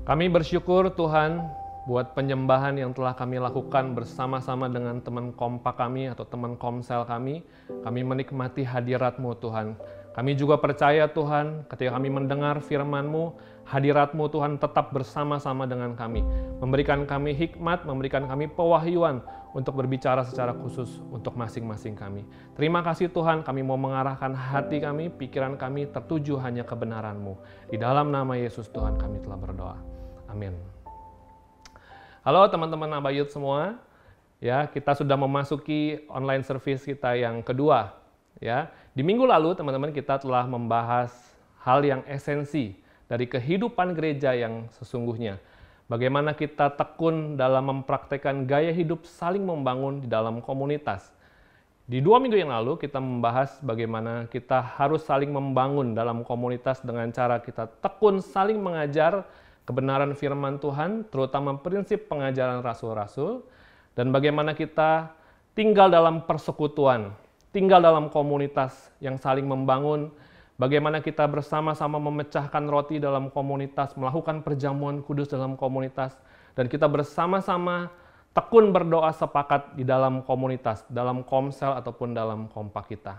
Kami 0.00 0.32
bersyukur 0.32 0.88
Tuhan 0.96 1.44
buat 1.84 2.16
penyembahan 2.16 2.72
yang 2.80 2.96
telah 2.96 3.12
kami 3.12 3.36
lakukan 3.36 3.92
bersama-sama 3.92 4.64
dengan 4.72 4.96
teman 5.04 5.28
kompak 5.36 5.76
kami 5.76 6.08
atau 6.08 6.24
teman 6.24 6.56
komsel 6.56 7.04
kami. 7.04 7.44
Kami 7.84 8.00
menikmati 8.00 8.64
hadirat-Mu 8.64 9.36
Tuhan. 9.36 9.76
Kami 10.20 10.36
juga 10.36 10.60
percaya 10.60 11.08
Tuhan 11.08 11.64
ketika 11.64 11.96
kami 11.96 12.12
mendengar 12.12 12.60
firman-Mu, 12.60 13.40
hadirat-Mu 13.64 14.28
Tuhan 14.28 14.60
tetap 14.60 14.92
bersama-sama 14.92 15.64
dengan 15.64 15.96
kami. 15.96 16.20
Memberikan 16.60 17.08
kami 17.08 17.32
hikmat, 17.32 17.88
memberikan 17.88 18.28
kami 18.28 18.44
pewahyuan 18.52 19.24
untuk 19.56 19.80
berbicara 19.80 20.20
secara 20.28 20.52
khusus 20.52 21.00
untuk 21.08 21.40
masing-masing 21.40 21.96
kami. 21.96 22.28
Terima 22.52 22.84
kasih 22.84 23.08
Tuhan, 23.08 23.40
kami 23.40 23.64
mau 23.64 23.80
mengarahkan 23.80 24.36
hati 24.36 24.84
kami, 24.84 25.08
pikiran 25.08 25.56
kami 25.56 25.88
tertuju 25.88 26.36
hanya 26.44 26.68
kebenaran-Mu. 26.68 27.40
Di 27.72 27.80
dalam 27.80 28.12
nama 28.12 28.36
Yesus 28.36 28.68
Tuhan 28.68 29.00
kami 29.00 29.24
telah 29.24 29.40
berdoa. 29.40 29.80
Amin. 30.28 30.52
Halo 32.28 32.44
teman-teman 32.52 32.92
Abayut 32.92 33.32
semua. 33.32 33.80
Ya, 34.36 34.68
kita 34.68 34.92
sudah 35.00 35.16
memasuki 35.16 36.04
online 36.12 36.44
service 36.44 36.84
kita 36.84 37.16
yang 37.16 37.40
kedua. 37.40 37.96
Ya, 38.36 38.72
di 39.00 39.08
minggu 39.08 39.24
lalu 39.24 39.56
teman-teman 39.56 39.96
kita 39.96 40.20
telah 40.20 40.44
membahas 40.44 41.08
hal 41.64 41.80
yang 41.80 42.04
esensi 42.04 42.76
dari 43.08 43.24
kehidupan 43.24 43.96
gereja 43.96 44.36
yang 44.36 44.68
sesungguhnya. 44.76 45.40
Bagaimana 45.88 46.36
kita 46.36 46.68
tekun 46.76 47.40
dalam 47.40 47.72
mempraktekkan 47.72 48.44
gaya 48.44 48.68
hidup 48.68 49.08
saling 49.08 49.40
membangun 49.40 50.04
di 50.04 50.08
dalam 50.12 50.44
komunitas. 50.44 51.16
Di 51.88 52.04
dua 52.04 52.20
minggu 52.20 52.44
yang 52.44 52.52
lalu 52.52 52.76
kita 52.76 53.00
membahas 53.00 53.56
bagaimana 53.64 54.28
kita 54.28 54.60
harus 54.76 55.00
saling 55.08 55.32
membangun 55.32 55.96
dalam 55.96 56.20
komunitas 56.20 56.84
dengan 56.84 57.08
cara 57.08 57.40
kita 57.40 57.72
tekun 57.80 58.20
saling 58.20 58.60
mengajar 58.60 59.24
kebenaran 59.64 60.12
firman 60.12 60.60
Tuhan, 60.60 61.08
terutama 61.08 61.56
prinsip 61.56 62.04
pengajaran 62.04 62.60
rasul-rasul, 62.60 63.48
dan 63.96 64.12
bagaimana 64.12 64.52
kita 64.52 65.08
tinggal 65.56 65.88
dalam 65.88 66.28
persekutuan, 66.28 67.16
tinggal 67.50 67.82
dalam 67.82 68.06
komunitas 68.10 68.94
yang 69.02 69.18
saling 69.18 69.46
membangun, 69.46 70.10
bagaimana 70.54 71.02
kita 71.02 71.26
bersama-sama 71.26 71.98
memecahkan 71.98 72.64
roti 72.70 73.02
dalam 73.02 73.30
komunitas, 73.30 73.94
melakukan 73.98 74.42
perjamuan 74.46 75.02
kudus 75.02 75.26
dalam 75.30 75.58
komunitas, 75.58 76.14
dan 76.54 76.70
kita 76.70 76.86
bersama-sama 76.86 77.90
tekun 78.30 78.70
berdoa 78.70 79.10
sepakat 79.10 79.74
di 79.74 79.82
dalam 79.82 80.22
komunitas, 80.22 80.86
dalam 80.86 81.26
komsel 81.26 81.74
ataupun 81.74 82.14
dalam 82.14 82.46
kompak 82.46 82.94
kita. 82.94 83.18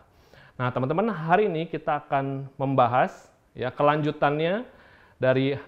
Nah, 0.55 0.71
teman-teman, 0.71 1.11
hari 1.11 1.51
ini 1.51 1.67
kita 1.67 2.07
akan 2.07 2.47
membahas 2.55 3.27
ya 3.51 3.67
kelanjutannya 3.67 4.63
dari 5.19 5.59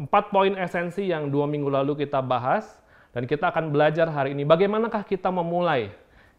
empat 0.00 0.32
poin 0.32 0.56
esensi 0.56 1.06
yang 1.12 1.28
dua 1.28 1.44
minggu 1.44 1.68
lalu 1.68 2.08
kita 2.08 2.24
bahas, 2.24 2.80
dan 3.14 3.30
kita 3.30 3.52
akan 3.52 3.70
belajar 3.70 4.10
hari 4.10 4.34
ini 4.34 4.42
bagaimanakah 4.42 5.06
kita 5.06 5.30
memulai 5.30 5.94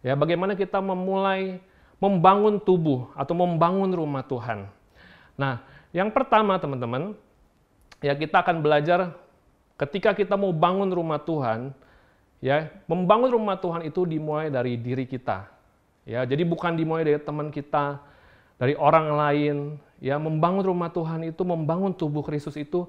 Ya, 0.05 0.13
bagaimana 0.13 0.53
kita 0.53 0.77
memulai 0.85 1.57
membangun 1.97 2.61
tubuh 2.61 3.09
atau 3.17 3.33
membangun 3.33 3.89
rumah 3.89 4.21
Tuhan. 4.21 4.69
Nah, 5.33 5.65
yang 5.89 6.13
pertama 6.13 6.61
teman-teman, 6.61 7.17
ya 8.05 8.13
kita 8.13 8.45
akan 8.45 8.61
belajar 8.61 9.17
ketika 9.81 10.13
kita 10.13 10.37
mau 10.37 10.53
bangun 10.53 10.93
rumah 10.93 11.17
Tuhan, 11.17 11.73
ya 12.37 12.69
membangun 12.85 13.33
rumah 13.33 13.57
Tuhan 13.57 13.81
itu 13.81 14.05
dimulai 14.05 14.53
dari 14.53 14.77
diri 14.77 15.09
kita. 15.09 15.49
Ya, 16.05 16.21
jadi 16.21 16.45
bukan 16.45 16.77
dimulai 16.77 17.01
dari 17.01 17.17
teman 17.17 17.49
kita, 17.49 17.97
dari 18.61 18.77
orang 18.77 19.09
lain, 19.09 19.57
ya 19.97 20.21
membangun 20.21 20.69
rumah 20.69 20.93
Tuhan 20.93 21.25
itu 21.25 21.41
membangun 21.41 21.97
tubuh 21.97 22.21
Kristus 22.21 22.53
itu 22.61 22.85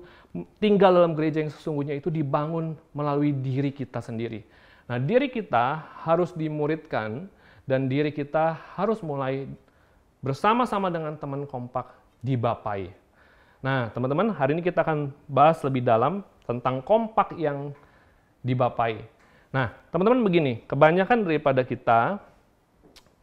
tinggal 0.60 0.92
dalam 0.92 1.16
gereja 1.16 1.40
yang 1.40 1.48
sesungguhnya 1.48 1.96
itu 1.96 2.12
dibangun 2.12 2.76
melalui 2.92 3.32
diri 3.32 3.72
kita 3.72 4.04
sendiri. 4.04 4.44
Nah, 4.86 5.02
diri 5.02 5.26
kita 5.26 5.82
harus 6.06 6.30
dimuridkan 6.30 7.26
dan 7.66 7.90
diri 7.90 8.14
kita 8.14 8.54
harus 8.78 9.02
mulai 9.02 9.50
bersama-sama 10.22 10.86
dengan 10.94 11.18
teman 11.18 11.42
kompak 11.42 11.90
dibapai. 12.22 12.94
Nah, 13.58 13.90
teman-teman, 13.90 14.30
hari 14.30 14.54
ini 14.54 14.62
kita 14.62 14.86
akan 14.86 15.10
bahas 15.26 15.58
lebih 15.66 15.82
dalam 15.82 16.22
tentang 16.46 16.78
kompak 16.86 17.34
yang 17.34 17.74
dibapai. 18.46 19.02
Nah, 19.50 19.74
teman-teman 19.90 20.22
begini, 20.22 20.62
kebanyakan 20.70 21.26
daripada 21.26 21.66
kita 21.66 22.22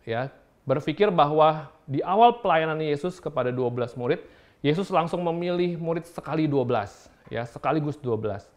ya 0.04 0.28
berpikir 0.68 1.08
bahwa 1.08 1.72
di 1.88 2.04
awal 2.04 2.44
pelayanan 2.44 2.80
Yesus 2.84 3.24
kepada 3.24 3.56
12 3.56 3.96
murid, 3.96 4.20
Yesus 4.60 4.92
langsung 4.92 5.24
memilih 5.24 5.80
murid 5.80 6.04
sekali 6.08 6.44
12, 6.44 7.08
ya, 7.32 7.48
sekaligus 7.48 7.96
12. 8.00 8.48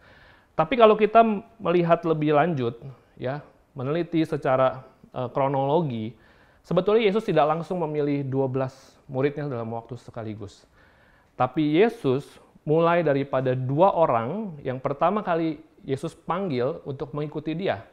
Tapi 0.57 0.75
kalau 0.81 0.97
kita 0.97 1.21
melihat 1.61 2.01
lebih 2.09 2.33
lanjut, 2.33 2.81
ya, 3.21 3.45
meneliti 3.77 4.25
secara 4.25 4.81
uh, 5.13 5.29
kronologi, 5.29 6.17
sebetulnya 6.65 7.13
Yesus 7.13 7.29
tidak 7.29 7.45
langsung 7.45 7.85
memilih 7.85 8.25
12 8.25 9.13
muridnya 9.13 9.47
dalam 9.53 9.69
waktu 9.77 10.01
sekaligus. 10.01 10.65
Tapi 11.37 11.77
Yesus 11.77 12.25
mulai 12.67 13.05
daripada 13.05 13.55
dua 13.55 13.95
orang 13.95 14.59
yang 14.65 14.83
pertama 14.83 15.23
kali 15.23 15.61
Yesus 15.87 16.17
panggil 16.17 16.83
untuk 16.83 17.15
mengikuti 17.15 17.55
dia. 17.55 17.87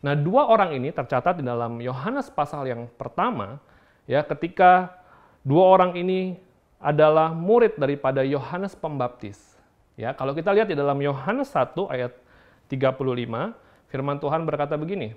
Nah, 0.00 0.16
dua 0.16 0.48
orang 0.48 0.72
ini 0.72 0.94
tercatat 0.94 1.40
di 1.40 1.44
dalam 1.44 1.76
Yohanes 1.82 2.32
pasal 2.32 2.64
yang 2.64 2.88
pertama, 2.96 3.60
ya, 4.08 4.24
ketika 4.24 4.94
dua 5.44 5.76
orang 5.76 5.98
ini 5.98 6.40
adalah 6.80 7.32
murid 7.32 7.76
daripada 7.76 8.24
Yohanes 8.24 8.76
Pembaptis. 8.76 9.53
Ya, 9.94 10.10
kalau 10.14 10.34
kita 10.34 10.50
lihat 10.50 10.66
di 10.66 10.74
dalam 10.74 10.98
Yohanes 10.98 11.54
1 11.54 11.86
ayat 11.86 12.12
35, 12.66 13.54
firman 13.86 14.18
Tuhan 14.18 14.42
berkata 14.42 14.74
begini. 14.74 15.14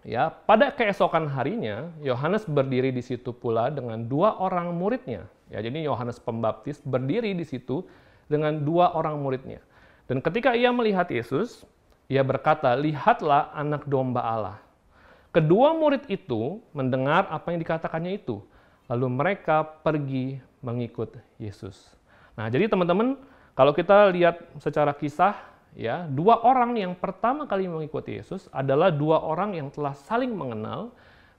Ya, 0.00 0.32
pada 0.32 0.72
keesokan 0.72 1.28
harinya 1.28 1.92
Yohanes 2.00 2.48
berdiri 2.48 2.88
di 2.88 3.04
situ 3.04 3.36
pula 3.36 3.68
dengan 3.68 4.00
dua 4.00 4.36
orang 4.40 4.72
muridnya. 4.72 5.28
Ya, 5.52 5.60
jadi 5.60 5.84
Yohanes 5.84 6.16
Pembaptis 6.16 6.80
berdiri 6.80 7.36
di 7.36 7.44
situ 7.44 7.84
dengan 8.28 8.64
dua 8.64 8.96
orang 8.96 9.20
muridnya. 9.20 9.60
Dan 10.08 10.24
ketika 10.24 10.56
ia 10.56 10.72
melihat 10.72 11.08
Yesus, 11.12 11.68
ia 12.08 12.24
berkata, 12.24 12.72
"Lihatlah 12.76 13.52
anak 13.52 13.84
domba 13.84 14.24
Allah." 14.24 14.58
Kedua 15.30 15.76
murid 15.76 16.08
itu 16.10 16.58
mendengar 16.74 17.28
apa 17.30 17.54
yang 17.54 17.62
dikatakannya 17.62 18.18
itu, 18.18 18.42
lalu 18.90 19.06
mereka 19.06 19.62
pergi 19.62 20.42
mengikut 20.58 21.14
Yesus. 21.38 21.94
Nah, 22.34 22.50
jadi 22.50 22.66
teman-teman, 22.66 23.14
kalau 23.54 23.72
kita 23.74 24.08
lihat 24.14 24.40
secara 24.62 24.94
kisah, 24.94 25.36
ya 25.74 26.06
dua 26.10 26.42
orang 26.42 26.74
yang 26.78 26.92
pertama 26.98 27.46
kali 27.46 27.70
mengikuti 27.70 28.18
Yesus 28.18 28.50
adalah 28.50 28.90
dua 28.90 29.22
orang 29.22 29.54
yang 29.54 29.68
telah 29.70 29.94
saling 29.94 30.32
mengenal 30.34 30.90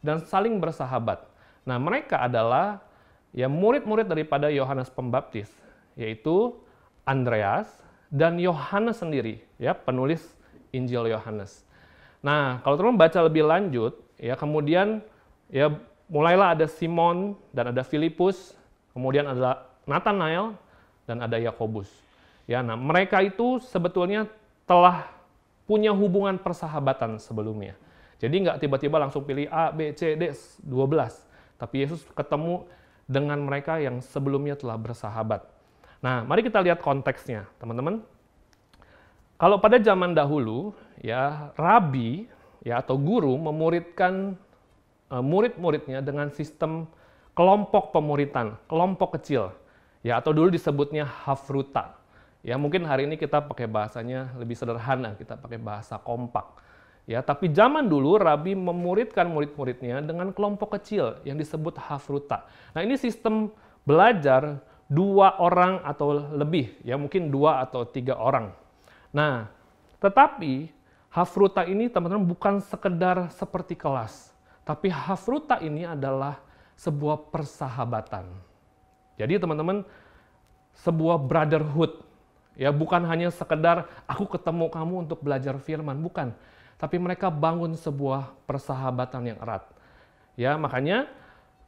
dan 0.04 0.24
saling 0.24 0.58
bersahabat. 0.58 1.24
Nah, 1.64 1.78
mereka 1.78 2.26
adalah 2.26 2.82
ya 3.32 3.48
murid-murid 3.48 4.10
daripada 4.10 4.52
Yohanes 4.52 4.92
Pembaptis, 4.92 5.50
yaitu 5.96 6.58
Andreas 7.08 7.70
dan 8.12 8.38
Yohanes 8.38 9.00
sendiri, 9.00 9.40
ya 9.56 9.72
penulis 9.72 10.24
Injil 10.76 11.08
Yohanes. 11.12 11.64
Nah, 12.22 12.62
kalau 12.62 12.78
teman 12.78 13.00
baca 13.00 13.20
lebih 13.26 13.48
lanjut, 13.48 13.98
ya 14.22 14.38
kemudian 14.38 15.02
ya 15.50 15.74
mulailah 16.12 16.54
ada 16.54 16.68
Simon 16.68 17.34
dan 17.56 17.74
ada 17.74 17.82
Filipus, 17.82 18.54
kemudian 18.94 19.26
ada 19.26 19.66
Nathanael 19.90 20.54
dan 21.06 21.22
ada 21.22 21.38
Yakobus. 21.38 21.90
Ya, 22.50 22.66
nah 22.66 22.76
mereka 22.76 23.22
itu 23.22 23.62
sebetulnya 23.62 24.28
telah 24.66 25.08
punya 25.70 25.94
hubungan 25.96 26.36
persahabatan 26.42 27.22
sebelumnya. 27.22 27.78
Jadi 28.22 28.36
nggak 28.46 28.58
tiba-tiba 28.62 29.02
langsung 29.02 29.26
pilih 29.26 29.50
A, 29.50 29.74
B, 29.74 29.96
C, 29.98 30.14
D, 30.14 30.30
12. 30.62 30.68
Tapi 31.58 31.76
Yesus 31.86 32.06
ketemu 32.14 32.66
dengan 33.10 33.42
mereka 33.42 33.82
yang 33.82 33.98
sebelumnya 34.02 34.54
telah 34.58 34.78
bersahabat. 34.78 35.42
Nah, 36.02 36.26
mari 36.26 36.42
kita 36.42 36.62
lihat 36.62 36.82
konteksnya, 36.82 37.46
teman-teman. 37.62 38.02
Kalau 39.38 39.58
pada 39.58 39.82
zaman 39.82 40.14
dahulu, 40.14 40.74
ya 41.02 41.54
rabi 41.58 42.30
ya 42.62 42.82
atau 42.82 42.94
guru 42.98 43.34
memuridkan 43.42 44.38
uh, 45.10 45.22
murid-muridnya 45.22 46.02
dengan 46.06 46.30
sistem 46.30 46.86
kelompok 47.34 47.90
pemuritan, 47.90 48.58
kelompok 48.70 49.18
kecil, 49.18 49.54
ya 50.02 50.22
atau 50.22 50.34
dulu 50.34 50.50
disebutnya 50.54 51.06
hafruta. 51.06 51.98
Ya 52.42 52.58
mungkin 52.58 52.90
hari 52.90 53.06
ini 53.06 53.22
kita 53.22 53.46
pakai 53.46 53.70
bahasanya 53.70 54.34
lebih 54.38 54.58
sederhana, 54.58 55.14
kita 55.14 55.38
pakai 55.38 55.62
bahasa 55.62 56.02
kompak. 56.02 56.58
Ya, 57.10 57.22
tapi 57.26 57.50
zaman 57.50 57.90
dulu 57.90 58.18
Rabi 58.22 58.54
memuridkan 58.54 59.26
murid-muridnya 59.26 60.06
dengan 60.06 60.30
kelompok 60.30 60.78
kecil 60.78 61.18
yang 61.26 61.38
disebut 61.38 61.78
hafruta. 61.82 62.46
Nah, 62.78 62.86
ini 62.86 62.94
sistem 62.94 63.50
belajar 63.82 64.62
dua 64.86 65.42
orang 65.42 65.82
atau 65.82 66.14
lebih, 66.14 66.78
ya 66.86 66.98
mungkin 67.02 67.34
dua 67.34 67.66
atau 67.66 67.90
tiga 67.90 68.18
orang. 68.22 68.54
Nah, 69.10 69.50
tetapi 69.98 70.70
hafruta 71.10 71.66
ini 71.66 71.90
teman-teman 71.90 72.22
bukan 72.22 72.62
sekedar 72.62 73.34
seperti 73.34 73.74
kelas, 73.74 74.30
tapi 74.62 74.94
hafruta 74.94 75.58
ini 75.58 75.84
adalah 75.88 76.38
sebuah 76.78 77.34
persahabatan. 77.34 78.51
Jadi 79.20 79.40
teman-teman, 79.42 79.84
sebuah 80.76 81.20
brotherhood 81.20 82.12
Ya, 82.60 82.70
bukan 82.70 83.08
hanya 83.08 83.32
sekedar 83.32 83.88
aku 84.04 84.28
ketemu 84.28 84.68
kamu 84.68 85.08
untuk 85.08 85.24
belajar 85.24 85.56
firman, 85.58 85.96
bukan. 86.04 86.36
Tapi 86.76 86.98
mereka 87.00 87.32
bangun 87.32 87.78
sebuah 87.78 88.36
persahabatan 88.44 89.34
yang 89.34 89.40
erat. 89.40 89.64
Ya, 90.36 90.58
makanya 90.60 91.08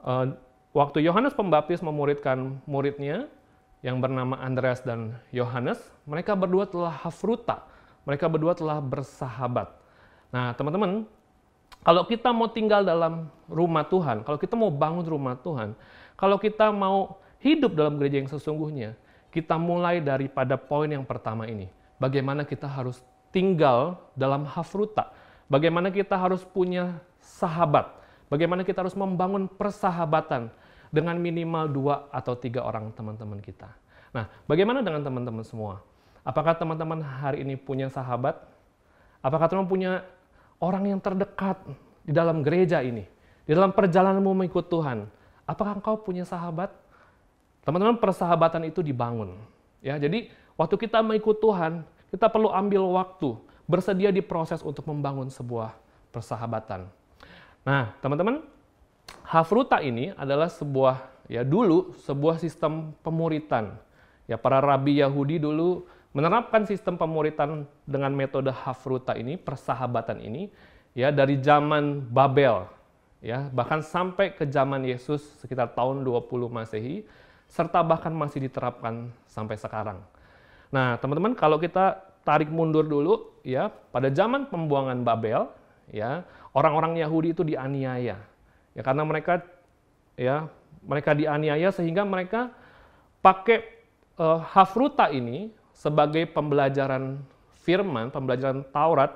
uh, 0.03 0.35
waktu 0.75 1.05
Yohanes 1.05 1.37
Pembaptis 1.37 1.79
memuridkan 1.79 2.59
muridnya 2.67 3.25
yang 3.81 4.03
bernama 4.03 4.37
Andreas 4.37 4.83
dan 4.83 5.15
Yohanes, 5.31 5.79
mereka 6.03 6.35
berdua 6.35 6.67
telah 6.67 6.91
hafruta. 6.91 7.63
Mereka 8.03 8.27
berdua 8.27 8.51
telah 8.51 8.83
bersahabat. 8.83 9.71
Nah, 10.35 10.51
teman-teman, 10.53 11.07
kalau 11.81 12.03
kita 12.03 12.35
mau 12.35 12.51
tinggal 12.51 12.83
dalam 12.83 13.31
rumah 13.47 13.87
Tuhan, 13.87 14.27
kalau 14.27 14.35
kita 14.35 14.59
mau 14.59 14.69
bangun 14.69 15.05
rumah 15.07 15.39
Tuhan, 15.39 15.73
kalau 16.19 16.35
kita 16.35 16.69
mau 16.75 17.22
hidup 17.43 17.75
dalam 17.75 17.99
gereja 17.99 18.23
yang 18.23 18.31
sesungguhnya, 18.31 18.95
kita 19.29 19.59
mulai 19.59 19.99
daripada 19.99 20.55
poin 20.55 20.87
yang 20.87 21.03
pertama 21.03 21.43
ini. 21.45 21.67
Bagaimana 21.99 22.47
kita 22.47 22.65
harus 22.65 23.03
tinggal 23.35 23.99
dalam 24.15 24.47
hafruta. 24.47 25.11
Bagaimana 25.51 25.91
kita 25.91 26.15
harus 26.15 26.47
punya 26.47 27.03
sahabat. 27.19 27.91
Bagaimana 28.31 28.63
kita 28.63 28.81
harus 28.81 28.95
membangun 28.95 29.51
persahabatan 29.51 30.49
dengan 30.93 31.17
minimal 31.17 31.65
dua 31.67 31.95
atau 32.13 32.37
tiga 32.37 32.61
orang 32.61 32.93
teman-teman 32.93 33.41
kita. 33.41 33.67
Nah, 34.13 34.29
bagaimana 34.45 34.85
dengan 34.85 35.01
teman-teman 35.01 35.41
semua? 35.41 35.81
Apakah 36.21 36.53
teman-teman 36.53 37.01
hari 37.01 37.41
ini 37.41 37.57
punya 37.57 37.89
sahabat? 37.89 38.37
Apakah 39.25 39.49
teman 39.49 39.65
punya 39.65 40.05
orang 40.61 40.93
yang 40.93 41.01
terdekat 41.01 41.57
di 42.05 42.13
dalam 42.13 42.45
gereja 42.45 42.79
ini? 42.85 43.09
Di 43.43 43.51
dalam 43.51 43.73
perjalananmu 43.73 44.31
mengikut 44.31 44.69
Tuhan? 44.69 45.09
Apakah 45.49 45.81
engkau 45.81 45.99
punya 45.99 46.23
sahabat? 46.23 46.71
Teman-teman, 47.63 47.97
persahabatan 47.97 48.67
itu 48.67 48.83
dibangun. 48.83 49.35
Ya, 49.79 49.95
jadi 49.99 50.31
waktu 50.59 50.75
kita 50.75 50.99
mengikut 50.99 51.39
Tuhan, 51.39 51.87
kita 52.11 52.27
perlu 52.27 52.51
ambil 52.51 52.83
waktu, 52.91 53.39
bersedia 53.65 54.11
di 54.11 54.19
proses 54.19 54.59
untuk 54.61 54.85
membangun 54.87 55.31
sebuah 55.31 55.75
persahabatan. 56.11 56.87
Nah, 57.63 57.95
teman-teman, 58.03 58.43
Hafruta 59.23 59.79
ini 59.83 60.11
adalah 60.15 60.47
sebuah 60.47 61.27
ya 61.31 61.43
dulu 61.43 61.95
sebuah 62.03 62.39
sistem 62.39 62.91
pemuritan. 63.03 63.75
Ya 64.27 64.39
para 64.39 64.63
rabi 64.63 64.99
Yahudi 64.99 65.39
dulu 65.39 65.87
menerapkan 66.15 66.63
sistem 66.63 66.95
pemuritan 66.95 67.67
dengan 67.83 68.11
metode 68.15 68.51
Hafruta 68.51 69.15
ini, 69.15 69.35
persahabatan 69.35 70.23
ini 70.23 70.51
ya 70.93 71.09
dari 71.09 71.41
zaman 71.41 72.05
Babel 72.13 72.69
ya 73.23 73.49
bahkan 73.49 73.81
sampai 73.81 74.35
ke 74.35 74.45
zaman 74.45 74.83
Yesus 74.85 75.23
sekitar 75.41 75.73
tahun 75.73 76.05
20 76.05 76.27
Masehi 76.51 77.07
serta 77.53 77.85
bahkan 77.85 78.09
masih 78.09 78.49
diterapkan 78.49 79.13
sampai 79.29 79.53
sekarang. 79.61 80.01
Nah, 80.73 80.97
teman-teman, 80.97 81.37
kalau 81.37 81.61
kita 81.61 82.01
tarik 82.25 82.49
mundur 82.49 82.81
dulu, 82.81 83.37
ya, 83.45 83.69
pada 83.69 84.09
zaman 84.09 84.49
pembuangan 84.49 85.05
Babel, 85.05 85.45
ya, 85.93 86.25
orang-orang 86.57 86.97
Yahudi 86.97 87.37
itu 87.37 87.45
dianiaya, 87.45 88.17
ya, 88.73 88.81
karena 88.81 89.05
mereka, 89.05 89.45
ya, 90.17 90.49
mereka 90.81 91.13
dianiaya 91.13 91.69
sehingga 91.69 92.01
mereka 92.01 92.49
pakai 93.21 93.61
uh, 94.17 94.41
hafruta 94.41 95.13
ini 95.13 95.53
sebagai 95.77 96.25
pembelajaran 96.33 97.21
firman, 97.61 98.09
pembelajaran 98.09 98.65
Taurat, 98.73 99.13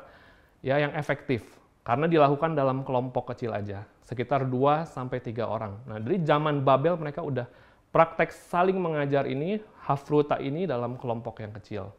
ya, 0.61 0.77
yang 0.77 0.93
efektif, 0.93 1.41
karena 1.81 2.05
dilakukan 2.05 2.53
dalam 2.53 2.85
kelompok 2.85 3.33
kecil 3.33 3.49
aja, 3.57 3.81
sekitar 4.05 4.45
2 4.45 4.85
sampai 4.85 5.25
tiga 5.25 5.49
orang. 5.49 5.73
Nah, 5.89 5.97
dari 5.97 6.21
zaman 6.21 6.61
Babel 6.61 7.01
mereka 7.01 7.25
udah 7.25 7.49
praktek 7.91 8.31
saling 8.51 8.77
mengajar 8.77 9.25
ini, 9.25 9.63
hafruta 9.83 10.37
ini 10.37 10.67
dalam 10.67 10.99
kelompok 10.99 11.39
yang 11.39 11.55
kecil. 11.55 11.89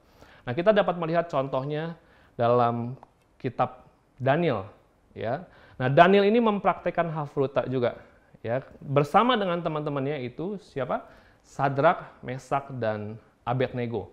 Nah, 0.45 0.53
kita 0.53 0.73
dapat 0.73 0.97
melihat 1.01 1.29
contohnya 1.29 1.97
dalam 2.37 2.97
kitab 3.41 3.89
Daniel, 4.21 4.69
ya. 5.17 5.45
Nah, 5.79 5.89
Daniel 5.89 6.27
ini 6.27 6.43
mempraktekkan 6.43 7.09
hafruta 7.13 7.65
juga, 7.71 8.01
ya, 8.45 8.65
bersama 8.83 9.39
dengan 9.39 9.63
teman-temannya 9.63 10.25
itu 10.27 10.59
siapa? 10.61 11.07
Sadrak, 11.45 12.21
Mesak, 12.21 12.69
dan 12.77 13.17
Abednego. 13.47 14.13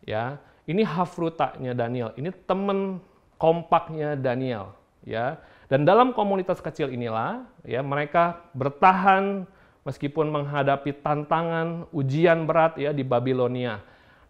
Ya, 0.00 0.40
ini 0.64 0.80
hafrutanya 0.80 1.76
Daniel. 1.76 2.16
Ini 2.16 2.32
teman 2.48 3.04
kompaknya 3.36 4.16
Daniel, 4.16 4.72
ya. 5.04 5.36
Dan 5.68 5.84
dalam 5.84 6.16
komunitas 6.16 6.58
kecil 6.58 6.88
inilah, 6.88 7.44
ya, 7.68 7.84
mereka 7.84 8.40
bertahan 8.56 9.44
meskipun 9.84 10.28
menghadapi 10.28 11.00
tantangan, 11.00 11.88
ujian 11.90 12.44
berat 12.44 12.76
ya 12.76 12.92
di 12.92 13.04
Babilonia. 13.06 13.80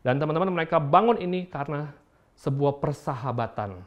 Dan 0.00 0.17
teman-teman 0.17 0.52
mereka 0.55 0.81
bangun 0.81 1.20
ini 1.20 1.44
karena 1.50 1.93
sebuah 2.38 2.81
persahabatan. 2.81 3.85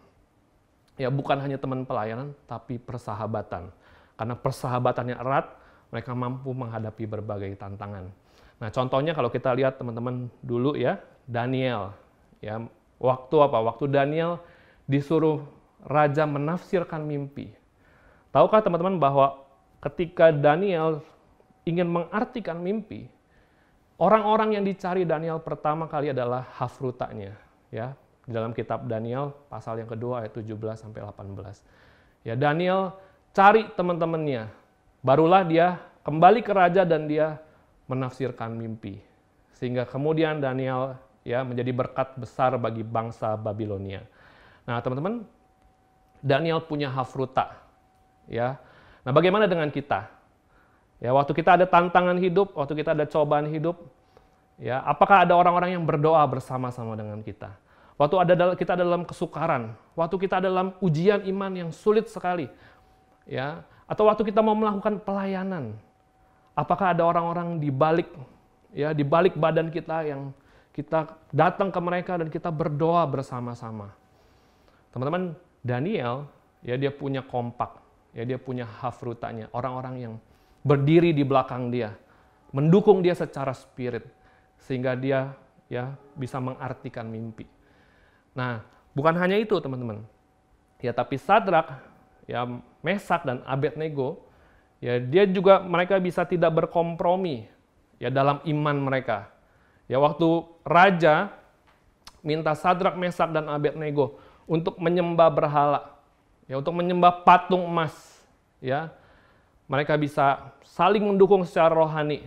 Ya 0.94 1.10
bukan 1.10 1.42
hanya 1.42 1.57
teman 1.57 1.89
pelayanan, 1.89 2.38
tapi 2.45 2.77
persahabatan. 2.77 3.74
Karena 4.13 4.36
persahabatannya 4.38 5.18
erat, 5.18 5.57
mereka 5.89 6.13
mampu 6.13 6.54
menghadapi 6.54 7.10
berbagai 7.10 7.57
tantangan. 7.57 8.13
Nah 8.62 8.69
contohnya 8.69 9.18
kalau 9.18 9.33
kita 9.33 9.50
lihat 9.57 9.81
teman-teman 9.81 10.30
dulu 10.45 10.77
ya, 10.77 11.01
Daniel. 11.25 11.98
Ya, 12.44 12.62
waktu 13.01 13.36
apa? 13.42 13.57
Waktu 13.74 13.89
Daniel 13.89 14.38
disuruh 14.86 15.42
raja 15.81 16.30
menafsirkan 16.30 17.01
mimpi. 17.04 17.51
Tahukah 18.30 18.62
teman-teman 18.62 19.01
bahwa 19.01 19.42
ketika 19.81 20.30
Daniel 20.30 21.01
ingin 21.63 21.88
mengartikan 21.88 22.60
mimpi, 22.60 23.07
orang-orang 24.00 24.60
yang 24.60 24.63
dicari 24.63 25.07
Daniel 25.07 25.39
pertama 25.39 25.88
kali 25.88 26.12
adalah 26.12 26.48
hafrutanya, 26.60 27.36
ya. 27.71 27.95
Di 28.24 28.31
dalam 28.31 28.56
kitab 28.56 28.88
Daniel 28.88 29.36
pasal 29.51 29.83
yang 29.83 29.89
kedua 29.92 30.24
ayat 30.24 30.31
17 30.31 30.56
sampai 30.80 31.04
18. 31.04 31.60
Ya, 32.24 32.39
Daniel 32.39 32.95
cari 33.36 33.68
teman-temannya. 33.75 34.48
Barulah 35.04 35.44
dia 35.44 35.83
kembali 36.07 36.39
ke 36.39 36.56
raja 36.56 36.88
dan 36.88 37.12
dia 37.12 37.44
menafsirkan 37.92 38.56
mimpi. 38.56 39.04
Sehingga 39.60 39.83
kemudian 39.83 40.39
Daniel 40.39 40.95
ya 41.27 41.44
menjadi 41.44 41.75
berkat 41.75 42.15
besar 42.15 42.56
bagi 42.56 42.83
bangsa 42.83 43.36
Babilonia. 43.36 44.07
Nah, 44.63 44.80
teman-teman, 44.80 45.27
Daniel 46.24 46.63
punya 46.63 46.88
hafruta. 46.88 47.60
Ya. 48.31 48.56
Nah, 49.04 49.12
bagaimana 49.12 49.51
dengan 49.51 49.68
kita? 49.68 50.07
Ya, 51.03 51.11
waktu 51.11 51.35
kita 51.35 51.59
ada 51.59 51.67
tantangan 51.67 52.15
hidup, 52.15 52.55
waktu 52.55 52.79
kita 52.79 52.95
ada 52.95 53.03
cobaan 53.03 53.51
hidup, 53.51 53.75
ya, 54.55 54.79
apakah 54.88 55.27
ada 55.27 55.35
orang-orang 55.35 55.75
yang 55.75 55.83
berdoa 55.83 56.23
bersama-sama 56.31 56.95
dengan 56.95 57.19
kita? 57.19 57.51
Waktu 58.00 58.15
ada 58.23 58.33
kita 58.55 58.79
dalam 58.79 59.03
kesukaran, 59.03 59.75
waktu 60.00 60.15
kita 60.15 60.39
dalam 60.39 60.72
ujian 60.79 61.27
iman 61.27 61.51
yang 61.51 61.69
sulit 61.75 62.07
sekali, 62.07 62.48
ya, 63.27 63.67
atau 63.83 64.07
waktu 64.07 64.24
kita 64.31 64.39
mau 64.39 64.55
melakukan 64.55 65.03
pelayanan, 65.03 65.75
apakah 66.55 66.95
ada 66.95 67.03
orang-orang 67.03 67.60
di 67.60 67.67
balik 67.67 68.07
ya 68.74 68.89
di 68.91 69.05
balik 69.05 69.38
badan 69.38 69.69
kita 69.69 70.07
yang 70.07 70.33
kita 70.74 71.13
datang 71.29 71.69
ke 71.69 71.79
mereka 71.83 72.17
dan 72.17 72.33
kita 72.33 72.50
berdoa 72.50 73.05
bersama-sama. 73.05 73.93
Teman-teman, 74.89 75.38
Daniel 75.62 76.25
ya 76.65 76.74
dia 76.79 76.89
punya 76.89 77.22
kompak, 77.22 77.77
ya 78.17 78.25
dia 78.25 78.41
punya 78.41 78.65
hafrutanya, 78.65 79.51
orang-orang 79.53 79.95
yang 80.01 80.13
berdiri 80.63 81.12
di 81.12 81.22
belakang 81.27 81.70
dia, 81.70 81.93
mendukung 82.55 83.03
dia 83.03 83.13
secara 83.13 83.51
spirit 83.51 84.08
sehingga 84.63 84.96
dia 84.96 85.36
ya 85.67 85.91
bisa 86.15 86.39
mengartikan 86.39 87.05
mimpi. 87.12 87.46
Nah, 88.34 88.63
bukan 88.96 89.13
hanya 89.20 89.36
itu 89.38 89.60
teman-teman. 89.60 90.08
Ya, 90.79 90.96
tapi 90.96 91.20
Sadrak, 91.20 91.84
ya 92.27 92.48
Mesak 92.84 93.27
dan 93.27 93.43
Abednego, 93.48 94.24
ya 94.84 95.00
dia 95.00 95.24
juga 95.27 95.63
mereka 95.63 96.00
bisa 96.00 96.27
tidak 96.27 96.51
berkompromi 96.63 97.48
ya 98.00 98.12
dalam 98.12 98.39
iman 98.43 98.77
mereka. 98.79 99.32
Ya 99.88 100.00
waktu 100.00 100.48
raja 100.63 101.32
minta 102.24 102.55
Sadrak, 102.55 102.96
Mesak 102.96 103.36
dan 103.36 103.51
Abednego 103.51 104.20
untuk 104.48 104.79
menyembah 104.79 105.27
berhala, 105.32 106.00
ya 106.48 106.60
untuk 106.60 106.75
menyembah 106.75 107.24
patung 107.24 107.63
emas, 107.63 107.96
ya 108.63 108.91
mereka 109.74 109.98
bisa 109.98 110.53
saling 110.62 111.01
mendukung 111.01 111.42
secara 111.42 111.74
rohani 111.74 112.22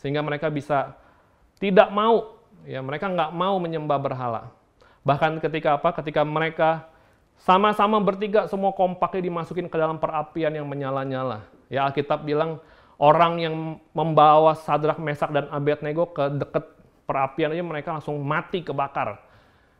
sehingga 0.00 0.24
mereka 0.24 0.48
bisa 0.48 0.96
tidak 1.60 1.92
mau 1.92 2.40
ya 2.64 2.80
mereka 2.80 3.12
nggak 3.12 3.36
mau 3.36 3.60
menyembah 3.60 4.00
berhala. 4.00 4.48
Bahkan 5.04 5.44
ketika 5.44 5.76
apa? 5.76 5.92
Ketika 5.92 6.24
mereka 6.24 6.88
sama-sama 7.36 8.00
bertiga 8.00 8.48
semua 8.48 8.72
kompaknya 8.72 9.28
dimasukin 9.28 9.68
ke 9.68 9.76
dalam 9.76 10.00
perapian 10.00 10.56
yang 10.56 10.64
menyala-nyala. 10.64 11.44
Ya 11.68 11.84
Alkitab 11.84 12.24
bilang 12.24 12.64
orang 12.96 13.44
yang 13.44 13.54
membawa 13.92 14.56
Sadrak 14.56 14.96
Mesak 14.96 15.36
dan 15.36 15.52
Abednego 15.52 16.08
ke 16.08 16.32
dekat 16.32 16.64
perapian 17.04 17.52
aja 17.52 17.60
mereka 17.60 17.92
langsung 17.92 18.16
mati 18.24 18.64
kebakar. 18.64 19.20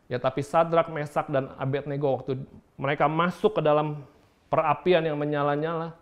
Ya 0.05 0.21
tapi 0.21 0.45
Sadrak 0.45 0.93
Mesak 0.93 1.27
dan 1.33 1.49
Abednego 1.57 2.21
waktu 2.21 2.37
mereka 2.77 3.09
masuk 3.09 3.57
ke 3.57 3.61
dalam 3.65 4.05
perapian 4.53 5.01
yang 5.01 5.17
menyala-nyala 5.17 5.97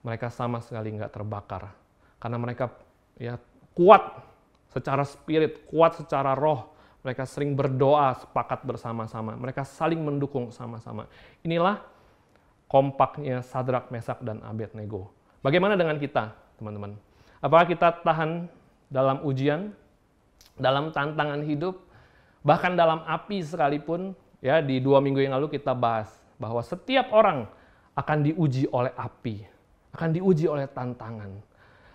mereka 0.00 0.32
sama 0.32 0.64
sekali 0.64 0.96
nggak 0.96 1.12
terbakar 1.12 1.72
karena 2.20 2.36
mereka 2.36 2.72
ya 3.16 3.40
kuat 3.72 4.30
secara 4.70 5.02
spirit, 5.02 5.66
kuat 5.66 5.98
secara 5.98 6.34
roh, 6.34 6.78
Mereka 7.00 7.24
sering 7.24 7.56
berdoa 7.56 8.12
sepakat 8.12 8.60
bersama-sama. 8.60 9.32
Mereka 9.32 9.64
saling 9.64 10.04
mendukung 10.04 10.52
sama-sama. 10.52 11.08
Inilah 11.40 11.80
kompaknya 12.68 13.40
Sadrak, 13.40 13.88
Mesak, 13.88 14.20
dan 14.20 14.44
Abednego. 14.44 15.08
Bagaimana 15.40 15.80
dengan 15.80 15.96
kita, 15.96 16.36
teman-teman? 16.60 17.00
Apakah 17.40 17.64
kita 17.72 18.04
tahan 18.04 18.52
dalam 18.92 19.24
ujian, 19.24 19.72
dalam 20.60 20.92
tantangan 20.92 21.40
hidup, 21.40 21.80
bahkan 22.44 22.76
dalam 22.76 23.00
api 23.08 23.40
sekalipun? 23.40 24.12
Ya, 24.44 24.60
di 24.60 24.76
dua 24.76 25.00
minggu 25.00 25.24
yang 25.24 25.40
lalu 25.40 25.56
kita 25.56 25.72
bahas 25.72 26.12
bahwa 26.36 26.60
setiap 26.60 27.08
orang 27.16 27.48
akan 27.96 28.28
diuji 28.28 28.68
oleh 28.76 28.92
api, 28.92 29.40
akan 29.94 30.08
diuji 30.14 30.46
oleh 30.46 30.66
tantangan. 30.70 31.42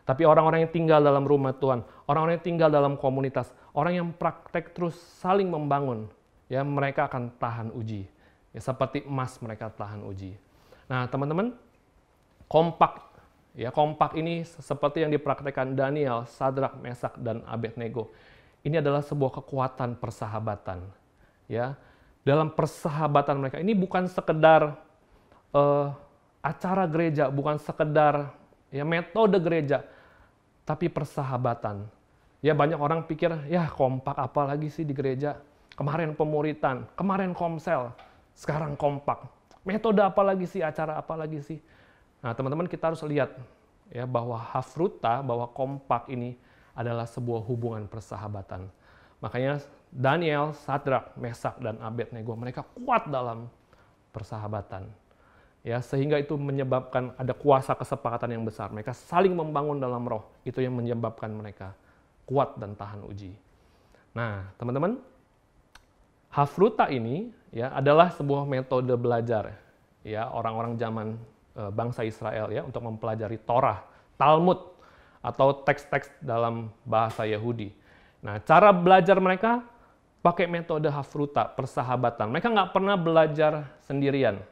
Tapi 0.06 0.22
orang-orang 0.22 0.70
yang 0.70 0.74
tinggal 0.74 1.02
dalam 1.02 1.26
rumah 1.26 1.58
Tuhan, 1.58 1.82
orang-orang 2.06 2.38
yang 2.38 2.46
tinggal 2.46 2.70
dalam 2.70 2.94
komunitas, 2.94 3.50
orang 3.74 3.98
yang 3.98 4.08
praktek 4.14 4.78
terus 4.78 4.94
saling 5.18 5.50
membangun, 5.50 6.06
ya 6.46 6.62
mereka 6.62 7.10
akan 7.10 7.34
tahan 7.42 7.74
uji. 7.74 8.06
Ya, 8.54 8.62
seperti 8.62 9.04
emas 9.04 9.36
mereka 9.42 9.74
tahan 9.74 10.06
uji. 10.06 10.38
Nah, 10.86 11.10
teman-teman, 11.10 11.58
kompak 12.46 13.16
ya 13.56 13.72
kompak 13.72 14.20
ini 14.20 14.44
seperti 14.44 15.02
yang 15.08 15.12
dipraktekkan 15.16 15.74
Daniel, 15.74 16.28
Sadrak, 16.28 16.76
Mesak 16.84 17.16
dan 17.24 17.42
Abednego. 17.48 18.12
Ini 18.62 18.84
adalah 18.84 19.02
sebuah 19.02 19.42
kekuatan 19.42 19.98
persahabatan. 19.98 20.86
Ya, 21.48 21.80
dalam 22.28 22.52
persahabatan 22.52 23.38
mereka 23.40 23.58
ini 23.62 23.74
bukan 23.78 24.10
sekedar 24.12 24.76
uh, 25.56 25.94
acara 26.46 26.86
gereja, 26.86 27.34
bukan 27.34 27.58
sekedar 27.58 28.30
ya 28.70 28.86
metode 28.86 29.42
gereja, 29.42 29.82
tapi 30.62 30.94
persahabatan. 30.94 31.90
Ya 32.46 32.54
banyak 32.54 32.78
orang 32.78 33.10
pikir, 33.10 33.34
ya 33.50 33.66
kompak 33.66 34.14
apa 34.14 34.54
lagi 34.54 34.70
sih 34.70 34.86
di 34.86 34.94
gereja? 34.94 35.42
Kemarin 35.74 36.14
pemuritan, 36.14 36.86
kemarin 36.94 37.34
komsel, 37.34 37.90
sekarang 38.38 38.78
kompak. 38.78 39.26
Metode 39.66 40.06
apa 40.06 40.22
lagi 40.22 40.46
sih, 40.46 40.62
acara 40.62 41.02
apa 41.02 41.18
lagi 41.18 41.42
sih? 41.42 41.58
Nah 42.22 42.38
teman-teman 42.38 42.70
kita 42.70 42.94
harus 42.94 43.02
lihat 43.02 43.34
ya 43.90 44.06
bahwa 44.06 44.38
hafruta, 44.38 45.26
bahwa 45.26 45.50
kompak 45.50 46.06
ini 46.14 46.38
adalah 46.78 47.10
sebuah 47.10 47.42
hubungan 47.42 47.90
persahabatan. 47.90 48.70
Makanya 49.18 49.66
Daniel, 49.90 50.54
Sadrak, 50.54 51.18
Mesak, 51.18 51.58
dan 51.58 51.82
Abednego 51.82 52.38
mereka 52.38 52.62
kuat 52.78 53.10
dalam 53.10 53.50
persahabatan 54.14 54.86
ya 55.66 55.82
sehingga 55.82 56.22
itu 56.22 56.38
menyebabkan 56.38 57.18
ada 57.18 57.34
kuasa 57.34 57.74
kesepakatan 57.74 58.38
yang 58.38 58.46
besar. 58.46 58.70
Mereka 58.70 58.94
saling 58.94 59.34
membangun 59.34 59.82
dalam 59.82 60.06
roh. 60.06 60.30
Itu 60.46 60.62
yang 60.62 60.78
menyebabkan 60.78 61.34
mereka 61.34 61.74
kuat 62.30 62.54
dan 62.62 62.78
tahan 62.78 63.02
uji. 63.02 63.34
Nah, 64.14 64.46
teman-teman, 64.62 65.02
Hafruta 66.30 66.86
ini 66.94 67.34
ya 67.50 67.74
adalah 67.74 68.14
sebuah 68.14 68.46
metode 68.46 68.94
belajar 69.00 69.56
ya 70.04 70.28
orang-orang 70.30 70.76
zaman 70.76 71.08
e, 71.56 71.62
bangsa 71.72 72.04
Israel 72.04 72.52
ya 72.52 72.62
untuk 72.62 72.84
mempelajari 72.86 73.40
Torah, 73.42 73.82
Talmud 74.20 74.60
atau 75.24 75.66
teks-teks 75.66 76.12
dalam 76.22 76.70
bahasa 76.86 77.26
Yahudi. 77.26 77.74
Nah, 78.22 78.38
cara 78.44 78.70
belajar 78.70 79.18
mereka 79.18 79.66
pakai 80.22 80.46
metode 80.46 80.92
Hafruta, 80.92 81.50
persahabatan. 81.50 82.30
Mereka 82.30 82.52
nggak 82.54 82.72
pernah 82.76 83.00
belajar 83.00 83.72
sendirian 83.88 84.44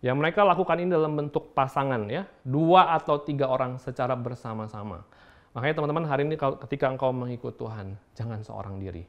yang 0.00 0.16
mereka 0.16 0.40
lakukan 0.44 0.80
ini 0.80 0.96
dalam 0.96 1.12
bentuk 1.12 1.52
pasangan 1.52 2.08
ya, 2.08 2.24
dua 2.40 2.96
atau 2.96 3.20
tiga 3.20 3.52
orang 3.52 3.76
secara 3.76 4.16
bersama-sama. 4.16 5.04
Makanya 5.52 5.74
teman-teman 5.76 6.04
hari 6.08 6.24
ini 6.24 6.40
ketika 6.64 6.88
engkau 6.88 7.12
mengikut 7.12 7.58
Tuhan, 7.60 8.00
jangan 8.16 8.40
seorang 8.40 8.80
diri. 8.80 9.04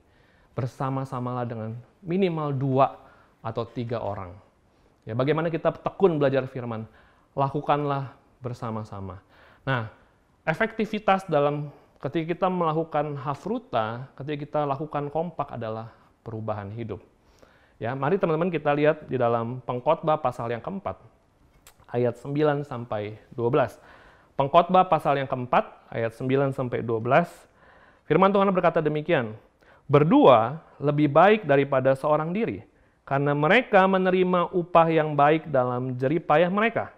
Bersama-samalah 0.51 1.47
dengan 1.47 1.79
minimal 2.03 2.51
dua 2.51 2.99
atau 3.39 3.63
tiga 3.63 4.03
orang. 4.03 4.35
Ya, 5.07 5.15
bagaimana 5.15 5.47
kita 5.47 5.71
tekun 5.71 6.19
belajar 6.19 6.43
firman? 6.51 6.83
Lakukanlah 7.39 8.11
bersama-sama. 8.43 9.23
Nah, 9.63 9.87
efektivitas 10.43 11.23
dalam 11.29 11.71
ketika 12.03 12.35
kita 12.35 12.47
melakukan 12.51 13.15
hafruta, 13.15 14.11
ketika 14.19 14.37
kita 14.43 14.59
lakukan 14.67 15.07
kompak 15.07 15.55
adalah 15.55 15.93
perubahan 16.25 16.67
hidup. 16.73 16.99
Ya, 17.81 17.97
mari 17.97 18.21
teman-teman 18.21 18.53
kita 18.53 18.69
lihat 18.77 19.09
di 19.09 19.17
dalam 19.17 19.57
Pengkhotbah 19.65 20.21
pasal 20.21 20.53
yang 20.53 20.61
keempat, 20.61 21.01
ayat 21.89 22.13
9 22.13 22.61
sampai 22.61 23.17
12. 23.33 23.81
Pengkhotbah 24.37 24.85
pasal 24.85 25.17
yang 25.17 25.25
keempat, 25.25 25.89
ayat 25.89 26.13
9 26.13 26.53
sampai 26.53 26.85
12. 26.85 27.01
Firman 28.05 28.29
Tuhan 28.29 28.53
berkata 28.53 28.85
demikian, 28.85 29.33
Berdua 29.89 30.61
lebih 30.77 31.09
baik 31.09 31.49
daripada 31.49 31.97
seorang 31.97 32.29
diri, 32.29 32.61
karena 33.01 33.33
mereka 33.33 33.81
menerima 33.89 34.53
upah 34.53 34.87
yang 34.93 35.17
baik 35.17 35.49
dalam 35.49 35.97
jeripayah 35.97 36.53
mereka. 36.53 36.93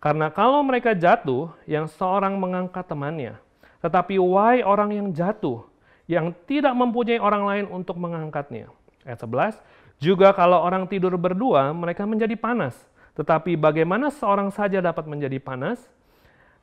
Karena 0.00 0.32
kalau 0.32 0.64
mereka 0.64 0.96
jatuh, 0.96 1.52
yang 1.68 1.84
seorang 1.84 2.40
mengangkat 2.40 2.88
temannya. 2.88 3.36
Tetapi 3.84 4.16
why 4.16 4.64
orang 4.64 4.88
yang 4.88 5.12
jatuh, 5.12 5.68
yang 6.08 6.32
tidak 6.48 6.72
mempunyai 6.72 7.20
orang 7.20 7.44
lain 7.44 7.66
untuk 7.68 8.00
mengangkatnya. 8.00 8.72
Ayat 9.04 9.20
11, 9.20 9.60
juga 10.02 10.34
kalau 10.34 10.60
orang 10.60 10.86
tidur 10.90 11.14
berdua, 11.14 11.70
mereka 11.74 12.04
menjadi 12.04 12.34
panas. 12.34 12.74
Tetapi 13.14 13.54
bagaimana 13.54 14.10
seorang 14.10 14.50
saja 14.50 14.82
dapat 14.82 15.06
menjadi 15.06 15.38
panas? 15.38 15.78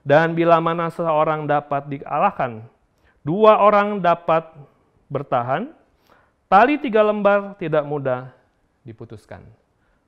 Dan 0.02 0.34
bila 0.34 0.58
mana 0.58 0.90
seorang 0.90 1.46
dapat 1.46 1.86
dikalahkan, 1.88 2.66
dua 3.22 3.62
orang 3.62 4.02
dapat 4.02 4.50
bertahan, 5.08 5.70
tali 6.50 6.82
tiga 6.82 7.06
lembar 7.06 7.54
tidak 7.62 7.86
mudah 7.86 8.34
diputuskan. 8.82 9.46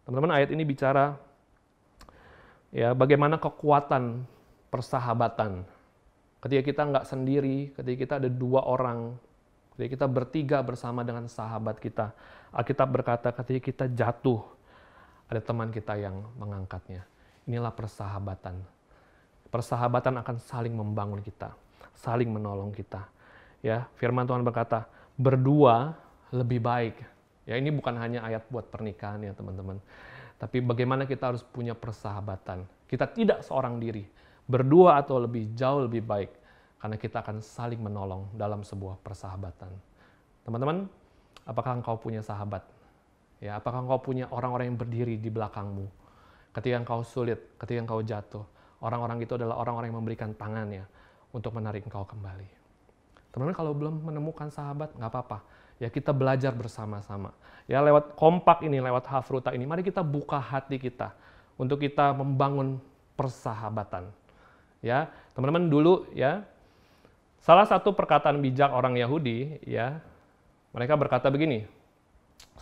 Teman-teman, 0.04 0.34
ayat 0.36 0.50
ini 0.52 0.66
bicara 0.66 1.16
ya 2.74 2.92
bagaimana 2.98 3.38
kekuatan 3.38 4.26
persahabatan. 4.74 5.62
Ketika 6.42 6.62
kita 6.66 6.82
nggak 6.90 7.06
sendiri, 7.08 7.72
ketika 7.78 7.98
kita 8.02 8.14
ada 8.20 8.28
dua 8.28 8.66
orang, 8.66 9.16
ketika 9.78 10.02
kita 10.02 10.08
bertiga 10.10 10.58
bersama 10.66 11.06
dengan 11.06 11.30
sahabat 11.30 11.78
kita, 11.80 12.12
Alkitab 12.54 12.88
berkata 12.94 13.34
ketika 13.34 13.60
kita 13.66 13.86
jatuh, 13.90 14.46
ada 15.26 15.42
teman 15.42 15.74
kita 15.74 15.98
yang 15.98 16.22
mengangkatnya. 16.38 17.02
Inilah 17.50 17.74
persahabatan. 17.74 18.62
Persahabatan 19.50 20.22
akan 20.22 20.38
saling 20.38 20.74
membangun 20.74 21.22
kita, 21.26 21.58
saling 21.98 22.30
menolong 22.30 22.70
kita. 22.70 23.10
Ya, 23.66 23.90
firman 23.98 24.30
Tuhan 24.30 24.46
berkata, 24.46 24.86
berdua 25.18 25.98
lebih 26.30 26.62
baik. 26.62 27.02
Ya, 27.50 27.58
ini 27.58 27.74
bukan 27.74 27.98
hanya 27.98 28.22
ayat 28.22 28.46
buat 28.54 28.70
pernikahan 28.70 29.26
ya, 29.26 29.34
teman-teman. 29.34 29.82
Tapi 30.38 30.62
bagaimana 30.62 31.10
kita 31.10 31.34
harus 31.34 31.42
punya 31.42 31.74
persahabatan. 31.74 32.66
Kita 32.86 33.10
tidak 33.10 33.42
seorang 33.42 33.82
diri. 33.82 34.06
Berdua 34.46 35.02
atau 35.02 35.18
lebih 35.18 35.56
jauh 35.58 35.88
lebih 35.88 36.04
baik 36.04 36.32
karena 36.84 37.00
kita 37.00 37.24
akan 37.24 37.40
saling 37.40 37.80
menolong 37.80 38.28
dalam 38.36 38.60
sebuah 38.60 39.00
persahabatan. 39.00 39.72
Teman-teman, 40.44 40.92
Apakah 41.44 41.80
engkau 41.80 42.00
punya 42.00 42.24
sahabat? 42.24 42.64
Ya, 43.44 43.60
apakah 43.60 43.84
engkau 43.84 44.00
punya 44.00 44.32
orang-orang 44.32 44.72
yang 44.72 44.80
berdiri 44.80 45.20
di 45.20 45.28
belakangmu? 45.28 45.88
Ketika 46.56 46.76
engkau 46.80 47.04
sulit, 47.04 47.60
ketika 47.60 47.80
engkau 47.84 48.00
jatuh, 48.00 48.46
orang-orang 48.80 49.20
itu 49.20 49.36
adalah 49.36 49.60
orang-orang 49.60 49.92
yang 49.92 50.00
memberikan 50.00 50.32
tangannya 50.32 50.88
untuk 51.36 51.52
menarik 51.52 51.84
engkau 51.84 52.08
kembali. 52.08 52.48
Teman-teman 53.34 53.58
kalau 53.58 53.74
belum 53.76 54.08
menemukan 54.08 54.48
sahabat, 54.48 54.96
nggak 54.96 55.12
apa-apa. 55.12 55.44
Ya 55.82 55.90
kita 55.90 56.14
belajar 56.16 56.54
bersama-sama. 56.56 57.36
Ya 57.68 57.84
lewat 57.84 58.16
kompak 58.16 58.64
ini, 58.64 58.80
lewat 58.80 59.10
hafruta 59.10 59.52
ini, 59.52 59.68
mari 59.68 59.84
kita 59.84 60.06
buka 60.06 60.40
hati 60.40 60.80
kita 60.80 61.12
untuk 61.60 61.82
kita 61.82 62.14
membangun 62.16 62.78
persahabatan. 63.20 64.08
Ya, 64.84 65.10
teman-teman 65.34 65.68
dulu 65.72 66.08
ya, 66.14 66.44
salah 67.40 67.68
satu 67.68 67.92
perkataan 67.96 68.40
bijak 68.40 68.72
orang 68.72 68.96
Yahudi 69.00 69.64
ya 69.64 70.04
mereka 70.74 70.98
berkata 70.98 71.30
begini, 71.30 71.64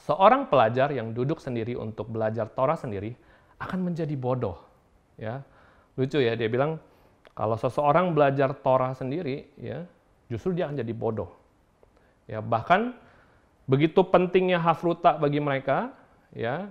seorang 0.03 0.51
pelajar 0.51 0.91
yang 0.91 1.15
duduk 1.15 1.39
sendiri 1.39 1.79
untuk 1.79 2.11
belajar 2.11 2.51
Torah 2.51 2.75
sendiri 2.75 3.15
akan 3.57 3.79
menjadi 3.87 4.13
bodoh. 4.19 4.59
Ya, 5.15 5.41
lucu 5.95 6.19
ya 6.19 6.35
dia 6.35 6.51
bilang 6.51 6.77
kalau 7.31 7.55
seseorang 7.55 8.11
belajar 8.11 8.51
Torah 8.59 8.91
sendiri, 8.91 9.47
ya 9.55 9.87
justru 10.27 10.51
dia 10.51 10.67
akan 10.67 10.83
jadi 10.83 10.93
bodoh. 10.93 11.31
Ya 12.27 12.43
bahkan 12.43 12.95
begitu 13.65 14.03
pentingnya 14.03 14.59
hafruta 14.59 15.15
bagi 15.15 15.39
mereka, 15.39 15.95
ya 16.35 16.67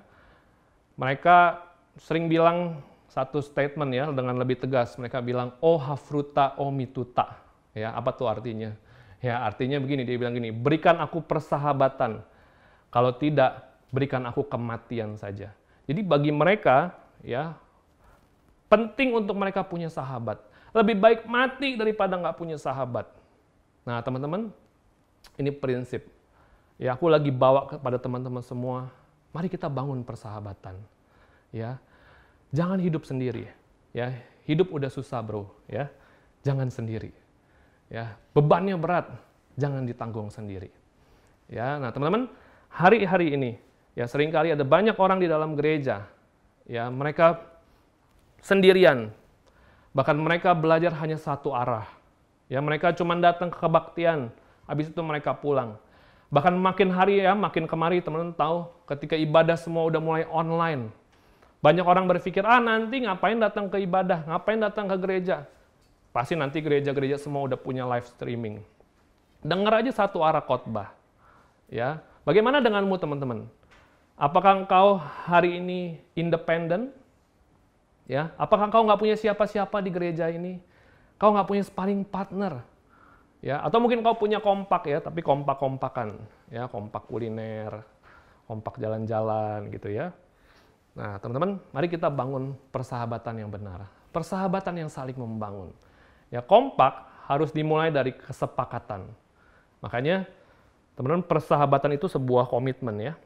mereka 1.00 1.64
sering 1.96 2.28
bilang 2.28 2.84
satu 3.08 3.40
statement 3.40 3.90
ya 3.96 4.12
dengan 4.12 4.36
lebih 4.36 4.60
tegas. 4.60 5.00
Mereka 5.00 5.24
bilang 5.24 5.56
oh 5.64 5.80
hafruta 5.80 6.54
oh 6.60 6.68
mituta. 6.68 7.40
Ya 7.72 7.96
apa 7.96 8.12
tuh 8.12 8.28
artinya? 8.28 8.76
Ya, 9.20 9.44
artinya 9.44 9.76
begini, 9.76 10.08
dia 10.08 10.16
bilang 10.16 10.32
gini, 10.32 10.48
berikan 10.48 10.96
aku 10.96 11.20
persahabatan. 11.20 12.24
Kalau 12.88 13.12
tidak, 13.20 13.68
berikan 13.92 14.24
aku 14.24 14.48
kematian 14.48 15.20
saja. 15.20 15.52
Jadi 15.84 16.00
bagi 16.00 16.32
mereka, 16.32 16.96
ya, 17.20 17.52
penting 18.72 19.12
untuk 19.12 19.36
mereka 19.36 19.60
punya 19.60 19.92
sahabat. 19.92 20.40
Lebih 20.72 20.96
baik 20.96 21.20
mati 21.28 21.76
daripada 21.76 22.16
nggak 22.16 22.38
punya 22.38 22.56
sahabat. 22.56 23.10
Nah, 23.84 24.00
teman-teman, 24.00 24.48
ini 25.36 25.50
prinsip. 25.52 26.08
Ya, 26.80 26.96
aku 26.96 27.12
lagi 27.12 27.28
bawa 27.28 27.68
kepada 27.68 28.00
teman-teman 28.00 28.40
semua, 28.40 28.88
mari 29.36 29.52
kita 29.52 29.68
bangun 29.68 30.00
persahabatan. 30.00 30.80
Ya. 31.52 31.76
Jangan 32.56 32.80
hidup 32.80 33.04
sendiri. 33.04 33.52
Ya, 33.92 34.16
hidup 34.48 34.72
udah 34.72 34.88
susah, 34.88 35.20
Bro, 35.20 35.50
ya. 35.68 35.90
Jangan 36.40 36.72
sendiri. 36.72 37.12
Ya, 37.90 38.14
bebannya 38.30 38.78
berat, 38.78 39.10
jangan 39.58 39.82
ditanggung 39.82 40.30
sendiri. 40.30 40.70
Ya, 41.50 41.74
nah 41.82 41.90
teman-teman, 41.90 42.30
hari-hari 42.70 43.34
ini 43.34 43.58
ya 43.98 44.06
sering 44.06 44.30
kali 44.30 44.54
ada 44.54 44.62
banyak 44.62 44.94
orang 44.94 45.18
di 45.18 45.26
dalam 45.26 45.58
gereja. 45.58 46.06
Ya 46.70 46.86
mereka 46.86 47.42
sendirian. 48.46 49.10
Bahkan 49.90 50.14
mereka 50.14 50.54
belajar 50.54 50.94
hanya 51.02 51.18
satu 51.18 51.50
arah. 51.50 51.90
Ya 52.46 52.62
mereka 52.62 52.94
cuma 52.94 53.18
datang 53.18 53.50
ke 53.50 53.58
kebaktian. 53.58 54.30
Habis 54.70 54.94
itu 54.94 55.02
mereka 55.02 55.34
pulang. 55.34 55.74
Bahkan 56.30 56.54
makin 56.54 56.94
hari 56.94 57.26
ya 57.26 57.34
makin 57.34 57.66
kemari 57.66 57.98
teman-teman 57.98 58.38
tahu 58.38 58.70
ketika 58.86 59.18
ibadah 59.18 59.58
semua 59.58 59.82
udah 59.90 59.98
mulai 59.98 60.22
online. 60.30 60.94
Banyak 61.58 61.82
orang 61.82 62.06
berpikir 62.06 62.46
ah 62.46 62.62
nanti 62.62 63.02
ngapain 63.02 63.34
datang 63.34 63.66
ke 63.66 63.82
ibadah? 63.82 64.22
Ngapain 64.30 64.62
datang 64.62 64.86
ke 64.86 64.96
gereja 65.02 65.50
pasti 66.10 66.34
nanti 66.34 66.58
gereja-gereja 66.62 67.18
semua 67.18 67.46
udah 67.46 67.58
punya 67.58 67.86
live 67.86 68.06
streaming 68.06 68.62
dengar 69.40 69.80
aja 69.80 70.04
satu 70.04 70.20
arah 70.20 70.42
khotbah 70.42 71.00
Ya, 71.70 72.02
bagaimana 72.26 72.58
denganmu 72.58 72.98
teman-teman? 72.98 73.46
Apakah 74.18 74.66
engkau 74.66 74.98
hari 74.98 75.62
ini 75.62 76.02
independen? 76.18 76.90
Ya, 78.10 78.34
apakah 78.34 78.66
engkau 78.66 78.82
nggak 78.82 78.98
punya 78.98 79.14
siapa-siapa 79.14 79.78
di 79.78 79.94
gereja 79.94 80.26
ini? 80.26 80.58
Kau 81.14 81.30
nggak 81.30 81.46
punya 81.46 81.62
sparring 81.62 82.02
partner? 82.02 82.66
Ya, 83.38 83.62
atau 83.62 83.78
mungkin 83.78 84.02
kau 84.02 84.18
punya 84.18 84.42
kompak 84.42 84.90
ya, 84.90 84.98
tapi 84.98 85.22
kompak-kompakan, 85.22 86.18
ya, 86.50 86.66
kompak 86.66 87.06
kuliner, 87.06 87.86
kompak 88.50 88.76
jalan-jalan 88.82 89.70
gitu 89.70 89.94
ya. 89.94 90.10
Nah, 90.98 91.22
teman-teman, 91.22 91.62
mari 91.70 91.86
kita 91.86 92.10
bangun 92.10 92.58
persahabatan 92.74 93.46
yang 93.46 93.48
benar. 93.48 93.86
Persahabatan 94.10 94.84
yang 94.84 94.90
saling 94.90 95.14
membangun. 95.14 95.70
Ya, 96.30 96.40
kompak 96.40 97.10
harus 97.26 97.50
dimulai 97.50 97.90
dari 97.90 98.14
kesepakatan. 98.14 99.06
Makanya 99.82 100.26
Teman-teman, 101.00 101.24
persahabatan 101.24 101.96
itu 101.96 102.12
sebuah 102.12 102.44
komitmen 102.44 102.92
ya. 103.00 103.16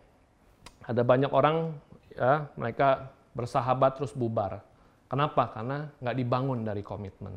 Ada 0.86 1.02
banyak 1.02 1.34
orang 1.34 1.74
ya, 2.14 2.46
mereka 2.54 3.10
bersahabat 3.34 3.98
terus 3.98 4.14
bubar. 4.14 4.62
Kenapa? 5.10 5.50
Karena 5.50 5.90
nggak 5.98 6.14
dibangun 6.14 6.62
dari 6.62 6.86
komitmen. 6.86 7.34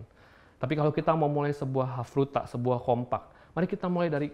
Tapi 0.62 0.78
kalau 0.78 0.94
kita 0.94 1.18
mau 1.18 1.26
mulai 1.26 1.58
sebuah 1.58 1.98
hafruta, 1.98 2.46
sebuah 2.46 2.86
kompak, 2.86 3.34
mari 3.58 3.66
kita 3.66 3.90
mulai 3.90 4.14
dari 4.14 4.30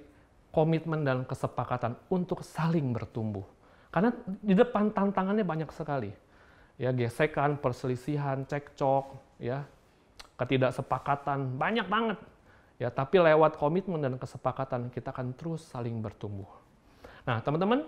komitmen 0.52 1.08
dan 1.08 1.24
kesepakatan 1.24 1.96
untuk 2.12 2.44
saling 2.44 2.92
bertumbuh. 2.92 3.48
Karena 3.88 4.12
di 4.44 4.60
depan 4.60 4.92
tantangannya 4.92 5.48
banyak 5.48 5.72
sekali. 5.72 6.12
Ya, 6.76 6.92
gesekan, 6.92 7.56
perselisihan, 7.64 8.44
cekcok, 8.44 9.40
ya, 9.40 9.64
ketidaksepakatan, 10.44 11.56
banyak 11.56 11.88
banget. 11.88 12.20
Ya, 12.82 12.92
tapi 12.92 13.22
lewat 13.22 13.56
komitmen 13.56 14.04
dan 14.04 14.20
kesepakatan 14.20 14.92
kita 14.92 15.16
akan 15.16 15.32
terus 15.34 15.64
saling 15.72 16.04
bertumbuh. 16.04 16.50
Nah, 17.24 17.40
teman-teman, 17.40 17.88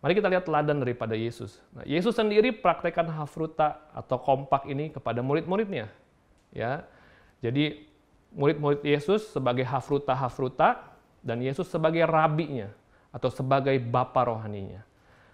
mari 0.00 0.16
kita 0.16 0.32
lihat 0.32 0.48
teladan 0.48 0.80
daripada 0.80 1.12
Yesus. 1.12 1.60
Nah, 1.76 1.84
Yesus 1.84 2.16
sendiri 2.16 2.56
praktekkan 2.56 3.04
hafruta 3.12 3.84
atau 3.92 4.16
kompak 4.16 4.64
ini 4.64 4.88
kepada 4.88 5.20
murid-muridnya. 5.20 5.92
Ya. 6.54 6.88
Jadi 7.44 7.84
murid-murid 8.32 8.80
Yesus 8.86 9.28
sebagai 9.28 9.66
hafruta-hafruta 9.66 10.88
dan 11.20 11.44
Yesus 11.44 11.68
sebagai 11.68 12.06
rabinya 12.08 12.72
atau 13.12 13.28
sebagai 13.28 13.76
bapa 13.82 14.24
rohaninya. 14.24 14.86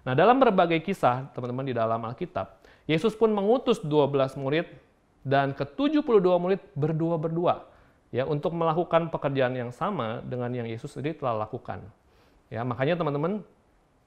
Nah, 0.02 0.14
dalam 0.14 0.38
berbagai 0.38 0.82
kisah, 0.82 1.30
teman-teman 1.34 1.66
di 1.66 1.74
dalam 1.74 1.98
Alkitab, 2.02 2.62
Yesus 2.86 3.18
pun 3.18 3.30
mengutus 3.34 3.82
12 3.82 4.38
murid 4.38 4.66
dan 5.26 5.50
ke-72 5.58 6.22
murid 6.38 6.62
berdua-berdua 6.78 7.66
ya 8.14 8.22
untuk 8.22 8.54
melakukan 8.54 9.10
pekerjaan 9.10 9.58
yang 9.58 9.74
sama 9.74 10.22
dengan 10.22 10.54
yang 10.54 10.70
Yesus 10.70 10.94
sendiri 10.94 11.18
telah 11.18 11.42
lakukan. 11.42 11.82
Ya, 12.46 12.62
makanya 12.62 12.94
teman-teman 12.94 13.42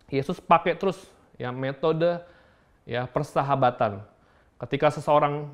Yesus 0.08 0.40
pakai 0.40 0.80
terus 0.80 0.96
ya 1.36 1.52
metode 1.52 2.24
ya 2.88 3.04
persahabatan. 3.04 4.00
Ketika 4.56 4.96
seseorang 4.96 5.52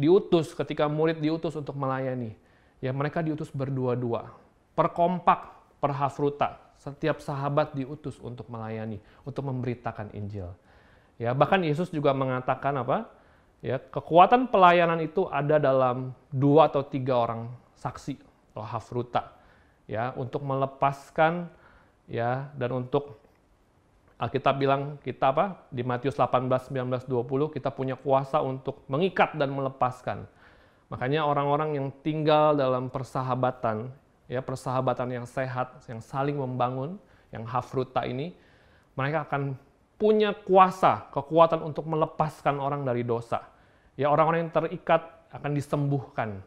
diutus, 0.00 0.56
ketika 0.56 0.88
murid 0.88 1.20
diutus 1.20 1.52
untuk 1.60 1.76
melayani, 1.76 2.32
ya 2.80 2.90
mereka 2.96 3.20
diutus 3.20 3.52
berdua-dua, 3.52 4.32
perkompak, 4.72 5.52
perhafruta. 5.76 6.56
Setiap 6.80 7.22
sahabat 7.22 7.76
diutus 7.78 8.18
untuk 8.18 8.50
melayani, 8.50 8.98
untuk 9.22 9.46
memberitakan 9.46 10.10
Injil. 10.16 10.50
Ya, 11.14 11.30
bahkan 11.30 11.62
Yesus 11.62 11.94
juga 11.94 12.10
mengatakan 12.10 12.74
apa? 12.80 13.06
Ya, 13.62 13.78
kekuatan 13.78 14.50
pelayanan 14.50 14.98
itu 14.98 15.30
ada 15.30 15.62
dalam 15.62 16.10
dua 16.34 16.66
atau 16.66 16.82
tiga 16.82 17.14
orang 17.14 17.46
saksi 17.78 18.18
atau 18.50 18.66
hafruta 18.66 19.38
ya 19.86 20.10
untuk 20.18 20.42
melepaskan 20.42 21.46
ya 22.10 22.50
dan 22.58 22.74
untuk 22.74 23.22
Alkitab 24.18 24.58
bilang 24.58 24.98
kita 25.02 25.30
apa 25.30 25.66
di 25.70 25.86
Matius 25.86 26.18
18 26.18 26.74
19 26.74 27.06
20 27.06 27.54
kita 27.54 27.70
punya 27.70 27.94
kuasa 27.94 28.42
untuk 28.42 28.82
mengikat 28.90 29.38
dan 29.38 29.54
melepaskan. 29.54 30.26
Makanya 30.90 31.22
orang-orang 31.22 31.78
yang 31.78 31.86
tinggal 32.02 32.58
dalam 32.58 32.90
persahabatan 32.90 33.94
ya 34.26 34.42
persahabatan 34.42 35.22
yang 35.22 35.26
sehat, 35.26 35.86
yang 35.86 36.02
saling 36.02 36.34
membangun, 36.34 36.98
yang 37.30 37.46
hafruta 37.46 38.02
ini 38.06 38.34
mereka 38.98 39.26
akan 39.26 39.54
punya 40.02 40.34
kuasa, 40.34 41.06
kekuatan 41.14 41.62
untuk 41.62 41.86
melepaskan 41.86 42.58
orang 42.58 42.82
dari 42.82 43.06
dosa. 43.06 43.51
Ya 43.96 44.08
orang-orang 44.08 44.48
yang 44.48 44.52
terikat 44.52 45.04
akan 45.32 45.52
disembuhkan. 45.52 46.40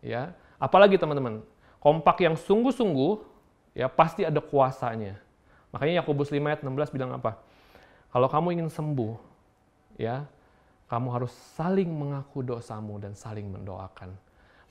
Ya, 0.00 0.32
Apalagi 0.58 0.98
teman-teman, 0.98 1.38
kompak 1.78 2.18
yang 2.26 2.34
sungguh-sungguh 2.34 3.22
ya 3.78 3.86
pasti 3.86 4.26
ada 4.26 4.42
kuasanya. 4.42 5.14
Makanya 5.70 6.02
Yakobus 6.02 6.34
5 6.34 6.42
ayat 6.42 6.60
16 6.66 6.90
bilang 6.90 7.14
apa? 7.14 7.38
Kalau 8.10 8.26
kamu 8.26 8.58
ingin 8.58 8.68
sembuh, 8.68 9.14
ya, 9.94 10.26
kamu 10.90 11.08
harus 11.14 11.30
saling 11.54 11.86
mengaku 11.86 12.42
dosamu 12.42 12.98
dan 12.98 13.14
saling 13.14 13.46
mendoakan. 13.46 14.10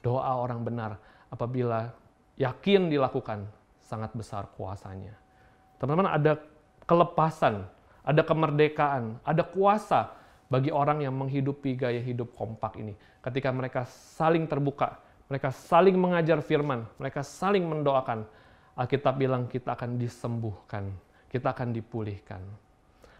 Doa 0.04 0.36
orang 0.36 0.68
benar 0.68 1.00
apabila 1.32 1.88
yakin 2.36 2.92
dilakukan 2.92 3.48
sangat 3.80 4.12
besar 4.12 4.52
kuasanya. 4.60 5.16
Teman-teman 5.80 6.12
ada 6.12 6.36
kelepasan, 6.84 7.64
ada 8.04 8.22
kemerdekaan, 8.28 9.24
ada 9.24 9.44
kuasa 9.46 10.17
bagi 10.48 10.72
orang 10.72 11.04
yang 11.04 11.16
menghidupi 11.16 11.76
gaya 11.76 12.00
hidup 12.00 12.32
kompak 12.36 12.80
ini. 12.80 12.96
Ketika 13.20 13.52
mereka 13.52 13.84
saling 13.88 14.48
terbuka, 14.48 15.00
mereka 15.28 15.52
saling 15.52 15.96
mengajar 16.00 16.40
firman, 16.40 16.88
mereka 16.96 17.24
saling 17.24 17.68
mendoakan. 17.68 18.24
Alkitab 18.78 19.18
bilang 19.18 19.50
kita 19.50 19.74
akan 19.74 19.98
disembuhkan, 19.98 20.94
kita 21.28 21.52
akan 21.52 21.74
dipulihkan. 21.74 22.40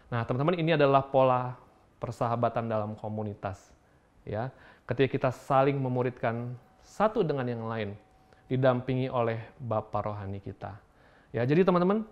Nah, 0.08 0.22
teman-teman, 0.24 0.56
ini 0.56 0.72
adalah 0.72 1.04
pola 1.04 1.58
persahabatan 1.98 2.70
dalam 2.70 2.94
komunitas. 2.94 3.74
Ya, 4.22 4.54
ketika 4.86 5.08
kita 5.10 5.30
saling 5.34 5.76
memuridkan 5.76 6.54
satu 6.80 7.26
dengan 7.26 7.44
yang 7.44 7.66
lain, 7.66 7.98
didampingi 8.48 9.12
oleh 9.12 9.42
Bapa 9.60 10.00
rohani 10.00 10.40
kita. 10.40 10.78
Ya, 11.34 11.44
jadi 11.44 11.66
teman-teman, 11.66 12.08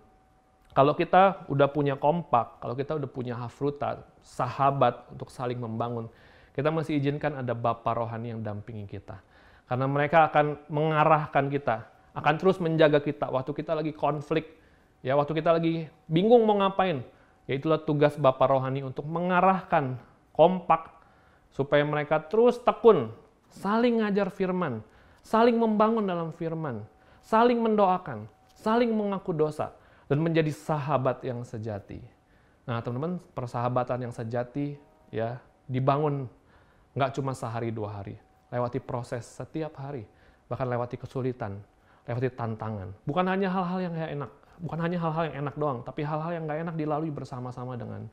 kalau 0.77 0.93
kita 0.93 1.49
udah 1.49 1.73
punya 1.73 1.97
kompak, 1.97 2.61
kalau 2.61 2.77
kita 2.77 2.93
udah 3.01 3.09
punya 3.09 3.33
hafruta, 3.33 4.05
sahabat 4.21 5.09
untuk 5.09 5.33
saling 5.33 5.57
membangun, 5.57 6.05
kita 6.53 6.69
masih 6.69 7.01
izinkan 7.01 7.33
ada 7.33 7.57
Bapa 7.57 7.97
rohani 7.97 8.29
yang 8.29 8.45
dampingi 8.45 8.85
kita. 8.85 9.17
Karena 9.65 9.89
mereka 9.89 10.29
akan 10.29 10.69
mengarahkan 10.69 11.49
kita, 11.49 11.81
akan 12.13 12.33
terus 12.37 12.61
menjaga 12.61 13.01
kita 13.01 13.25
waktu 13.25 13.57
kita 13.57 13.73
lagi 13.73 13.89
konflik, 13.89 14.53
ya 15.01 15.17
waktu 15.17 15.33
kita 15.41 15.57
lagi 15.57 15.89
bingung 16.05 16.45
mau 16.45 16.61
ngapain. 16.61 17.01
Ya 17.49 17.57
itulah 17.57 17.81
tugas 17.81 18.13
Bapak 18.19 18.51
Rohani 18.51 18.83
untuk 18.83 19.07
mengarahkan 19.07 19.97
kompak 20.35 20.93
supaya 21.57 21.81
mereka 21.87 22.21
terus 22.21 22.61
tekun, 22.61 23.15
saling 23.49 24.03
ngajar 24.03 24.29
firman, 24.29 24.85
saling 25.25 25.57
membangun 25.57 26.05
dalam 26.05 26.29
firman, 26.35 26.85
saling 27.23 27.57
mendoakan, 27.57 28.27
saling 28.51 28.91
mengaku 28.91 29.31
dosa, 29.31 29.73
dan 30.07 30.17
menjadi 30.23 30.51
sahabat 30.51 31.23
yang 31.23 31.43
sejati. 31.43 31.99
Nah 32.67 32.83
teman-teman, 32.83 33.19
persahabatan 33.31 34.07
yang 34.09 34.13
sejati 34.15 34.75
ya 35.11 35.39
dibangun 35.67 36.27
nggak 36.95 37.15
cuma 37.15 37.31
sehari 37.31 37.71
dua 37.71 38.01
hari, 38.01 38.15
lewati 38.51 38.79
proses 38.83 39.23
setiap 39.23 39.77
hari, 39.79 40.07
bahkan 40.51 40.67
lewati 40.67 40.99
kesulitan, 40.99 41.59
lewati 42.07 42.31
tantangan. 42.33 42.91
Bukan 43.05 43.25
hanya 43.27 43.51
hal-hal 43.51 43.79
yang 43.83 43.93
enak, 43.95 44.31
bukan 44.59 44.79
hanya 44.81 44.97
hal-hal 44.99 45.23
yang 45.31 45.37
enak 45.45 45.55
doang, 45.55 45.79
tapi 45.85 46.01
hal-hal 46.01 46.31
yang 46.33 46.43
gak 46.49 46.59
enak 46.65 46.75
dilalui 46.75 47.11
bersama-sama 47.13 47.77
dengan 47.77 48.09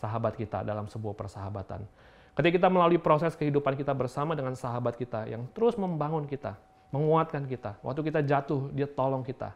sahabat 0.00 0.34
kita 0.34 0.66
dalam 0.66 0.90
sebuah 0.90 1.14
persahabatan. 1.14 1.86
Ketika 2.34 2.58
kita 2.58 2.68
melalui 2.68 2.98
proses 2.98 3.38
kehidupan 3.38 3.78
kita 3.78 3.94
bersama 3.94 4.34
dengan 4.34 4.58
sahabat 4.58 4.98
kita 4.98 5.30
yang 5.30 5.46
terus 5.54 5.78
membangun 5.78 6.26
kita, 6.26 6.58
menguatkan 6.90 7.46
kita. 7.46 7.78
Waktu 7.78 8.00
kita 8.10 8.20
jatuh, 8.26 8.74
dia 8.74 8.90
tolong 8.90 9.22
kita. 9.22 9.54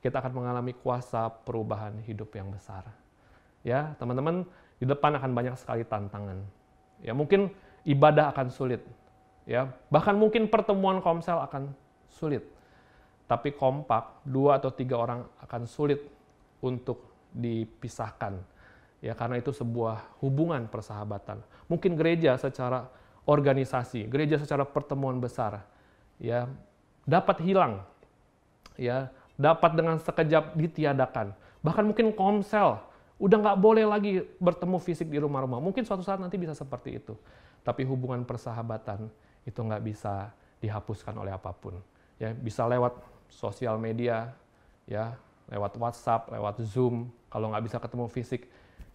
Kita 0.00 0.20
akan 0.20 0.32
mengalami 0.32 0.72
kuasa 0.76 1.28
perubahan 1.28 2.00
hidup 2.04 2.32
yang 2.32 2.48
besar. 2.48 2.88
Ya, 3.60 3.92
teman-teman, 4.00 4.48
di 4.80 4.88
depan 4.88 5.12
akan 5.20 5.30
banyak 5.36 5.54
sekali 5.60 5.84
tantangan. 5.84 6.40
Ya, 7.04 7.12
mungkin 7.12 7.52
ibadah 7.84 8.32
akan 8.32 8.48
sulit. 8.48 8.80
Ya, 9.44 9.68
bahkan 9.92 10.16
mungkin 10.16 10.48
pertemuan 10.48 11.04
komsel 11.04 11.36
akan 11.40 11.72
sulit. 12.08 12.44
Tapi 13.28 13.52
kompak, 13.54 14.24
dua 14.24 14.58
atau 14.58 14.72
tiga 14.72 14.96
orang 14.96 15.22
akan 15.44 15.62
sulit 15.68 16.00
untuk 16.64 17.28
dipisahkan. 17.36 18.40
Ya, 19.04 19.12
karena 19.12 19.40
itu 19.40 19.52
sebuah 19.52 20.20
hubungan 20.24 20.68
persahabatan. 20.68 21.44
Mungkin 21.68 21.96
gereja 21.96 22.36
secara 22.40 22.88
organisasi, 23.28 24.08
gereja 24.08 24.40
secara 24.40 24.64
pertemuan 24.64 25.20
besar, 25.20 25.62
ya 26.18 26.48
dapat 27.04 27.38
hilang, 27.44 27.84
ya 28.74 29.12
dapat 29.40 29.72
dengan 29.72 29.96
sekejap 29.96 30.52
ditiadakan. 30.52 31.32
Bahkan 31.64 31.84
mungkin 31.88 32.12
komsel, 32.12 32.76
udah 33.16 33.36
nggak 33.40 33.58
boleh 33.60 33.88
lagi 33.88 34.20
bertemu 34.36 34.76
fisik 34.76 35.08
di 35.08 35.16
rumah-rumah. 35.16 35.56
Mungkin 35.64 35.88
suatu 35.88 36.04
saat 36.04 36.20
nanti 36.20 36.36
bisa 36.36 36.52
seperti 36.52 37.00
itu. 37.00 37.16
Tapi 37.64 37.88
hubungan 37.88 38.20
persahabatan 38.28 39.08
itu 39.48 39.60
nggak 39.60 39.80
bisa 39.80 40.28
dihapuskan 40.60 41.16
oleh 41.16 41.32
apa 41.32 41.56
pun. 41.56 41.80
Ya, 42.20 42.36
bisa 42.36 42.68
lewat 42.68 43.00
sosial 43.32 43.80
media, 43.80 44.36
ya, 44.84 45.16
lewat 45.48 45.72
WhatsApp, 45.80 46.28
lewat 46.28 46.60
Zoom. 46.68 47.08
Kalau 47.32 47.48
nggak 47.48 47.64
bisa 47.64 47.76
ketemu 47.80 48.06
fisik, 48.12 48.44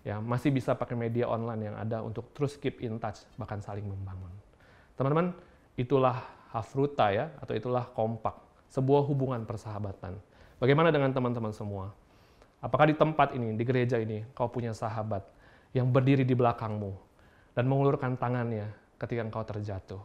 ya 0.06 0.22
masih 0.22 0.54
bisa 0.54 0.78
pakai 0.78 0.94
media 0.94 1.26
online 1.26 1.74
yang 1.74 1.76
ada 1.82 2.06
untuk 2.06 2.30
terus 2.38 2.54
keep 2.54 2.86
in 2.86 3.02
touch, 3.02 3.26
bahkan 3.42 3.58
saling 3.66 3.86
membangun. 3.86 4.30
Teman-teman, 4.94 5.34
itulah 5.74 6.22
hafruta 6.54 7.10
ya, 7.10 7.34
atau 7.42 7.58
itulah 7.58 7.90
kompak, 7.98 8.38
sebuah 8.70 9.02
hubungan 9.10 9.42
persahabatan. 9.46 10.18
Bagaimana 10.56 10.88
dengan 10.88 11.12
teman-teman 11.12 11.52
semua? 11.52 11.92
Apakah 12.64 12.88
di 12.88 12.96
tempat 12.96 13.36
ini, 13.36 13.60
di 13.60 13.64
gereja 13.68 14.00
ini, 14.00 14.24
kau 14.32 14.48
punya 14.48 14.72
sahabat 14.72 15.22
yang 15.76 15.92
berdiri 15.92 16.24
di 16.24 16.32
belakangmu 16.32 16.96
dan 17.54 17.68
mengulurkan 17.68 18.16
tangannya 18.16 18.72
ketika 18.96 19.22
engkau 19.22 19.44
terjatuh? 19.44 20.02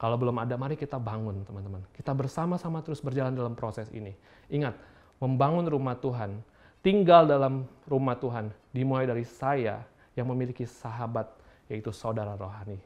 Kalau 0.00 0.16
belum 0.16 0.40
ada, 0.40 0.56
mari 0.56 0.80
kita 0.80 0.96
bangun, 0.96 1.44
teman-teman. 1.44 1.84
Kita 1.92 2.16
bersama-sama 2.16 2.80
terus 2.80 3.04
berjalan 3.04 3.36
dalam 3.36 3.52
proses 3.52 3.90
ini. 3.92 4.16
Ingat, 4.48 4.78
membangun 5.20 5.68
rumah 5.68 5.98
Tuhan, 5.98 6.40
tinggal 6.80 7.28
dalam 7.28 7.68
rumah 7.84 8.16
Tuhan, 8.16 8.48
dimulai 8.72 9.04
dari 9.04 9.28
saya 9.28 9.84
yang 10.16 10.30
memiliki 10.30 10.64
sahabat, 10.64 11.28
yaitu 11.68 11.92
saudara 11.92 12.32
rohani. 12.38 12.80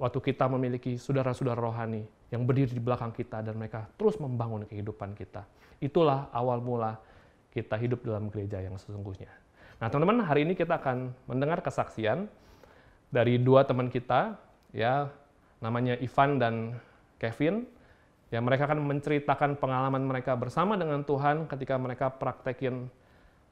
Waktu 0.00 0.18
kita 0.24 0.48
memiliki 0.48 0.96
saudara-saudara 0.96 1.60
rohani 1.60 2.08
yang 2.30 2.42
berdiri 2.42 2.74
di 2.74 2.82
belakang 2.82 3.14
kita 3.14 3.42
dan 3.42 3.54
mereka 3.54 3.86
terus 3.94 4.18
membangun 4.18 4.66
kehidupan 4.66 5.14
kita 5.14 5.46
Itulah 5.76 6.32
awal 6.32 6.64
mula 6.64 6.96
kita 7.52 7.76
hidup 7.76 8.04
dalam 8.04 8.32
gereja 8.32 8.60
yang 8.60 8.76
sesungguhnya. 8.80 9.28
Nah, 9.76 9.92
teman-teman, 9.92 10.24
hari 10.24 10.48
ini 10.48 10.56
kita 10.56 10.80
akan 10.80 11.12
mendengar 11.28 11.60
kesaksian 11.60 12.32
dari 13.12 13.36
dua 13.36 13.68
teman 13.68 13.92
kita, 13.92 14.40
ya, 14.72 15.12
namanya 15.60 16.00
Ivan 16.00 16.40
dan 16.40 16.54
Kevin. 17.20 17.68
Ya, 18.32 18.40
mereka 18.40 18.66
akan 18.66 18.82
menceritakan 18.88 19.60
pengalaman 19.60 20.02
mereka 20.02 20.34
bersama 20.34 20.74
dengan 20.80 21.04
Tuhan 21.04 21.44
ketika 21.46 21.76
mereka 21.76 22.08
praktekin 22.08 22.88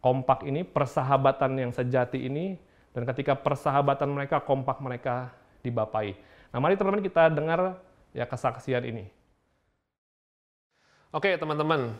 kompak 0.00 0.48
ini, 0.48 0.64
persahabatan 0.64 1.60
yang 1.60 1.72
sejati 1.72 2.24
ini, 2.24 2.56
dan 2.96 3.04
ketika 3.04 3.36
persahabatan 3.36 4.08
mereka, 4.08 4.40
kompak 4.40 4.80
mereka 4.80 5.32
dibapai. 5.60 6.16
Nah, 6.52 6.58
mari 6.60 6.76
teman-teman 6.76 7.04
kita 7.04 7.28
dengar 7.32 7.60
ya 8.14 8.24
kesaksian 8.24 8.86
ini. 8.86 9.10
Oke, 11.10 11.34
teman-teman. 11.34 11.94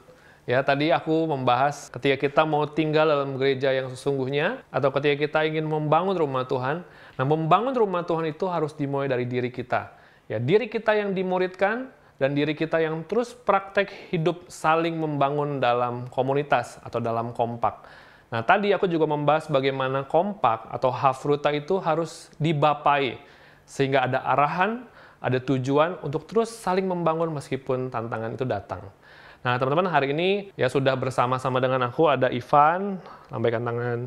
Ya, 0.45 0.61
tadi 0.61 0.93
aku 0.93 1.25
membahas 1.25 1.89
ketika 1.89 2.21
kita 2.21 2.43
mau 2.45 2.69
tinggal 2.69 3.09
dalam 3.09 3.41
gereja 3.41 3.73
yang 3.73 3.89
sesungguhnya 3.89 4.61
atau 4.69 4.93
ketika 4.93 5.25
kita 5.25 5.39
ingin 5.49 5.65
membangun 5.65 6.15
rumah 6.15 6.45
Tuhan. 6.45 6.85
Nah, 7.17 7.25
membangun 7.25 7.73
rumah 7.73 8.05
Tuhan 8.05 8.29
itu 8.29 8.45
harus 8.45 8.77
dimulai 8.77 9.09
dari 9.09 9.25
diri 9.25 9.49
kita. 9.49 9.97
Ya, 10.29 10.37
diri 10.37 10.69
kita 10.69 10.93
yang 10.93 11.17
dimuridkan 11.17 11.89
dan 12.21 12.37
diri 12.37 12.53
kita 12.53 12.79
yang 12.79 13.03
terus 13.09 13.33
praktek 13.33 14.13
hidup 14.13 14.47
saling 14.53 14.95
membangun 15.01 15.59
dalam 15.59 16.13
komunitas 16.13 16.77
atau 16.85 17.01
dalam 17.01 17.33
kompak. 17.33 17.81
Nah, 18.29 18.45
tadi 18.45 18.75
aku 18.75 18.85
juga 18.85 19.09
membahas 19.09 19.49
bagaimana 19.49 20.05
kompak 20.05 20.69
atau 20.69 20.91
hafruta 20.93 21.55
itu 21.55 21.81
harus 21.81 22.29
dibapai 22.37 23.17
sehingga 23.65 24.05
ada 24.05 24.21
arahan, 24.29 24.85
ada 25.25 25.41
tujuan 25.41 25.97
untuk 26.05 26.29
terus 26.29 26.53
saling 26.53 26.85
membangun 26.85 27.33
meskipun 27.33 27.89
tantangan 27.89 28.37
itu 28.37 28.45
datang. 28.45 28.93
Nah, 29.41 29.57
teman-teman, 29.57 29.89
hari 29.89 30.13
ini 30.13 30.53
ya 30.53 30.69
sudah 30.69 30.93
bersama-sama 30.97 31.65
dengan 31.65 31.81
aku 31.89 32.09
ada 32.13 32.29
Ivan, 32.29 33.01
lambaikan 33.33 33.65
tangan. 33.65 33.99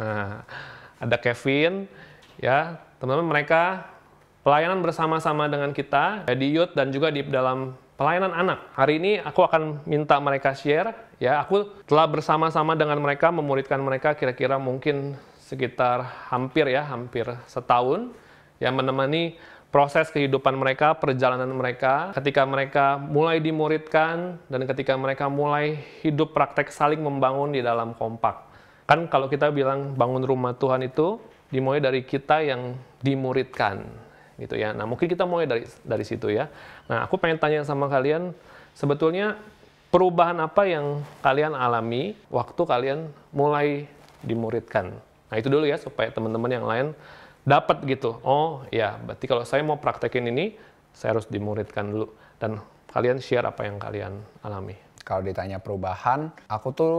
Nah, 0.00 0.44
ada 1.00 1.16
Kevin, 1.20 1.88
ya. 2.40 2.80
Teman-teman, 3.00 3.28
mereka 3.28 3.88
pelayanan 4.44 4.80
bersama-sama 4.84 5.48
dengan 5.48 5.72
kita 5.72 6.28
ya, 6.28 6.36
di 6.36 6.48
youth 6.52 6.72
dan 6.72 6.92
juga 6.92 7.12
di 7.12 7.24
dalam 7.24 7.76
pelayanan 8.00 8.32
anak. 8.32 8.72
Hari 8.72 8.96
ini 8.96 9.12
aku 9.20 9.44
akan 9.44 9.84
minta 9.84 10.16
mereka 10.16 10.56
share, 10.56 10.92
ya. 11.20 11.44
Aku 11.44 11.84
telah 11.84 12.08
bersama-sama 12.08 12.72
dengan 12.72 13.00
mereka 13.00 13.28
memuridkan 13.28 13.80
mereka 13.80 14.16
kira-kira 14.16 14.56
mungkin 14.56 15.16
sekitar 15.44 16.28
hampir 16.32 16.72
ya, 16.72 16.88
hampir 16.88 17.28
setahun 17.48 18.12
yang 18.64 18.76
menemani 18.76 19.36
proses 19.70 20.10
kehidupan 20.10 20.58
mereka, 20.58 20.98
perjalanan 20.98 21.46
mereka, 21.54 22.10
ketika 22.18 22.42
mereka 22.42 22.98
mulai 22.98 23.38
dimuridkan, 23.38 24.38
dan 24.50 24.60
ketika 24.66 24.98
mereka 24.98 25.30
mulai 25.30 25.78
hidup 26.02 26.34
praktek 26.34 26.74
saling 26.74 26.98
membangun 26.98 27.54
di 27.54 27.62
dalam 27.62 27.94
kompak. 27.94 28.50
Kan 28.90 29.06
kalau 29.06 29.30
kita 29.30 29.54
bilang 29.54 29.94
bangun 29.94 30.26
rumah 30.26 30.58
Tuhan 30.58 30.82
itu 30.82 31.22
dimulai 31.54 31.78
dari 31.78 32.02
kita 32.02 32.42
yang 32.42 32.74
dimuridkan, 32.98 33.86
gitu 34.42 34.58
ya. 34.58 34.74
Nah 34.74 34.90
mungkin 34.90 35.06
kita 35.06 35.22
mulai 35.22 35.46
dari 35.46 35.62
dari 35.86 36.02
situ 36.02 36.34
ya. 36.34 36.50
Nah 36.90 37.06
aku 37.06 37.14
pengen 37.22 37.38
tanya 37.38 37.62
sama 37.62 37.86
kalian, 37.86 38.34
sebetulnya 38.74 39.38
perubahan 39.94 40.42
apa 40.42 40.66
yang 40.66 41.06
kalian 41.22 41.54
alami 41.54 42.18
waktu 42.26 42.62
kalian 42.66 43.06
mulai 43.30 43.86
dimuridkan? 44.26 44.98
Nah 45.30 45.36
itu 45.38 45.46
dulu 45.46 45.62
ya 45.62 45.78
supaya 45.78 46.10
teman-teman 46.10 46.50
yang 46.50 46.66
lain 46.66 46.86
dapat 47.44 47.82
gitu. 47.88 48.20
Oh 48.24 48.64
ya, 48.68 48.96
berarti 49.00 49.24
kalau 49.26 49.44
saya 49.44 49.64
mau 49.64 49.80
praktekin 49.80 50.28
ini, 50.28 50.54
saya 50.92 51.16
harus 51.16 51.26
dimuridkan 51.28 51.88
dulu. 51.90 52.06
Dan 52.40 52.60
kalian 52.90 53.20
share 53.20 53.46
apa 53.48 53.68
yang 53.68 53.76
kalian 53.76 54.12
alami. 54.44 54.76
Kalau 55.00 55.24
ditanya 55.24 55.58
perubahan, 55.58 56.30
aku 56.48 56.68
tuh 56.72 56.96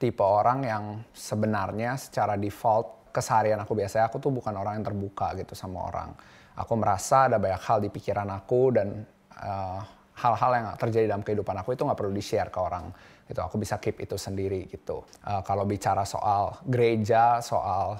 tipe 0.00 0.24
orang 0.24 0.64
yang 0.64 0.84
sebenarnya 1.12 1.96
secara 2.00 2.40
default 2.40 3.12
keseharian 3.12 3.58
aku 3.58 3.74
biasanya 3.74 4.06
aku 4.06 4.22
tuh 4.22 4.30
bukan 4.30 4.54
orang 4.54 4.80
yang 4.80 4.86
terbuka 4.86 5.34
gitu 5.36 5.52
sama 5.58 5.86
orang. 5.90 6.10
Aku 6.56 6.76
merasa 6.78 7.26
ada 7.30 7.38
banyak 7.40 7.62
hal 7.62 7.78
di 7.82 7.88
pikiran 7.90 8.28
aku 8.30 8.60
dan 8.74 9.02
eh, 9.34 9.80
hal-hal 10.20 10.50
yang 10.52 10.66
terjadi 10.76 11.06
dalam 11.08 11.24
kehidupan 11.24 11.56
aku 11.64 11.72
itu 11.72 11.82
nggak 11.88 11.98
perlu 11.98 12.12
di-share 12.12 12.52
ke 12.52 12.60
orang 12.60 12.92
gitu 13.24 13.40
aku 13.40 13.56
bisa 13.56 13.80
keep 13.80 13.96
itu 14.04 14.18
sendiri 14.20 14.68
gitu 14.68 15.00
uh, 15.24 15.40
kalau 15.40 15.64
bicara 15.64 16.04
soal 16.04 16.60
gereja 16.66 17.40
soal 17.40 17.96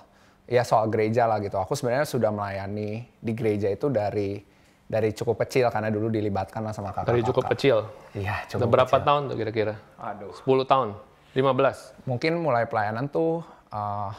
ya 0.50 0.66
soal 0.66 0.90
gereja 0.90 1.30
lah 1.30 1.38
gitu. 1.38 1.62
Aku 1.62 1.78
sebenarnya 1.78 2.10
sudah 2.10 2.34
melayani 2.34 3.06
di 3.22 3.32
gereja 3.38 3.70
itu 3.70 3.86
dari 3.86 4.42
dari 4.90 5.14
cukup 5.14 5.46
kecil 5.46 5.70
karena 5.70 5.86
dulu 5.86 6.10
dilibatkan 6.10 6.66
lah 6.66 6.74
sama 6.74 6.90
kakak. 6.90 7.14
Dari 7.14 7.22
cukup 7.22 7.46
kecil. 7.54 7.86
Iya, 8.10 8.42
cukup. 8.50 8.66
Udah 8.66 8.70
berapa 8.74 8.90
kecil. 8.90 9.06
tahun 9.06 9.22
tuh 9.30 9.36
kira-kira? 9.38 9.74
Aduh. 10.02 10.34
10 10.34 10.66
tahun. 10.66 10.88
15. 11.30 12.10
Mungkin 12.10 12.32
mulai 12.42 12.66
pelayanan 12.66 13.06
tuh 13.06 13.46
uh, 13.70 14.10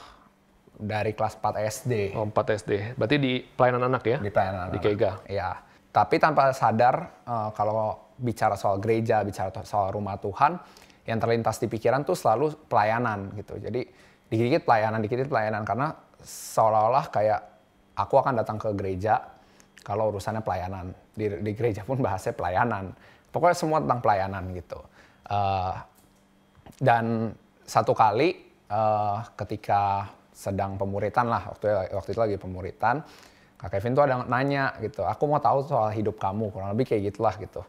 dari 0.80 1.12
kelas 1.12 1.36
4 1.36 1.60
SD. 1.67 2.15
Oh, 2.15 2.24
4 2.24 2.56
SD. 2.63 2.96
Berarti 2.96 3.20
di 3.20 3.44
pelayanan 3.44 3.91
anak 3.91 4.04
ya? 4.08 4.17
Di 4.24 4.32
pelayanan 4.32 4.72
di 4.72 4.80
anak. 4.80 4.80
Di 4.80 4.80
Kega. 4.80 5.12
Iya. 5.28 5.50
Tapi 5.91 6.15
tanpa 6.24 6.56
sadar 6.56 7.20
uh, 7.28 7.52
kalau 7.52 8.15
bicara 8.15 8.56
soal 8.56 8.80
gereja, 8.80 9.28
bicara 9.28 9.52
soal 9.67 9.91
rumah 9.91 10.15
Tuhan, 10.24 10.56
yang 11.04 11.20
terlintas 11.20 11.60
di 11.60 11.67
pikiran 11.67 12.08
tuh 12.08 12.15
selalu 12.15 12.56
pelayanan 12.72 13.36
gitu. 13.36 13.60
Jadi 13.60 13.84
dikit-dikit 14.32 14.63
pelayanan, 14.63 15.04
dikit-dikit 15.04 15.28
pelayanan 15.28 15.67
karena 15.67 15.91
seolah-olah 16.25 17.05
kayak 17.10 17.41
aku 17.97 18.15
akan 18.21 18.41
datang 18.41 18.57
ke 18.62 18.69
gereja 18.77 19.21
kalau 19.81 20.13
urusannya 20.13 20.41
pelayanan. 20.45 20.93
Di, 21.12 21.27
di 21.41 21.51
gereja 21.51 21.84
pun 21.84 21.99
bahasnya 21.99 22.34
pelayanan. 22.38 22.93
Pokoknya 23.31 23.57
semua 23.57 23.79
tentang 23.84 23.99
pelayanan 23.99 24.43
gitu. 24.55 24.79
Uh, 25.31 25.75
dan 26.81 27.36
satu 27.67 27.93
kali 27.95 28.36
uh, 28.71 29.23
ketika 29.38 30.10
sedang 30.31 30.79
pemuritan 30.79 31.27
lah 31.29 31.53
waktu 31.53 31.67
waktu 31.93 32.10
itu 32.15 32.19
lagi 32.19 32.38
pemuritan 32.39 33.03
kak 33.60 33.77
Kevin 33.77 33.93
tuh 33.93 34.03
ada 34.10 34.25
nanya 34.25 34.73
gitu 34.81 35.05
aku 35.05 35.29
mau 35.29 35.38
tahu 35.38 35.62
soal 35.69 35.93
hidup 35.93 36.17
kamu 36.17 36.49
kurang 36.49 36.73
lebih 36.73 36.89
kayak 36.89 37.13
gitulah 37.13 37.36
gitu. 37.38 37.62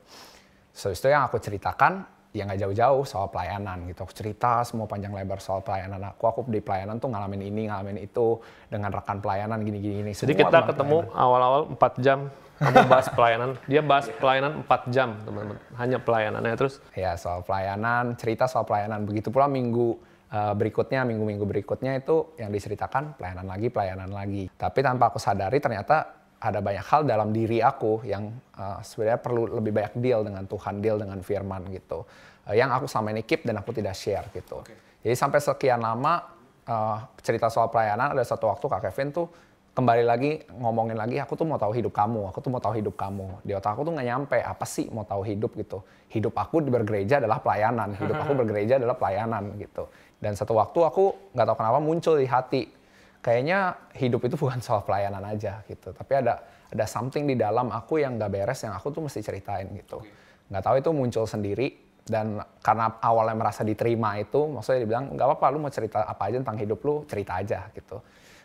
So 0.72 0.88
itu 0.88 1.12
yang 1.12 1.28
aku 1.28 1.36
ceritakan 1.36 2.08
ya 2.32 2.48
nggak 2.48 2.60
jauh-jauh 2.64 3.04
soal 3.04 3.28
pelayanan 3.28 3.84
gitu. 3.92 4.08
Aku 4.08 4.12
cerita 4.16 4.64
semua 4.64 4.88
panjang 4.88 5.12
lebar 5.12 5.38
soal 5.38 5.60
pelayanan 5.60 6.00
aku. 6.00 6.24
Aku 6.28 6.40
di 6.48 6.64
pelayanan 6.64 6.96
tuh 6.96 7.12
ngalamin 7.12 7.44
ini, 7.44 7.68
ngalamin 7.68 8.00
itu 8.00 8.40
dengan 8.72 8.88
rekan 8.88 9.20
pelayanan 9.20 9.60
gini-gini. 9.60 10.00
gini. 10.00 10.12
Jadi 10.16 10.32
kita 10.32 10.64
ketemu 10.64 11.12
awal-awal 11.12 11.68
4 11.76 12.04
jam 12.04 12.32
kamu 12.62 12.86
bahas 12.86 13.08
pelayanan, 13.10 13.50
dia 13.66 13.82
bahas 13.82 14.06
pelayanan 14.22 14.62
4 14.64 14.94
jam 14.94 15.18
teman-teman, 15.26 15.58
hanya 15.76 15.98
pelayanannya 15.98 16.54
terus. 16.54 16.78
Ya 16.94 17.18
soal 17.18 17.42
pelayanan, 17.42 18.14
cerita 18.14 18.46
soal 18.46 18.62
pelayanan. 18.62 19.02
Begitu 19.02 19.34
pula 19.34 19.50
minggu 19.50 19.98
uh, 20.30 20.54
berikutnya, 20.54 21.02
minggu-minggu 21.02 21.42
berikutnya 21.42 21.98
itu 21.98 22.32
yang 22.38 22.54
diceritakan 22.54 23.18
pelayanan 23.18 23.46
lagi, 23.50 23.66
pelayanan 23.66 24.10
lagi. 24.14 24.46
Tapi 24.54 24.78
tanpa 24.78 25.10
aku 25.10 25.18
sadari 25.18 25.58
ternyata 25.58 26.21
ada 26.42 26.58
banyak 26.58 26.82
hal 26.82 27.06
dalam 27.06 27.30
diri 27.30 27.62
aku 27.62 28.02
yang 28.02 28.34
uh, 28.58 28.82
sebenarnya 28.82 29.22
perlu 29.22 29.46
lebih 29.46 29.70
banyak 29.70 29.94
deal 30.02 30.26
dengan 30.26 30.42
Tuhan, 30.50 30.82
deal 30.82 30.98
dengan 30.98 31.22
firman 31.22 31.70
gitu. 31.70 32.02
Uh, 32.42 32.54
yang 32.58 32.74
aku 32.74 32.90
selama 32.90 33.14
ini 33.14 33.22
keep 33.22 33.46
dan 33.46 33.62
aku 33.62 33.70
tidak 33.70 33.94
share 33.94 34.26
gitu. 34.34 34.66
Okay. 34.66 34.74
Jadi 35.06 35.14
sampai 35.14 35.38
sekian 35.38 35.78
lama 35.78 36.18
uh, 36.66 36.98
cerita 37.22 37.46
soal 37.46 37.70
pelayanan 37.70 38.18
ada 38.18 38.26
satu 38.26 38.50
waktu 38.50 38.66
Kak 38.66 38.90
Kevin 38.90 39.14
tuh 39.14 39.26
kembali 39.72 40.04
lagi 40.04 40.30
ngomongin 40.60 41.00
lagi 41.00 41.16
aku 41.16 41.32
tuh 41.32 41.46
mau 41.48 41.56
tahu 41.56 41.72
hidup 41.78 41.94
kamu, 41.94 42.28
aku 42.28 42.38
tuh 42.42 42.50
mau 42.50 42.58
tahu 42.58 42.74
hidup 42.74 42.98
kamu. 42.98 43.46
Di 43.46 43.54
otak 43.54 43.78
aku 43.78 43.86
tuh 43.86 43.92
nggak 43.94 44.06
nyampe 44.10 44.38
apa 44.42 44.66
sih 44.66 44.90
mau 44.90 45.06
tahu 45.06 45.22
hidup 45.22 45.54
gitu. 45.54 45.78
Hidup 46.10 46.34
aku 46.34 46.58
di 46.58 46.74
bergereja 46.74 47.22
adalah 47.22 47.38
pelayanan, 47.38 47.94
hidup 47.96 48.18
aku 48.18 48.32
bergereja 48.44 48.82
adalah 48.82 48.98
pelayanan 48.98 49.54
gitu. 49.62 49.86
Dan 50.18 50.34
satu 50.34 50.58
waktu 50.58 50.78
aku 50.82 51.34
nggak 51.38 51.46
tahu 51.46 51.56
kenapa 51.56 51.78
muncul 51.78 52.14
di 52.18 52.26
hati 52.26 52.81
kayaknya 53.22 53.88
hidup 53.94 54.26
itu 54.26 54.34
bukan 54.34 54.58
soal 54.58 54.82
pelayanan 54.82 55.22
aja 55.22 55.62
gitu. 55.70 55.94
Tapi 55.94 56.12
ada 56.18 56.42
ada 56.72 56.84
something 56.84 57.24
di 57.24 57.38
dalam 57.38 57.70
aku 57.70 58.02
yang 58.02 58.18
gak 58.18 58.32
beres 58.32 58.60
yang 58.66 58.74
aku 58.74 58.90
tuh 58.90 59.06
mesti 59.06 59.22
ceritain 59.22 59.70
gitu. 59.78 60.02
Nggak 60.50 60.62
tahu 60.66 60.74
itu 60.82 60.90
muncul 60.92 61.24
sendiri 61.24 61.68
dan 62.02 62.42
karena 62.60 62.98
awalnya 62.98 63.38
merasa 63.38 63.62
diterima 63.62 64.18
itu 64.18 64.50
maksudnya 64.50 64.82
dibilang 64.82 65.14
nggak 65.14 65.22
apa-apa 65.22 65.46
lu 65.54 65.58
mau 65.62 65.70
cerita 65.70 66.02
apa 66.02 66.28
aja 66.28 66.42
tentang 66.42 66.58
hidup 66.58 66.82
lu 66.82 67.06
cerita 67.06 67.38
aja 67.38 67.70
gitu. 67.72 68.02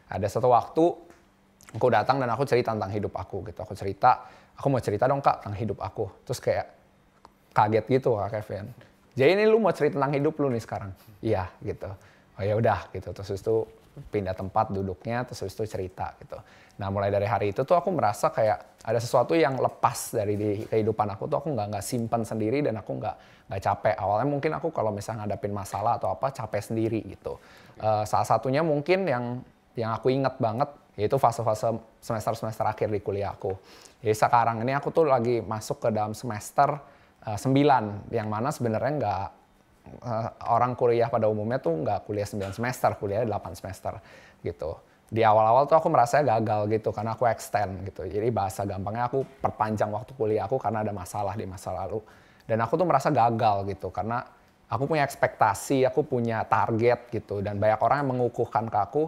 Ada 0.08 0.28
satu 0.30 0.48
waktu 0.54 0.86
aku 1.76 1.88
datang 1.90 2.22
dan 2.22 2.30
aku 2.32 2.46
cerita 2.46 2.72
tentang 2.72 2.94
hidup 2.94 3.12
aku 3.18 3.44
gitu. 3.50 3.60
Aku 3.66 3.74
cerita 3.74 4.24
aku 4.56 4.68
mau 4.70 4.80
cerita 4.80 5.10
dong 5.10 5.20
kak 5.20 5.44
tentang 5.44 5.58
hidup 5.58 5.80
aku. 5.82 6.06
Terus 6.24 6.40
kayak 6.40 6.66
kaget 7.52 7.86
gitu 7.90 8.16
kak 8.22 8.40
Kevin. 8.40 8.70
Jadi 9.18 9.30
ini 9.34 9.44
lu 9.50 9.58
mau 9.58 9.74
cerita 9.74 9.98
tentang 9.98 10.14
hidup 10.14 10.38
lu 10.38 10.48
nih 10.54 10.62
sekarang? 10.62 10.92
Iya 11.26 11.50
gitu. 11.66 11.90
Oh 12.38 12.44
ya 12.46 12.54
udah 12.54 12.94
gitu. 12.94 13.10
Terus 13.10 13.42
itu 13.42 13.66
pindah 13.98 14.38
tempat 14.38 14.70
duduknya 14.70 15.26
terus 15.26 15.50
itu 15.50 15.66
cerita 15.66 16.14
gitu. 16.22 16.38
Nah 16.78 16.88
mulai 16.94 17.10
dari 17.10 17.26
hari 17.26 17.52
itu 17.52 17.66
tuh 17.66 17.74
aku 17.74 17.90
merasa 17.90 18.30
kayak 18.30 18.82
ada 18.86 19.00
sesuatu 19.02 19.34
yang 19.34 19.58
lepas 19.58 20.14
dari 20.14 20.38
di 20.38 20.50
kehidupan 20.64 21.18
aku 21.18 21.26
tuh 21.26 21.42
aku 21.42 21.50
nggak 21.52 21.68
nggak 21.74 21.86
simpan 21.86 22.22
sendiri 22.24 22.62
dan 22.62 22.78
aku 22.78 23.02
nggak 23.02 23.16
nggak 23.50 23.62
capek. 23.62 23.96
Awalnya 23.98 24.28
mungkin 24.30 24.52
aku 24.56 24.70
kalau 24.70 24.94
misalnya 24.94 25.26
ngadapin 25.26 25.52
masalah 25.52 25.98
atau 25.98 26.14
apa 26.14 26.30
capek 26.30 26.62
sendiri 26.62 27.02
gitu. 27.04 27.42
Okay. 27.76 27.84
Uh, 27.84 28.02
eh, 28.02 28.04
salah 28.06 28.28
satunya 28.28 28.62
mungkin 28.62 29.10
yang 29.10 29.42
yang 29.74 29.92
aku 29.94 30.14
ingat 30.14 30.38
banget 30.38 30.70
yaitu 30.98 31.22
fase-fase 31.22 31.78
semester-semester 32.02 32.66
akhir 32.66 32.90
di 32.90 33.02
kuliah 33.02 33.34
aku. 33.34 33.54
Jadi 34.02 34.14
sekarang 34.18 34.66
ini 34.66 34.74
aku 34.74 34.90
tuh 34.90 35.06
lagi 35.06 35.46
masuk 35.46 35.82
ke 35.82 35.90
dalam 35.94 36.14
semester 36.18 36.78
uh, 37.26 37.38
eh, 37.38 37.40
9 37.42 38.14
yang 38.14 38.28
mana 38.30 38.54
sebenarnya 38.54 38.94
nggak 38.98 39.28
uh, 40.04 40.30
orang 40.52 40.74
kuliah 40.74 41.08
pada 41.08 41.28
umumnya 41.28 41.58
tuh 41.62 41.74
nggak 41.74 42.08
kuliah 42.08 42.28
9 42.28 42.54
semester, 42.54 42.92
kuliah 43.00 43.24
8 43.24 43.58
semester 43.58 43.94
gitu. 44.42 44.78
Di 45.08 45.24
awal-awal 45.24 45.72
tuh 45.72 45.80
aku 45.80 45.88
merasa 45.88 46.20
gagal 46.20 46.68
gitu 46.68 46.92
karena 46.92 47.16
aku 47.16 47.24
extend 47.32 47.88
gitu. 47.88 48.04
Jadi 48.08 48.28
bahasa 48.30 48.68
gampangnya 48.68 49.08
aku 49.08 49.24
perpanjang 49.40 49.88
waktu 49.88 50.12
kuliah 50.20 50.44
aku 50.46 50.60
karena 50.60 50.84
ada 50.84 50.92
masalah 50.92 51.34
di 51.34 51.48
masa 51.48 51.72
lalu. 51.72 52.04
Dan 52.44 52.60
aku 52.64 52.76
tuh 52.76 52.88
merasa 52.88 53.12
gagal 53.12 53.68
gitu 53.72 53.88
karena 53.92 54.24
aku 54.68 54.84
punya 54.88 55.08
ekspektasi, 55.08 55.88
aku 55.88 56.04
punya 56.04 56.44
target 56.44 57.08
gitu 57.12 57.40
dan 57.40 57.56
banyak 57.60 57.80
orang 57.80 58.04
yang 58.04 58.10
mengukuhkan 58.16 58.68
ke 58.68 58.78
aku 58.80 59.04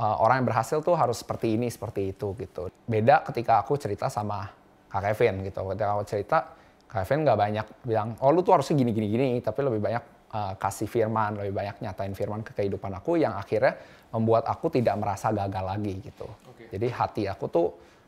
uh, 0.00 0.16
orang 0.22 0.42
yang 0.42 0.46
berhasil 0.48 0.78
tuh 0.84 0.94
harus 0.94 1.20
seperti 1.20 1.56
ini, 1.56 1.70
seperti 1.70 2.12
itu 2.14 2.36
gitu. 2.38 2.68
Beda 2.86 3.24
ketika 3.24 3.62
aku 3.62 3.78
cerita 3.80 4.10
sama 4.12 4.46
Kak 4.90 5.02
Kevin 5.12 5.44
gitu. 5.44 5.60
Ketika 5.72 5.90
aku 5.92 6.04
cerita, 6.06 6.38
Kak 6.86 7.04
Kevin 7.04 7.18
nggak 7.26 7.38
banyak 7.38 7.66
bilang, 7.84 8.08
oh 8.22 8.30
lu 8.32 8.40
tuh 8.40 8.56
harusnya 8.56 8.74
gini, 8.78 8.92
gini, 8.94 9.06
gini. 9.10 9.28
Tapi 9.42 9.60
lebih 9.64 9.80
banyak 9.82 10.04
uh, 10.32 10.54
kasih 10.58 10.88
firman, 10.90 11.38
lebih 11.38 11.54
banyak 11.54 11.76
nyatain 11.82 12.14
firman 12.16 12.40
ke 12.42 12.56
kehidupan 12.56 12.90
aku 12.96 13.20
yang 13.20 13.34
akhirnya 13.36 13.78
membuat 14.14 14.48
aku 14.48 14.72
tidak 14.72 14.96
merasa 14.98 15.30
gagal 15.34 15.64
lagi 15.66 15.94
gitu. 16.00 16.26
Okay. 16.54 16.78
Jadi 16.78 16.86
hati 16.90 17.22
aku 17.26 17.46
tuh 17.50 17.66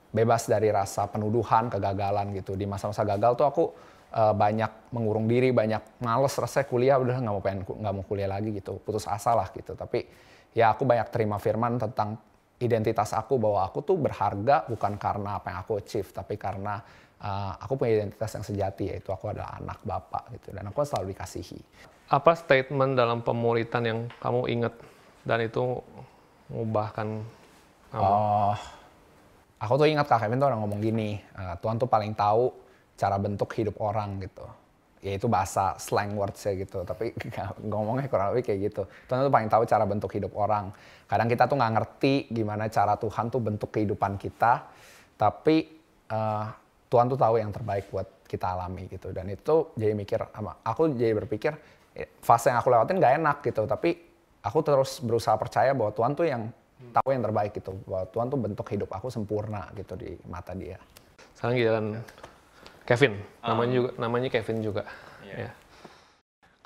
bebas 0.09 0.49
dari 0.49 0.73
rasa 0.73 1.07
penuduhan, 1.11 1.69
kegagalan 1.69 2.33
gitu. 2.35 2.57
Di 2.57 2.65
masa-masa 2.65 3.05
gagal 3.05 3.33
tuh 3.37 3.47
aku 3.47 3.65
uh, 4.15 4.35
banyak 4.35 4.95
mengurung 4.95 5.29
diri, 5.29 5.53
banyak 5.53 6.01
males 6.01 6.33
rasanya 6.35 6.67
kuliah 6.67 6.97
udah 6.97 7.17
nggak 7.19 7.35
mau 7.35 7.43
pengen 7.45 7.61
nggak 7.67 7.95
mau 7.95 8.05
kuliah 8.07 8.31
lagi 8.31 8.55
gitu, 8.57 8.81
putus 8.81 9.05
asa 9.05 9.37
lah 9.37 9.51
gitu. 9.53 9.77
Tapi 9.77 10.07
ya 10.57 10.73
aku 10.73 10.89
banyak 10.89 11.13
terima 11.13 11.37
firman 11.37 11.77
tentang 11.77 12.17
identitas 12.59 13.15
aku 13.15 13.39
bahwa 13.39 13.63
aku 13.63 13.87
tuh 13.87 13.95
berharga 13.95 14.67
bukan 14.67 14.99
karena 14.99 15.39
apa 15.39 15.47
yang 15.55 15.59
aku 15.63 15.79
achieve, 15.79 16.11
tapi 16.11 16.35
karena 16.35 16.83
uh, 17.23 17.53
aku 17.59 17.79
punya 17.79 18.03
identitas 18.03 18.31
yang 18.35 18.45
sejati 18.47 18.85
yaitu 18.95 19.11
aku 19.11 19.31
adalah 19.31 19.59
anak 19.59 19.79
bapak 19.83 20.39
gitu 20.39 20.55
dan 20.55 20.67
aku 20.71 20.83
selalu 20.87 21.15
dikasihi 21.15 21.61
apa 22.09 22.33
statement 22.33 22.97
dalam 22.97 23.21
pemuritan 23.21 23.85
yang 23.85 23.99
kamu 24.17 24.49
ingat 24.49 24.75
dan 25.29 25.45
itu 25.45 25.85
mengubahkan 26.49 27.21
kamu? 27.93 28.05
Oh, 28.09 28.57
aku 29.61 29.73
tuh 29.77 29.87
ingat 29.93 30.09
Kak 30.09 30.25
Kevin 30.25 30.41
tuh 30.41 30.49
orang 30.49 30.61
ngomong 30.65 30.81
gini, 30.81 31.21
uh, 31.37 31.55
Tuhan 31.61 31.77
tuh 31.77 31.85
paling 31.85 32.17
tahu 32.17 32.49
cara 32.97 33.21
bentuk 33.21 33.53
hidup 33.53 33.77
orang 33.85 34.25
gitu. 34.25 34.45
Ya 34.99 35.15
itu 35.15 35.31
bahasa 35.31 35.79
slang 35.79 36.17
words 36.17 36.43
ya 36.43 36.57
gitu, 36.57 36.83
tapi 36.83 37.13
ngomongnya 37.71 38.09
kurang 38.09 38.33
lebih 38.33 38.51
kayak 38.51 38.73
gitu. 38.73 38.83
Tuhan 39.07 39.29
tuh 39.29 39.33
paling 39.33 39.51
tahu 39.53 39.63
cara 39.69 39.85
bentuk 39.85 40.11
hidup 40.17 40.33
orang. 40.33 40.73
Kadang 41.05 41.29
kita 41.29 41.45
tuh 41.45 41.57
nggak 41.61 41.73
ngerti 41.77 42.15
gimana 42.33 42.73
cara 42.73 42.97
Tuhan 42.97 43.29
tuh 43.29 43.41
bentuk 43.45 43.69
kehidupan 43.69 44.17
kita, 44.17 44.65
tapi 45.21 45.57
uh, 46.09 46.47
Tuhan 46.89 47.07
tuh 47.13 47.21
tahu 47.21 47.37
yang 47.37 47.53
terbaik 47.53 47.93
buat 47.93 48.25
kita 48.25 48.57
alami 48.57 48.89
gitu. 48.89 49.13
Dan 49.13 49.29
itu 49.29 49.73
jadi 49.77 49.93
mikir, 49.93 50.21
aku 50.65 50.93
jadi 50.97 51.17
berpikir, 51.17 51.53
fase 52.23 52.53
yang 52.53 52.59
aku 52.61 52.69
lewatin 52.71 53.01
gak 53.01 53.15
enak 53.19 53.39
gitu. 53.43 53.63
Tapi 53.65 53.91
aku 54.45 54.59
terus 54.63 55.01
berusaha 55.01 55.35
percaya 55.35 55.73
bahwa 55.73 55.91
Tuhan 55.95 56.13
tuh 56.15 56.27
yang 56.29 56.43
tahu 56.95 57.09
yang 57.11 57.23
terbaik 57.25 57.53
gitu. 57.57 57.73
Bahwa 57.89 58.05
Tuhan 58.11 58.27
tuh 58.29 58.39
bentuk 58.39 58.67
hidup 58.71 58.91
aku 58.93 59.09
sempurna 59.09 59.71
gitu 59.75 59.97
di 59.99 60.15
mata 60.29 60.53
dia. 60.55 60.79
Sekarang 61.35 61.55
giliran 61.55 61.87
Kevin. 62.85 63.19
Namanya 63.43 63.71
um, 63.71 63.77
juga 63.77 63.91
namanya 63.97 64.29
Kevin 64.29 64.59
juga. 64.61 64.83
Yeah. 65.25 65.51
ya 65.51 65.53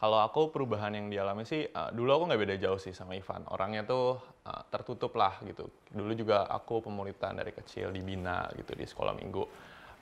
kalau 0.03 0.19
aku 0.19 0.51
perubahan 0.51 0.99
yang 0.99 1.07
dialami 1.15 1.47
sih 1.47 1.63
uh, 1.63 1.95
dulu 1.95 2.11
aku 2.19 2.23
nggak 2.35 2.43
beda 2.43 2.57
jauh 2.59 2.75
sih 2.83 2.91
sama 2.91 3.15
Ivan. 3.15 3.47
Orangnya 3.55 3.87
tuh 3.87 4.19
uh, 4.43 4.63
tertutup 4.67 5.15
lah 5.15 5.39
gitu. 5.47 5.71
Dulu 5.95 6.11
juga 6.19 6.51
aku 6.51 6.83
pemuritan 6.83 7.39
dari 7.39 7.55
kecil 7.55 7.95
dibina 7.95 8.51
gitu 8.59 8.75
di 8.75 8.83
sekolah 8.83 9.15
minggu 9.15 9.47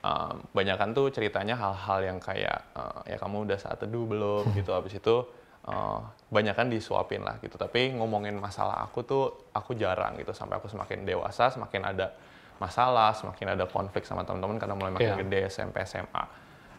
um, 0.01 0.35
banyakan 0.53 0.93
tuh 0.93 1.13
ceritanya 1.13 1.55
hal-hal 1.57 1.99
yang 2.01 2.17
kayak 2.17 2.73
uh, 2.73 3.01
ya 3.05 3.17
kamu 3.17 3.49
udah 3.49 3.57
saat 3.57 3.81
teduh 3.81 4.05
belum 4.05 4.43
gitu 4.57 4.73
habis 4.73 4.97
itu 4.97 5.25
uh, 5.69 5.99
banyakan 6.33 6.69
disuapin 6.73 7.21
lah 7.21 7.37
gitu 7.41 7.57
tapi 7.57 7.93
ngomongin 7.93 8.37
masalah 8.37 8.81
aku 8.85 9.05
tuh 9.05 9.23
aku 9.53 9.77
jarang 9.77 10.17
gitu 10.17 10.33
sampai 10.33 10.57
aku 10.57 10.67
semakin 10.69 11.05
dewasa 11.05 11.53
semakin 11.53 11.81
ada 11.85 12.13
masalah 12.61 13.13
semakin 13.17 13.57
ada 13.57 13.65
konflik 13.65 14.05
sama 14.05 14.21
teman-teman 14.21 14.61
karena 14.61 14.75
mulai 14.77 14.93
makin 14.93 15.13
yeah. 15.17 15.21
gede 15.25 15.39
SMP 15.49 15.81
SMA 15.85 16.23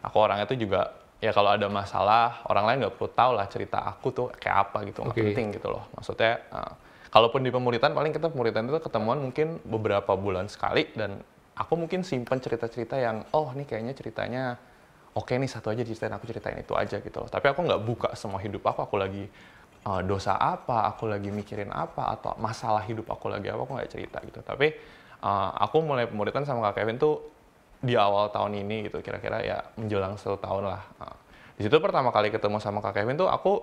aku 0.03 0.15
orangnya 0.19 0.47
tuh 0.47 0.55
juga 0.55 1.03
ya 1.19 1.31
kalau 1.31 1.55
ada 1.55 1.67
masalah 1.71 2.43
orang 2.51 2.67
lain 2.67 2.77
nggak 2.87 2.95
perlu 2.99 3.09
tahu 3.15 3.31
lah 3.35 3.47
cerita 3.47 3.79
aku 3.83 4.11
tuh 4.11 4.27
kayak 4.35 4.71
apa 4.71 4.83
gitu 4.87 5.03
nggak 5.03 5.15
okay. 5.15 5.23
penting 5.31 5.47
gitu 5.55 5.71
loh 5.71 5.87
maksudnya 5.95 6.39
uh, 6.51 6.73
kalaupun 7.11 7.43
di 7.43 7.51
pemuritan 7.51 7.95
paling 7.95 8.11
kita 8.11 8.27
pemuritan 8.31 8.67
itu 8.67 8.79
ketemuan 8.83 9.19
mungkin 9.23 9.59
beberapa 9.63 10.15
bulan 10.19 10.51
sekali 10.51 10.91
dan 10.95 11.23
aku 11.53 11.73
mungkin 11.77 12.01
simpen 12.01 12.41
cerita-cerita 12.41 12.97
yang 12.97 13.25
oh 13.33 13.53
ini 13.53 13.65
kayaknya 13.65 13.93
ceritanya 13.93 14.43
oke 15.13 15.29
okay 15.29 15.37
nih 15.37 15.49
satu 15.49 15.69
aja 15.69 15.85
diceritain 15.85 16.13
aku 16.17 16.25
ceritain 16.25 16.57
itu 16.57 16.73
aja 16.73 16.97
gitu 16.97 17.17
loh. 17.21 17.29
Tapi 17.29 17.45
aku 17.53 17.59
nggak 17.61 17.81
buka 17.85 18.09
semua 18.17 18.41
hidup 18.41 18.65
aku, 18.65 18.79
aku 18.85 18.95
lagi 18.97 19.23
uh, 19.85 20.01
dosa 20.01 20.33
apa, 20.37 20.89
aku 20.89 21.05
lagi 21.09 21.29
mikirin 21.29 21.69
apa 21.69 22.17
atau 22.17 22.33
masalah 22.41 22.81
hidup 22.83 23.09
aku 23.13 23.29
lagi 23.29 23.53
apa, 23.53 23.61
aku 23.61 23.73
nggak 23.77 23.91
cerita 23.93 24.17
gitu. 24.25 24.41
Tapi 24.41 24.73
uh, 25.21 25.49
aku 25.61 25.85
mulai 25.85 26.09
pemuritan 26.09 26.43
sama 26.43 26.73
Kak 26.73 26.81
Kevin 26.81 26.97
tuh 26.97 27.21
di 27.83 27.93
awal 27.99 28.31
tahun 28.31 28.63
ini 28.63 28.87
gitu, 28.89 29.03
kira-kira 29.03 29.43
ya 29.43 29.59
menjelang 29.77 30.17
satu 30.17 30.39
tahun 30.41 30.71
lah. 30.71 30.81
Uh, 30.97 31.17
di 31.53 31.69
situ 31.69 31.77
pertama 31.77 32.09
kali 32.09 32.33
ketemu 32.33 32.57
sama 32.57 32.81
Kak 32.81 32.97
Kevin 32.97 33.19
tuh 33.19 33.29
aku 33.29 33.61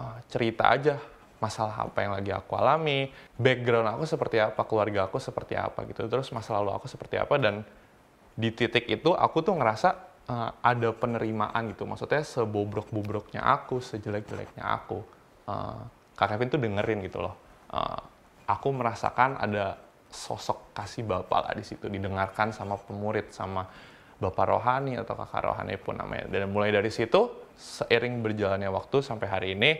uh, 0.00 0.18
cerita 0.32 0.72
aja 0.72 0.96
masalah 1.36 1.88
apa 1.88 1.98
yang 2.00 2.12
lagi 2.16 2.32
aku 2.32 2.56
alami, 2.56 3.12
background 3.36 3.88
aku 3.92 4.04
seperti 4.08 4.40
apa, 4.40 4.60
keluarga 4.64 5.08
aku 5.08 5.20
seperti 5.20 5.54
apa 5.56 5.84
gitu, 5.84 6.08
terus 6.08 6.32
masa 6.32 6.56
lalu 6.56 6.72
aku 6.72 6.88
seperti 6.88 7.20
apa 7.20 7.36
dan 7.36 7.64
di 8.36 8.52
titik 8.52 8.88
itu 8.88 9.12
aku 9.12 9.40
tuh 9.44 9.56
ngerasa 9.56 9.88
uh, 10.28 10.50
ada 10.60 10.92
penerimaan 10.96 11.72
gitu, 11.72 11.84
maksudnya 11.84 12.24
sebobrok-bobroknya 12.24 13.44
aku, 13.44 13.80
sejelek-jeleknya 13.80 14.64
aku, 14.64 15.04
uh, 15.48 15.80
Kak 16.16 16.32
Kevin 16.32 16.48
tuh 16.48 16.60
dengerin 16.60 17.04
gitu 17.04 17.20
loh. 17.20 17.36
Uh, 17.68 18.00
aku 18.48 18.72
merasakan 18.72 19.36
ada 19.36 19.76
sosok 20.08 20.72
kasih 20.72 21.04
bapak 21.04 21.50
lah 21.50 21.52
di 21.52 21.64
situ, 21.66 21.90
didengarkan 21.92 22.54
sama 22.54 22.80
pemurid, 22.80 23.28
sama 23.34 23.68
bapak 24.16 24.48
rohani 24.48 24.96
atau 24.96 25.12
kakak 25.12 25.44
rohani 25.44 25.76
pun 25.76 26.00
namanya. 26.00 26.24
Dan 26.32 26.48
mulai 26.48 26.72
dari 26.72 26.88
situ 26.88 27.28
seiring 27.56 28.24
berjalannya 28.24 28.68
waktu 28.72 29.04
sampai 29.04 29.26
hari 29.28 29.48
ini 29.52 29.70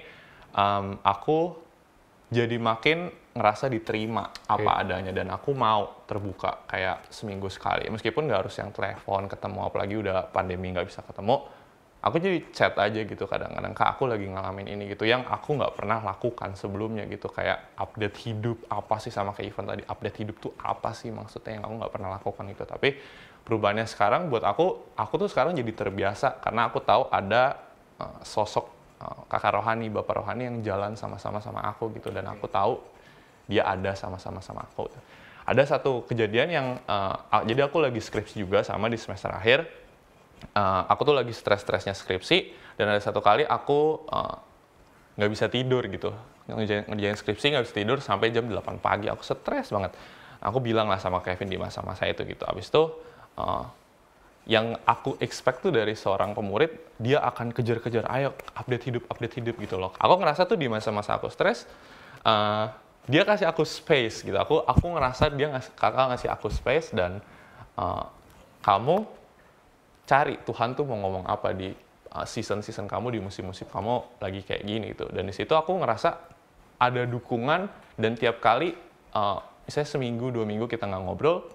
um, 0.57 0.99
aku 1.05 1.55
jadi 2.33 2.59
makin 2.59 3.12
ngerasa 3.37 3.69
diterima 3.69 4.33
apa 4.49 4.81
adanya 4.83 5.12
dan 5.12 5.29
aku 5.31 5.53
mau 5.53 6.03
terbuka 6.09 6.66
kayak 6.66 7.12
seminggu 7.12 7.53
sekali. 7.53 7.87
Meskipun 7.92 8.27
nggak 8.27 8.49
harus 8.49 8.57
yang 8.57 8.73
telepon 8.73 9.29
ketemu 9.29 9.61
apalagi 9.62 9.95
udah 10.01 10.33
pandemi 10.33 10.73
nggak 10.73 10.88
bisa 10.88 11.05
ketemu 11.05 11.45
aku 12.07 12.23
jadi 12.23 12.38
chat 12.55 12.79
aja 12.79 13.03
gitu 13.03 13.27
kadang-kadang 13.27 13.75
kak 13.75 13.99
aku 13.99 14.07
lagi 14.07 14.31
ngalamin 14.31 14.71
ini 14.79 14.95
gitu 14.95 15.03
yang 15.03 15.27
aku 15.27 15.59
nggak 15.59 15.75
pernah 15.75 15.99
lakukan 16.03 16.57
sebelumnya 16.57 17.05
gitu. 17.07 17.29
Kayak 17.29 17.77
update 17.77 18.16
hidup 18.27 18.59
apa 18.73 18.97
sih 18.99 19.12
sama 19.12 19.37
kayak 19.37 19.53
event 19.53 19.69
tadi? 19.77 19.83
Update 19.87 20.16
hidup 20.25 20.37
tuh 20.42 20.53
apa 20.59 20.97
sih 20.97 21.12
maksudnya 21.12 21.61
yang 21.61 21.64
aku 21.69 21.75
nggak 21.83 21.92
pernah 21.92 22.11
lakukan 22.16 22.45
itu 22.49 22.64
tapi 22.66 22.88
perubahannya 23.47 23.87
sekarang 23.87 24.27
buat 24.27 24.42
aku 24.42 24.97
aku 24.99 25.14
tuh 25.23 25.29
sekarang 25.31 25.55
jadi 25.55 25.71
terbiasa 25.71 26.42
karena 26.42 26.66
aku 26.66 26.83
tahu 26.83 27.07
ada 27.07 27.62
uh, 28.03 28.19
sosok 28.27 28.76
kakak 29.28 29.52
rohani 29.61 29.92
bapak 29.92 30.24
rohani 30.24 30.48
yang 30.48 30.56
jalan 30.64 30.96
sama-sama 30.96 31.38
sama 31.44 31.61
aku 31.64 31.92
gitu. 31.96 32.09
Dan 32.09 32.26
aku 32.28 32.48
tahu 32.48 32.80
dia 33.46 33.62
ada 33.68 33.92
sama-sama 33.94 34.40
sama 34.42 34.64
aku. 34.66 34.88
Ada 35.46 35.78
satu 35.78 36.02
kejadian 36.09 36.48
yang 36.50 36.66
uh, 36.90 37.44
jadi 37.46 37.70
aku 37.70 37.78
lagi 37.78 38.02
skripsi 38.02 38.42
juga 38.42 38.66
sama 38.66 38.90
di 38.90 38.98
semester 38.98 39.30
akhir. 39.30 39.62
Uh, 40.52 40.82
aku 40.90 41.06
tuh 41.06 41.14
lagi 41.14 41.30
stres-stresnya 41.30 41.94
skripsi. 41.94 42.66
Dan 42.76 42.92
ada 42.92 43.00
satu 43.00 43.22
kali 43.22 43.46
aku 43.46 44.04
nggak 45.16 45.28
uh, 45.28 45.32
bisa 45.32 45.46
tidur 45.46 45.87
gitu. 45.87 46.11
Ngerjain, 46.46 46.87
ngerjain 46.90 47.16
skripsi 47.18 47.46
nggak 47.54 47.64
bisa 47.66 47.74
tidur 47.74 47.98
sampai 48.02 48.35
jam 48.35 48.44
8 48.48 48.82
pagi. 48.82 49.06
Aku 49.06 49.22
stres 49.22 49.70
banget. 49.70 49.94
Aku 50.42 50.59
bilang 50.61 50.90
lah 50.90 51.00
sama 51.00 51.22
Kevin 51.24 51.48
di 51.48 51.59
masa-masa 51.59 52.04
itu 52.11 52.26
gitu. 52.26 52.42
Abis 52.42 52.68
itu 52.68 52.82
uh, 53.38 53.64
yang 54.46 54.78
aku 54.87 55.18
expect 55.18 55.66
tuh 55.66 55.74
dari 55.74 55.98
seorang 55.98 56.30
pemurid 56.30 56.96
dia 57.02 57.18
akan 57.18 57.50
kejar-kejar 57.50 58.06
ayo 58.14 58.30
update 58.54 58.85
hidup 58.88 59.02
update 59.11 59.42
hidup 59.42 59.59
gitu 59.59 59.74
loh 59.74 59.90
aku 59.98 60.14
ngerasa 60.22 60.46
tuh 60.46 60.54
di 60.54 60.70
masa-masa 60.70 61.18
aku 61.18 61.26
stres 61.26 61.66
uh, 62.22 62.70
dia 63.06 63.22
kasih 63.22 63.46
aku 63.46 63.62
space 63.62 64.26
gitu. 64.26 64.35
Aku 64.35 64.61
aku 64.66 64.85
ngerasa 64.98 65.30
dia 65.30 65.54
ngasih 65.54 65.72
kakak 65.78 66.06
ngasih 66.11 66.28
aku 66.30 66.50
space 66.50 66.90
dan 66.90 67.22
uh, 67.78 68.04
kamu 68.66 69.06
cari 70.06 70.35
Tuhan 70.42 70.74
tuh 70.74 70.85
mau 70.87 70.98
ngomong 70.98 71.24
apa 71.30 71.54
di 71.54 71.70
uh, 72.11 72.26
season-season 72.26 72.90
kamu 72.90 73.14
di 73.14 73.20
musim-musim 73.22 73.70
kamu 73.70 74.18
lagi 74.18 74.42
kayak 74.42 74.62
gini 74.66 74.87
gitu. 74.92 75.06
Dan 75.14 75.30
di 75.30 75.35
situ 75.35 75.54
aku 75.54 75.78
ngerasa 75.78 76.18
ada 76.82 77.02
dukungan 77.06 77.70
dan 77.94 78.18
tiap 78.18 78.42
kali 78.42 78.74
uh, 79.14 79.38
misalnya 79.64 79.88
seminggu 79.88 80.35
dua 80.35 80.44
minggu 80.44 80.66
kita 80.66 80.90
nggak 80.90 81.02
ngobrol, 81.06 81.46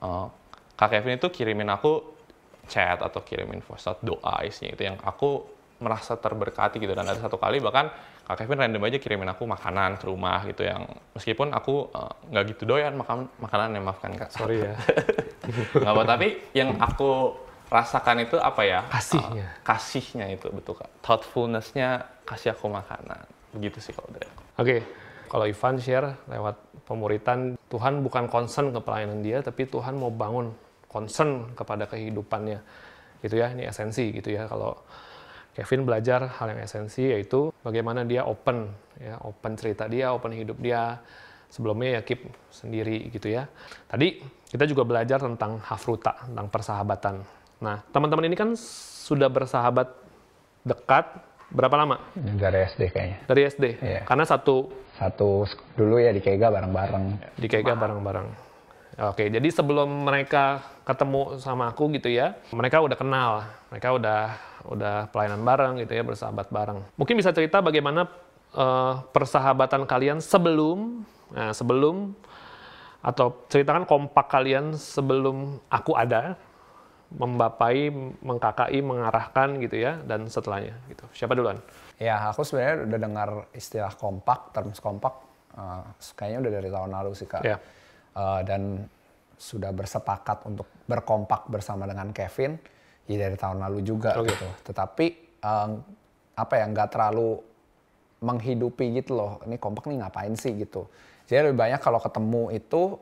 uh, 0.00 0.26
kak 0.72 0.88
Kevin 0.88 1.20
itu 1.20 1.28
kirimin 1.28 1.68
aku 1.68 2.17
chat 2.68 3.00
atau 3.00 3.24
kirimin 3.24 3.64
voice 3.64 3.88
note 3.88 4.04
doa 4.04 4.44
isinya 4.44 4.76
itu 4.76 4.82
yang 4.84 4.96
aku 5.00 5.58
merasa 5.78 6.18
terberkati 6.18 6.82
gitu 6.82 6.92
dan 6.94 7.06
ada 7.06 7.18
satu 7.18 7.38
kali 7.38 7.62
bahkan 7.62 7.90
Kak 8.28 8.44
Kevin 8.44 8.60
random 8.60 8.84
aja 8.84 9.00
kirimin 9.00 9.30
aku 9.32 9.48
makanan 9.48 9.96
ke 9.96 10.04
rumah 10.04 10.44
gitu 10.44 10.60
yang 10.60 10.84
meskipun 11.16 11.48
aku 11.48 11.88
eh, 11.88 12.12
nggak 12.28 12.44
uh, 12.44 12.48
gitu 12.52 12.62
doyan 12.68 12.92
makan 12.92 13.24
makanan 13.40 13.72
yang 13.72 13.88
maafkan 13.88 14.12
Kak. 14.20 14.28
Sorry 14.28 14.68
ya. 14.68 14.76
nggak 15.80 15.92
apa 15.96 16.02
tapi 16.04 16.36
yang 16.52 16.76
aku 16.76 17.32
rasakan 17.72 18.28
itu 18.28 18.36
apa 18.36 18.62
ya? 18.68 18.84
Kasihnya. 18.92 19.46
Uh, 19.48 19.64
kasihnya 19.64 20.26
itu 20.28 20.44
betul 20.52 20.76
Kak. 20.76 20.92
Thoughtfulness-nya 21.00 22.04
kasih 22.28 22.52
aku 22.52 22.68
makanan. 22.68 23.24
Begitu 23.56 23.80
sih 23.80 23.96
kalau 23.96 24.12
dari 24.12 24.28
aku. 24.28 24.42
Oke. 24.44 24.52
Okay. 24.60 24.80
Kalau 25.28 25.44
Ivan 25.44 25.76
share 25.76 26.08
lewat 26.28 26.56
pemuritan, 26.88 27.60
Tuhan 27.68 28.00
bukan 28.00 28.32
concern 28.32 28.72
ke 28.72 28.80
pelayanan 28.80 29.20
dia, 29.20 29.44
tapi 29.44 29.68
Tuhan 29.68 29.96
mau 29.96 30.08
bangun 30.08 30.52
concern 30.88 31.52
kepada 31.52 31.86
kehidupannya. 31.86 32.58
Gitu 33.20 33.36
ya, 33.38 33.52
ini 33.52 33.68
esensi 33.68 34.10
gitu 34.10 34.32
ya. 34.32 34.48
Kalau 34.48 34.74
Kevin 35.58 35.84
belajar 35.84 36.22
hal 36.38 36.54
yang 36.54 36.62
esensi 36.62 37.10
yaitu 37.10 37.50
bagaimana 37.66 38.06
dia 38.06 38.22
open 38.22 38.70
ya 39.02 39.18
open 39.26 39.58
cerita 39.58 39.90
dia 39.90 40.10
open 40.14 40.32
hidup 40.34 40.58
dia. 40.58 40.98
Sebelumnya 41.48 41.96
ya 41.96 42.00
keep 42.04 42.28
sendiri 42.52 43.08
gitu 43.08 43.32
ya. 43.32 43.48
Tadi 43.88 44.20
kita 44.52 44.68
juga 44.68 44.84
belajar 44.84 45.16
tentang 45.16 45.56
hafruta 45.64 46.28
tentang 46.28 46.46
persahabatan. 46.52 47.14
Nah 47.64 47.80
teman-teman 47.88 48.28
ini 48.28 48.36
kan 48.36 48.52
sudah 49.08 49.32
bersahabat 49.32 49.88
dekat 50.68 51.08
berapa 51.48 51.72
lama? 51.72 51.96
Dari 52.14 52.68
SD 52.68 52.82
kayaknya. 52.92 53.18
Dari 53.24 53.40
SD 53.48 53.64
iya. 53.80 54.00
karena 54.04 54.28
satu 54.28 54.68
satu 55.00 55.48
dulu 55.72 55.96
ya 55.96 56.12
di 56.12 56.20
Kega 56.20 56.52
bareng-bareng. 56.52 57.34
Di 57.40 57.48
Kega 57.48 57.72
bareng-bareng 57.72 58.47
Oke, 58.98 59.30
jadi 59.30 59.46
sebelum 59.54 60.10
mereka 60.10 60.58
ketemu 60.82 61.38
sama 61.38 61.70
aku 61.70 61.86
gitu 61.94 62.10
ya, 62.10 62.34
mereka 62.50 62.82
udah 62.82 62.98
kenal, 62.98 63.46
mereka 63.70 63.94
udah 63.94 64.22
udah 64.66 65.06
pelayanan 65.14 65.38
bareng 65.46 65.72
gitu 65.86 65.94
ya, 65.94 66.02
bersahabat 66.02 66.50
bareng. 66.50 66.82
Mungkin 66.98 67.14
bisa 67.14 67.30
cerita 67.30 67.62
bagaimana 67.62 68.10
uh, 68.58 69.06
persahabatan 69.14 69.86
kalian 69.86 70.18
sebelum, 70.18 71.06
nah, 71.30 71.54
sebelum 71.54 72.10
atau 72.98 73.46
ceritakan 73.46 73.86
kompak 73.86 74.26
kalian 74.26 74.74
sebelum 74.74 75.62
aku 75.70 75.94
ada, 75.94 76.34
membapai, 77.14 77.94
mengkakai, 78.18 78.82
mengarahkan 78.82 79.62
gitu 79.62 79.78
ya, 79.78 80.02
dan 80.02 80.26
setelahnya 80.26 80.74
gitu. 80.90 81.06
Siapa 81.14 81.38
duluan? 81.38 81.62
Ya, 82.02 82.34
aku 82.34 82.42
sebenarnya 82.42 82.90
udah 82.90 82.98
dengar 82.98 83.28
istilah 83.54 83.94
kompak, 83.94 84.50
terms 84.50 84.82
kompak, 84.82 85.22
uh, 85.54 85.86
kayaknya 86.18 86.42
udah 86.42 86.52
dari 86.58 86.66
tahun 86.66 86.90
lalu 86.98 87.14
sih 87.14 87.30
kak. 87.30 87.46
Yeah 87.46 87.62
uh, 88.18 88.42
dan 88.42 88.82
sudah 89.38 89.70
bersepakat 89.70 90.42
untuk 90.50 90.66
berkompak 90.90 91.46
bersama 91.46 91.86
dengan 91.86 92.10
Kevin 92.10 92.58
ya 93.06 93.16
dari 93.16 93.38
tahun 93.38 93.62
lalu 93.62 93.86
juga 93.86 94.18
okay. 94.18 94.34
gitu. 94.34 94.48
Tetapi 94.66 95.06
um, 95.46 95.70
apa 96.34 96.54
ya 96.58 96.64
nggak 96.66 96.90
terlalu 96.90 97.38
menghidupi 98.18 98.98
gitu 98.98 99.14
loh. 99.14 99.32
Ini 99.46 99.56
kompak 99.62 99.86
nih 99.86 100.02
ngapain 100.02 100.34
sih 100.34 100.58
gitu. 100.58 100.90
Jadi 101.30 101.48
lebih 101.48 101.58
banyak 101.62 101.78
kalau 101.78 102.02
ketemu 102.02 102.42
itu 102.50 102.98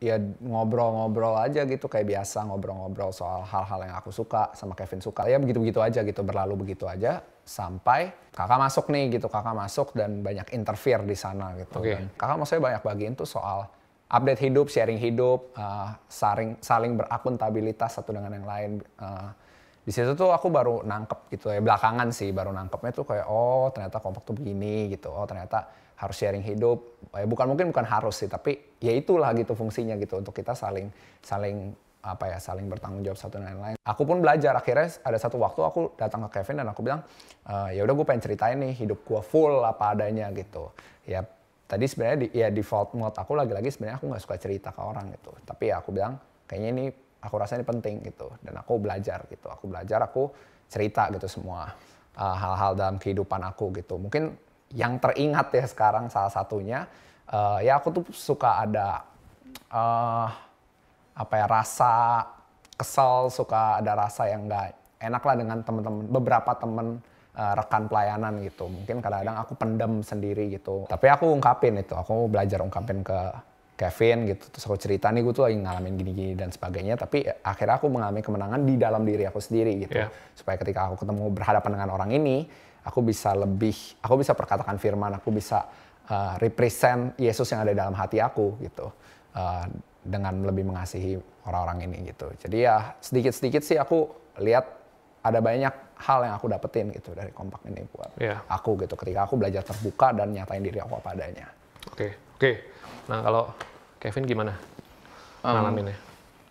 ya 0.00 0.16
ngobrol-ngobrol 0.40 1.36
aja 1.36 1.68
gitu 1.68 1.84
kayak 1.84 2.08
biasa 2.08 2.48
ngobrol-ngobrol 2.48 3.12
soal 3.12 3.44
hal-hal 3.44 3.84
yang 3.84 3.94
aku 4.00 4.08
suka 4.08 4.48
sama 4.56 4.72
Kevin 4.72 5.04
suka 5.04 5.28
ya 5.28 5.36
begitu-begitu 5.36 5.76
aja 5.84 6.00
gitu 6.00 6.24
berlalu 6.24 6.64
begitu 6.64 6.88
aja 6.88 7.20
sampai 7.44 8.08
kakak 8.32 8.56
masuk 8.56 8.88
nih 8.88 9.20
gitu 9.20 9.28
kakak 9.28 9.52
masuk 9.52 9.92
dan 9.92 10.24
banyak 10.24 10.48
interfere 10.56 11.04
di 11.04 11.12
sana 11.12 11.52
gitu 11.60 11.84
okay. 11.84 12.00
dan 12.00 12.04
kakak 12.16 12.36
maksudnya 12.40 12.62
banyak 12.64 12.82
bagiin 12.88 13.12
tuh 13.12 13.28
soal 13.28 13.68
update 14.10 14.42
hidup, 14.42 14.66
sharing 14.66 14.98
hidup, 14.98 15.54
uh, 15.54 15.94
saling 16.10 16.58
saling 16.58 16.98
berakuntabilitas 16.98 18.02
satu 18.02 18.10
dengan 18.10 18.34
yang 18.34 18.46
lain. 18.46 18.70
Uh, 18.98 19.30
di 19.80 19.96
situ 19.96 20.12
tuh 20.12 20.28
aku 20.30 20.52
baru 20.52 20.84
nangkep 20.84 21.32
gitu 21.32 21.50
ya 21.50 21.58
belakangan 21.64 22.12
sih 22.12 22.30
baru 22.36 22.52
nangkepnya 22.52 22.92
tuh 22.92 23.08
kayak 23.08 23.26
oh 23.26 23.72
ternyata 23.72 23.96
kompak 23.96 24.28
tuh 24.28 24.36
begini 24.36 24.92
gitu 24.92 25.08
oh 25.08 25.24
ternyata 25.24 25.72
harus 25.96 26.16
sharing 26.20 26.44
hidup 26.44 27.00
ya 27.16 27.24
bukan 27.24 27.48
mungkin 27.48 27.72
bukan 27.72 27.88
harus 27.88 28.20
sih 28.20 28.28
tapi 28.28 28.76
ya 28.76 28.92
itulah 28.92 29.32
gitu 29.32 29.56
fungsinya 29.56 29.96
gitu 29.96 30.20
untuk 30.20 30.36
kita 30.36 30.52
saling 30.52 30.92
saling 31.24 31.72
apa 32.00 32.32
ya 32.32 32.38
saling 32.40 32.64
bertanggung 32.64 33.04
jawab 33.04 33.20
satu 33.20 33.36
dengan 33.36 33.60
lain. 33.60 33.76
Aku 33.84 34.08
pun 34.08 34.24
belajar 34.24 34.56
akhirnya 34.56 34.88
ada 35.04 35.18
satu 35.20 35.36
waktu 35.36 35.60
aku 35.60 35.92
datang 36.00 36.24
ke 36.28 36.40
Kevin 36.40 36.64
dan 36.64 36.68
aku 36.72 36.80
bilang 36.80 37.04
e, 37.44 37.76
ya 37.76 37.84
udah 37.84 37.92
gue 37.92 38.06
pengen 38.08 38.24
ceritain 38.24 38.56
nih 38.56 38.72
hidup 38.72 39.04
gue 39.04 39.20
full 39.20 39.60
apa 39.60 39.92
adanya 39.92 40.32
gitu. 40.32 40.72
Ya 41.04 41.28
tadi 41.70 41.86
sebenarnya 41.86 42.18
di, 42.26 42.28
ya 42.34 42.50
default 42.50 42.98
mode 42.98 43.14
aku 43.14 43.38
lagi-lagi 43.38 43.70
sebenarnya 43.70 44.02
aku 44.02 44.06
nggak 44.10 44.22
suka 44.26 44.36
cerita 44.42 44.74
ke 44.74 44.80
orang 44.82 45.14
gitu. 45.14 45.30
Tapi 45.46 45.70
ya 45.70 45.78
aku 45.78 45.94
bilang 45.94 46.18
kayaknya 46.50 46.68
ini 46.74 46.84
aku 47.22 47.34
rasa 47.38 47.54
ini 47.54 47.62
penting 47.62 48.02
gitu. 48.02 48.26
Dan 48.42 48.58
aku 48.58 48.82
belajar 48.82 49.22
gitu. 49.30 49.46
Aku 49.46 49.70
belajar 49.70 50.02
aku 50.02 50.34
cerita 50.66 51.06
gitu 51.14 51.30
semua 51.30 51.70
uh, 52.18 52.36
hal-hal 52.36 52.74
uh, 52.74 52.76
dalam 52.76 52.96
kehidupan 52.98 53.38
aku 53.46 53.70
gitu. 53.78 54.02
Mungkin 54.02 54.34
yang 54.74 54.98
teringat 54.98 55.54
ya 55.54 55.66
sekarang 55.70 56.10
salah 56.10 56.30
satunya 56.30 56.90
uh, 57.30 57.62
ya 57.62 57.78
aku 57.78 58.02
tuh 58.02 58.04
suka 58.10 58.66
ada 58.66 59.06
uh, 59.70 60.26
apa 61.14 61.34
ya 61.38 61.46
rasa 61.46 62.22
kesel 62.78 63.30
suka 63.30 63.82
ada 63.82 63.92
rasa 63.98 64.30
yang 64.30 64.46
nggak 64.46 64.74
enak 65.02 65.22
lah 65.22 65.34
dengan 65.36 65.58
teman-teman 65.62 66.06
beberapa 66.06 66.50
teman 66.54 67.02
uh, 67.36 67.54
rekan 67.58 67.86
pelayanan 67.86 68.42
gitu. 68.42 68.66
Mungkin 68.66 69.02
kadang-kadang 69.04 69.36
aku 69.38 69.52
pendem 69.54 69.92
sendiri 70.02 70.50
gitu. 70.50 70.86
Tapi 70.88 71.06
aku 71.10 71.30
ungkapin 71.30 71.78
itu, 71.78 71.94
aku 71.94 72.26
belajar 72.30 72.62
ungkapin 72.64 73.04
ke 73.04 73.18
Kevin 73.80 74.28
gitu. 74.28 74.44
Terus 74.52 74.64
aku 74.68 74.76
cerita 74.76 75.08
nih 75.08 75.24
gue 75.24 75.32
tuh 75.32 75.44
lagi 75.48 75.56
ngalamin 75.56 75.94
gini-gini 75.96 76.32
dan 76.36 76.52
sebagainya. 76.52 77.00
Tapi 77.00 77.24
akhirnya 77.40 77.80
aku 77.80 77.88
mengalami 77.88 78.20
kemenangan 78.20 78.60
di 78.64 78.74
dalam 78.76 79.02
diri 79.08 79.24
aku 79.24 79.40
sendiri 79.40 79.72
gitu. 79.88 79.96
Yeah. 79.96 80.12
Supaya 80.36 80.60
ketika 80.60 80.92
aku 80.92 81.00
ketemu 81.00 81.24
berhadapan 81.32 81.70
dengan 81.80 81.90
orang 81.96 82.10
ini, 82.12 82.44
aku 82.84 83.00
bisa 83.00 83.32
lebih, 83.32 83.76
aku 84.04 84.20
bisa 84.20 84.36
perkatakan 84.36 84.76
firman, 84.76 85.16
aku 85.16 85.32
bisa 85.32 85.64
uh, 86.12 86.36
represent 86.36 87.16
Yesus 87.16 87.48
yang 87.48 87.64
ada 87.64 87.72
dalam 87.72 87.96
hati 87.96 88.20
aku 88.20 88.60
gitu. 88.60 88.92
Uh, 89.30 89.64
dengan 90.00 90.32
lebih 90.48 90.64
mengasihi 90.64 91.20
orang-orang 91.44 91.84
ini 91.84 92.08
gitu. 92.08 92.32
Jadi 92.40 92.64
ya 92.64 92.96
sedikit-sedikit 93.04 93.60
sih 93.60 93.76
aku 93.76 94.08
lihat 94.40 94.79
ada 95.20 95.38
banyak 95.44 95.74
hal 96.00 96.18
yang 96.24 96.34
aku 96.40 96.46
dapetin 96.48 96.88
gitu 96.96 97.12
dari 97.12 97.28
kompak 97.30 97.60
ini 97.68 97.84
buat 97.92 98.16
yeah. 98.16 98.40
aku 98.48 98.80
gitu 98.80 98.96
ketika 98.96 99.28
aku 99.28 99.36
belajar 99.36 99.60
terbuka 99.60 100.16
dan 100.16 100.32
nyatain 100.32 100.64
diri 100.64 100.80
aku 100.80 100.96
apa 100.96 101.12
adanya. 101.12 101.48
Oke, 101.92 101.92
okay. 101.92 102.10
oke. 102.10 102.40
Okay. 102.40 102.54
Nah, 103.12 103.20
kalau 103.20 103.44
Kevin 104.00 104.24
gimana 104.24 104.56
um, 105.44 105.52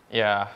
Ya, 0.09 0.49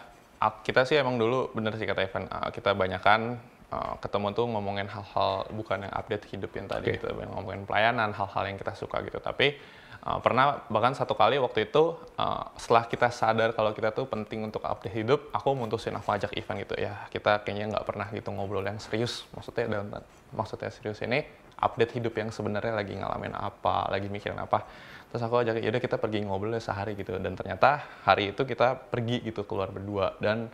kita 0.66 0.86
sih 0.86 0.98
emang 0.98 1.18
dulu 1.18 1.50
bener 1.54 1.74
sih 1.78 1.86
kata 1.86 2.06
Evan, 2.06 2.26
kita 2.54 2.74
banyakkan 2.74 3.38
uh, 3.70 3.94
ketemu 4.02 4.34
tuh 4.34 4.46
ngomongin 4.50 4.90
hal-hal 4.90 5.46
bukan 5.54 5.90
yang 5.90 5.94
update 5.94 6.26
hidup 6.34 6.52
yang 6.58 6.68
tadi 6.70 6.94
Oke. 6.94 6.98
gitu, 7.02 7.10
yang 7.18 7.34
ngomongin 7.34 7.66
pelayanan, 7.66 8.14
hal-hal 8.14 8.44
yang 8.50 8.58
kita 8.58 8.74
suka 8.78 9.02
gitu. 9.06 9.18
Tapi 9.22 9.58
uh, 10.04 10.20
pernah 10.20 10.62
bahkan 10.68 10.94
satu 10.94 11.16
kali 11.16 11.40
waktu 11.40 11.72
itu 11.72 11.96
uh, 12.20 12.44
setelah 12.60 12.86
kita 12.86 13.08
sadar 13.10 13.56
kalau 13.56 13.72
kita 13.72 13.96
tuh 13.96 14.06
penting 14.06 14.44
untuk 14.44 14.62
update 14.64 14.94
hidup, 14.94 15.32
aku 15.32 15.56
mutusin 15.56 15.96
aku 15.96 16.14
ajak 16.14 16.32
Ivan 16.36 16.62
gitu 16.62 16.76
ya. 16.78 17.08
Kita 17.10 17.42
kayaknya 17.42 17.80
nggak 17.80 17.86
pernah 17.88 18.08
gitu 18.12 18.30
ngobrol 18.36 18.64
yang 18.64 18.78
serius. 18.78 19.24
Maksudnya 19.34 19.66
dalam 19.72 19.88
maksudnya 20.36 20.70
serius 20.70 21.00
ini 21.02 21.24
update 21.64 21.96
hidup 21.96 22.14
yang 22.20 22.30
sebenarnya 22.30 22.76
lagi 22.76 22.94
ngalamin 23.00 23.34
apa, 23.34 23.88
lagi 23.88 24.12
mikirin 24.12 24.38
apa. 24.38 24.68
Terus 25.14 25.22
aku 25.30 25.46
ajak, 25.46 25.62
yaudah 25.62 25.82
kita 25.82 26.02
pergi 26.02 26.26
ngobrol 26.26 26.58
sehari 26.58 26.98
gitu. 26.98 27.16
Dan 27.22 27.38
ternyata 27.38 27.86
hari 28.04 28.34
itu 28.36 28.44
kita 28.44 28.76
pergi 28.76 29.22
gitu 29.24 29.46
keluar 29.48 29.70
berdua 29.70 30.18
dan 30.20 30.50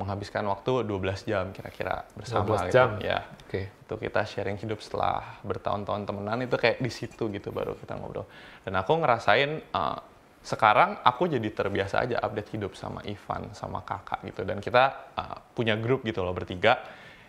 menghabiskan 0.00 0.44
waktu 0.48 0.86
12 0.88 1.28
jam 1.28 1.44
kira-kira 1.52 2.08
bersama 2.16 2.44
12 2.48 2.68
gitu. 2.68 2.74
jam? 2.74 2.88
Ya, 3.00 3.28
Oke. 3.48 3.68
itu 3.68 3.94
kita 3.96 4.20
sharing 4.24 4.58
hidup 4.60 4.80
setelah 4.80 5.40
bertahun-tahun 5.44 6.08
temenan 6.08 6.44
itu 6.44 6.56
kayak 6.56 6.80
di 6.80 6.90
situ 6.92 7.28
gitu 7.28 7.48
baru 7.52 7.76
kita 7.76 7.96
ngobrol. 8.00 8.24
Dan 8.64 8.78
aku 8.80 8.96
ngerasain 8.98 9.60
uh, 9.74 9.98
sekarang 10.42 10.98
aku 11.06 11.30
jadi 11.30 11.48
terbiasa 11.54 12.02
aja 12.02 12.18
update 12.18 12.58
hidup 12.58 12.74
sama 12.74 12.98
Ivan 13.06 13.54
sama 13.54 13.86
kakak 13.86 14.26
gitu 14.26 14.42
dan 14.42 14.58
kita 14.58 15.14
uh, 15.14 15.38
punya 15.54 15.78
grup 15.78 16.02
gitu 16.02 16.26
loh 16.26 16.34
bertiga 16.34 16.82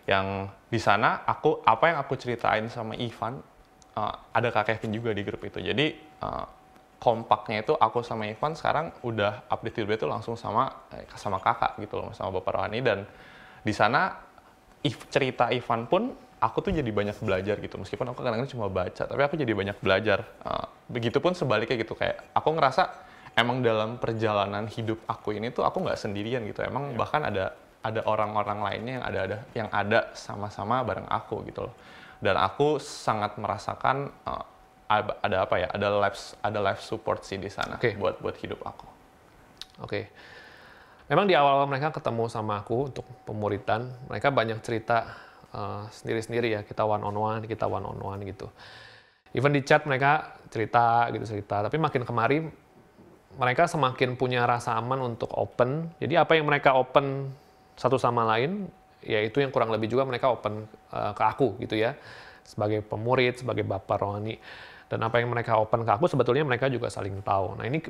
yang 0.04 0.50
di 0.66 0.82
sana 0.82 1.22
aku 1.22 1.62
apa 1.62 1.94
yang 1.94 1.98
aku 2.02 2.18
ceritain 2.18 2.66
sama 2.66 2.98
Ivan 2.98 3.38
uh, 3.94 4.14
ada 4.34 4.50
kak 4.50 4.74
Kevin 4.74 4.90
juga 4.98 5.10
di 5.14 5.22
grup 5.22 5.40
itu. 5.46 5.62
Jadi 5.62 5.94
uh, 6.20 6.46
kompaknya 7.04 7.60
itu 7.60 7.76
aku 7.76 8.00
sama 8.00 8.24
Ivan 8.24 8.56
sekarang 8.56 8.88
udah 9.04 9.44
update 9.52 9.84
hidup 9.84 10.00
itu 10.00 10.06
langsung 10.08 10.40
sama 10.40 10.88
eh, 10.96 11.04
sama 11.20 11.36
kakak 11.36 11.76
gitu 11.84 12.00
loh 12.00 12.16
sama 12.16 12.40
Bapak 12.40 12.56
Rohani. 12.56 12.80
Dan 12.80 13.04
di 13.60 13.76
sana 13.76 14.08
if, 14.80 14.96
cerita 15.12 15.52
Ivan 15.52 15.84
pun 15.84 16.16
aku 16.40 16.64
tuh 16.64 16.72
jadi 16.72 16.88
banyak 16.88 17.20
belajar 17.20 17.60
gitu. 17.60 17.76
Meskipun 17.76 18.08
aku 18.08 18.24
kadang-kadang 18.24 18.48
cuma 18.48 18.72
baca 18.72 19.04
tapi 19.04 19.20
aku 19.20 19.36
jadi 19.36 19.52
banyak 19.52 19.76
belajar. 19.84 20.24
Uh, 20.40 20.64
begitupun 20.88 21.36
sebaliknya 21.36 21.76
gitu 21.76 21.92
kayak 21.92 22.24
aku 22.32 22.56
ngerasa 22.56 22.88
emang 23.36 23.60
dalam 23.60 24.00
perjalanan 24.00 24.64
hidup 24.68 25.04
aku 25.04 25.36
ini 25.36 25.52
tuh 25.52 25.68
aku 25.68 25.84
nggak 25.84 26.00
sendirian 26.00 26.40
gitu. 26.48 26.64
Emang 26.64 26.96
bahkan 26.96 27.20
ada 27.20 27.52
ada 27.84 28.00
orang-orang 28.08 28.64
lainnya 28.64 28.92
yang 28.96 29.04
ada 29.04 29.18
ada 29.20 29.38
yang 29.52 29.68
ada 29.68 30.00
sama-sama 30.16 30.80
bareng 30.80 31.04
aku 31.04 31.44
gitu 31.52 31.68
loh. 31.68 31.76
Dan 32.24 32.40
aku 32.40 32.80
sangat 32.80 33.36
merasakan 33.36 34.08
uh, 34.24 34.53
ada 35.02 35.48
apa 35.48 35.54
ya 35.58 35.68
ada 35.72 35.88
life 35.98 36.38
ada 36.44 36.58
life 36.62 36.82
support 36.84 37.26
sih 37.26 37.40
di 37.40 37.50
sana 37.50 37.80
Oke. 37.80 37.96
buat 37.98 38.22
buat 38.22 38.36
hidup 38.38 38.62
aku 38.62 38.94
Oke. 39.82 40.06
Memang 41.10 41.26
di 41.26 41.34
awal-awal 41.34 41.66
mereka 41.66 41.90
ketemu 41.90 42.30
sama 42.30 42.62
aku 42.62 42.88
untuk 42.92 43.04
pemuritan, 43.26 43.90
mereka 44.06 44.30
banyak 44.30 44.62
cerita 44.62 45.10
eh, 45.50 45.82
sendiri-sendiri 45.90 46.48
ya. 46.54 46.60
Kita 46.62 46.86
one 46.86 47.02
on 47.02 47.16
one, 47.16 47.42
kita 47.44 47.66
one 47.66 47.84
on 47.84 47.98
one 47.98 48.20
gitu. 48.22 48.46
Even 49.34 49.50
di 49.50 49.66
chat 49.66 49.82
mereka 49.84 50.38
cerita 50.48 51.10
gitu 51.10 51.26
cerita. 51.26 51.66
Tapi 51.66 51.76
makin 51.76 52.06
kemari 52.06 52.38
mereka 53.34 53.66
semakin 53.66 54.14
punya 54.14 54.46
rasa 54.46 54.78
aman 54.78 55.02
untuk 55.02 55.34
open. 55.34 55.90
Jadi 55.98 56.14
apa 56.14 56.38
yang 56.38 56.46
mereka 56.46 56.78
open 56.78 57.34
satu 57.74 57.98
sama 57.98 58.22
lain, 58.22 58.70
ya 59.02 59.18
itu 59.18 59.42
yang 59.42 59.50
kurang 59.50 59.74
lebih 59.74 59.90
juga 59.90 60.06
mereka 60.06 60.30
open 60.30 60.64
eh, 60.94 61.12
ke 61.12 61.22
aku 61.26 61.58
gitu 61.60 61.74
ya. 61.76 61.98
Sebagai 62.46 62.80
pemurid, 62.80 63.42
sebagai 63.44 63.66
bapak 63.66 64.00
rohani. 64.00 64.38
Dan 64.88 65.00
apa 65.02 65.18
yang 65.18 65.32
mereka 65.32 65.56
open 65.58 65.82
ke 65.82 65.90
aku 65.90 66.06
sebetulnya 66.06 66.44
mereka 66.44 66.68
juga 66.68 66.92
saling 66.92 67.24
tahu. 67.24 67.56
Nah 67.58 67.64
ini 67.64 67.80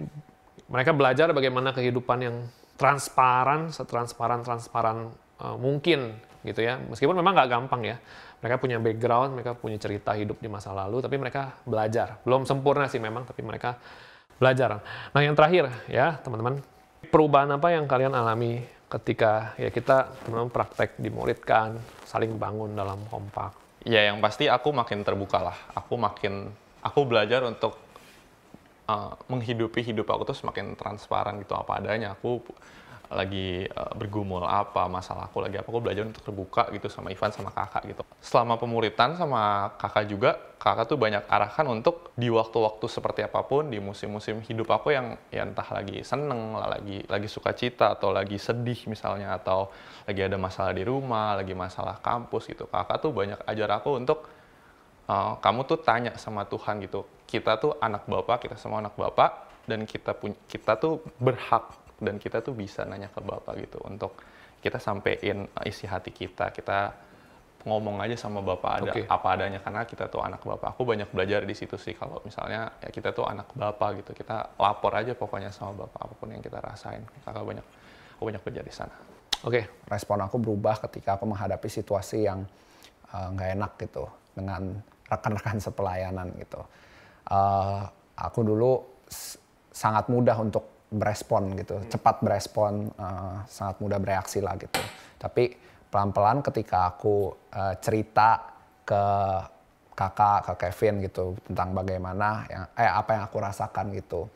mereka 0.70 0.94
belajar 0.94 1.30
bagaimana 1.34 1.74
kehidupan 1.74 2.18
yang 2.22 2.36
transparan, 2.74 3.70
setransparan 3.70 4.42
transparan 4.42 5.10
eh, 5.42 5.56
mungkin 5.58 6.14
gitu 6.44 6.60
ya. 6.60 6.78
Meskipun 6.78 7.16
memang 7.16 7.34
nggak 7.34 7.50
gampang 7.50 7.82
ya. 7.82 7.96
Mereka 8.44 8.60
punya 8.60 8.76
background, 8.76 9.40
mereka 9.40 9.56
punya 9.56 9.80
cerita 9.80 10.12
hidup 10.12 10.36
di 10.36 10.52
masa 10.52 10.76
lalu, 10.76 11.00
tapi 11.00 11.16
mereka 11.16 11.56
belajar. 11.64 12.20
Belum 12.28 12.44
sempurna 12.44 12.84
sih 12.92 13.00
memang, 13.00 13.24
tapi 13.24 13.40
mereka 13.40 13.80
belajar. 14.36 14.84
Nah 15.16 15.20
yang 15.24 15.32
terakhir 15.32 15.72
ya 15.88 16.20
teman-teman, 16.20 16.60
perubahan 17.08 17.48
apa 17.56 17.72
yang 17.72 17.88
kalian 17.88 18.12
alami 18.12 18.60
ketika 18.92 19.56
ya 19.56 19.72
kita 19.72 20.12
teman-teman 20.28 20.52
praktek 20.52 21.00
dimuridkan, 21.00 21.80
saling 22.04 22.36
bangun 22.36 22.76
dalam 22.76 23.00
kompak. 23.08 23.56
Ya 23.88 24.12
yang 24.12 24.20
pasti 24.20 24.48
aku 24.48 24.76
makin 24.76 25.04
terbuka 25.04 25.40
lah. 25.40 25.56
Aku 25.72 25.96
makin 25.96 26.52
aku 26.84 27.00
belajar 27.08 27.40
untuk 27.48 27.80
uh, 28.86 29.16
menghidupi 29.32 29.80
hidup 29.80 30.06
aku 30.12 30.28
tuh 30.28 30.36
semakin 30.36 30.76
transparan 30.76 31.40
gitu 31.40 31.56
apa 31.56 31.80
adanya. 31.80 32.12
Aku 32.14 32.44
lagi 33.12 33.68
uh, 33.68 33.92
bergumul 33.94 34.42
apa 34.48 34.88
masalah 34.88 35.28
aku 35.28 35.44
lagi 35.44 35.60
apa 35.60 35.68
aku 35.68 35.80
belajar 35.80 36.08
untuk 36.08 36.24
terbuka 36.24 36.72
gitu 36.72 36.88
sama 36.88 37.12
Ivan 37.12 37.30
sama 37.30 37.52
kakak 37.52 37.82
gitu. 37.88 38.02
Selama 38.20 38.56
pemuritan 38.56 39.14
sama 39.14 39.72
kakak 39.76 40.04
juga 40.08 40.30
kakak 40.56 40.88
tuh 40.88 40.96
banyak 40.96 41.22
arahkan 41.28 41.68
untuk 41.68 42.16
di 42.16 42.32
waktu-waktu 42.32 42.86
seperti 42.88 43.20
apa 43.28 43.44
pun 43.44 43.68
di 43.68 43.76
musim-musim 43.76 44.40
hidup 44.40 44.72
aku 44.72 44.96
yang 44.96 45.20
ya 45.28 45.44
entah 45.44 45.68
lagi 45.68 46.00
seneng 46.00 46.56
lah 46.56 46.80
lagi 46.80 47.04
lagi 47.04 47.28
suka 47.28 47.52
cita 47.52 47.92
atau 47.92 48.08
lagi 48.10 48.40
sedih 48.40 48.88
misalnya 48.88 49.36
atau 49.36 49.68
lagi 50.08 50.24
ada 50.24 50.40
masalah 50.40 50.72
di 50.72 50.80
rumah 50.88 51.36
lagi 51.36 51.52
masalah 51.52 52.00
kampus 52.00 52.48
gitu 52.48 52.64
kakak 52.64 52.96
tuh 53.04 53.12
banyak 53.12 53.36
ajar 53.44 53.68
aku 53.76 54.00
untuk 54.00 54.24
uh, 55.08 55.36
kamu 55.40 55.66
tuh 55.68 55.78
tanya 55.80 56.12
sama 56.16 56.44
Tuhan 56.48 56.80
gitu. 56.84 57.04
Kita 57.24 57.58
tuh 57.58 57.76
anak 57.80 58.06
bapak 58.06 58.48
kita 58.48 58.56
semua 58.60 58.84
anak 58.84 58.94
bapak 58.94 59.64
dan 59.64 59.88
kita 59.88 60.12
punya 60.14 60.36
kita 60.46 60.76
tuh 60.76 61.00
berhak 61.18 61.72
dan 61.98 62.20
kita 62.20 62.44
tuh 62.44 62.52
bisa 62.52 62.84
nanya 62.84 63.08
ke 63.08 63.20
bapak 63.24 63.56
gitu 63.64 63.80
untuk 63.86 64.18
kita 64.60 64.76
sampein 64.80 65.48
uh, 65.48 65.64
isi 65.64 65.88
hati 65.88 66.12
kita. 66.12 66.52
Kita 66.52 66.92
ngomong 67.64 67.96
aja 68.04 68.12
sama 68.20 68.44
bapak 68.44 68.72
ada 68.76 68.92
Oke. 68.92 69.08
apa 69.08 69.26
adanya 69.32 69.56
karena 69.64 69.88
kita 69.88 70.12
tuh 70.12 70.20
anak 70.20 70.44
bapak 70.44 70.76
aku 70.76 70.84
banyak 70.84 71.08
belajar 71.08 71.48
di 71.48 71.56
situ 71.56 71.80
sih 71.80 71.96
kalau 71.96 72.20
misalnya 72.20 72.76
ya 72.76 72.92
kita 72.92 73.16
tuh 73.16 73.24
anak 73.24 73.48
bapak 73.56 74.04
gitu. 74.04 74.12
Kita 74.12 74.56
lapor 74.60 74.92
aja 74.92 75.16
pokoknya 75.16 75.48
sama 75.48 75.86
bapak 75.88 76.00
apa 76.00 76.14
pun 76.16 76.28
yang 76.28 76.44
kita 76.44 76.60
rasain. 76.60 77.04
Kakak 77.24 77.44
banyak 77.44 77.66
aku 78.16 78.22
banyak 78.28 78.42
belajar 78.44 78.64
di 78.64 78.74
sana. 78.74 78.96
Oke, 79.44 79.84
respon 79.92 80.24
aku 80.24 80.40
berubah 80.40 80.80
ketika 80.88 81.20
aku 81.20 81.28
menghadapi 81.28 81.68
situasi 81.68 82.24
yang 82.24 82.48
uh, 83.12 83.28
nggak 83.32 83.48
enak 83.60 83.72
gitu 83.76 84.04
dengan 84.32 84.80
rekan-rekan 85.08 85.60
sepelayanan 85.60 86.32
gitu. 86.40 86.60
Uh, 87.28 87.84
aku 88.16 88.40
dulu 88.44 88.84
sangat 89.74 90.08
mudah 90.08 90.36
untuk 90.38 90.86
berespon 90.94 91.58
gitu, 91.58 91.82
cepat 91.90 92.22
berespon, 92.22 92.86
uh, 92.94 93.42
sangat 93.50 93.82
mudah 93.82 93.98
bereaksi 93.98 94.38
lah 94.38 94.54
gitu. 94.54 94.78
Tapi 95.18 95.50
pelan-pelan 95.90 96.42
ketika 96.44 96.94
aku 96.94 97.34
uh, 97.54 97.74
cerita 97.82 98.54
ke 98.86 99.04
kakak, 99.94 100.38
ke 100.50 100.52
Kevin 100.66 101.06
gitu 101.06 101.38
tentang 101.46 101.70
bagaimana 101.70 102.44
yang 102.50 102.64
eh 102.74 102.90
apa 102.90 103.10
yang 103.18 103.22
aku 103.26 103.36
rasakan 103.42 103.94
gitu. 103.94 104.26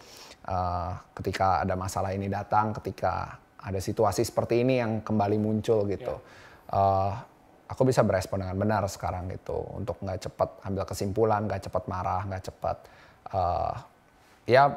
Uh, 0.48 0.96
ketika 1.12 1.60
ada 1.62 1.76
masalah 1.76 2.16
ini 2.16 2.26
datang, 2.26 2.72
ketika 2.80 3.36
ada 3.58 3.80
situasi 3.82 4.24
seperti 4.24 4.64
ini 4.64 4.80
yang 4.80 5.04
kembali 5.04 5.36
muncul 5.36 5.84
gitu. 5.90 6.16
Uh, 6.72 7.12
aku 7.68 7.82
bisa 7.84 8.00
berespon 8.02 8.42
dengan 8.42 8.56
benar 8.56 8.82
sekarang 8.88 9.28
gitu 9.28 9.60
untuk 9.76 10.00
nggak 10.00 10.28
cepat 10.28 10.48
ambil 10.64 10.84
kesimpulan, 10.88 11.44
nggak 11.44 11.68
cepat 11.68 11.84
marah, 11.86 12.22
nggak 12.24 12.42
cepat 12.48 12.76
uh, 13.36 13.74
ya 14.48 14.72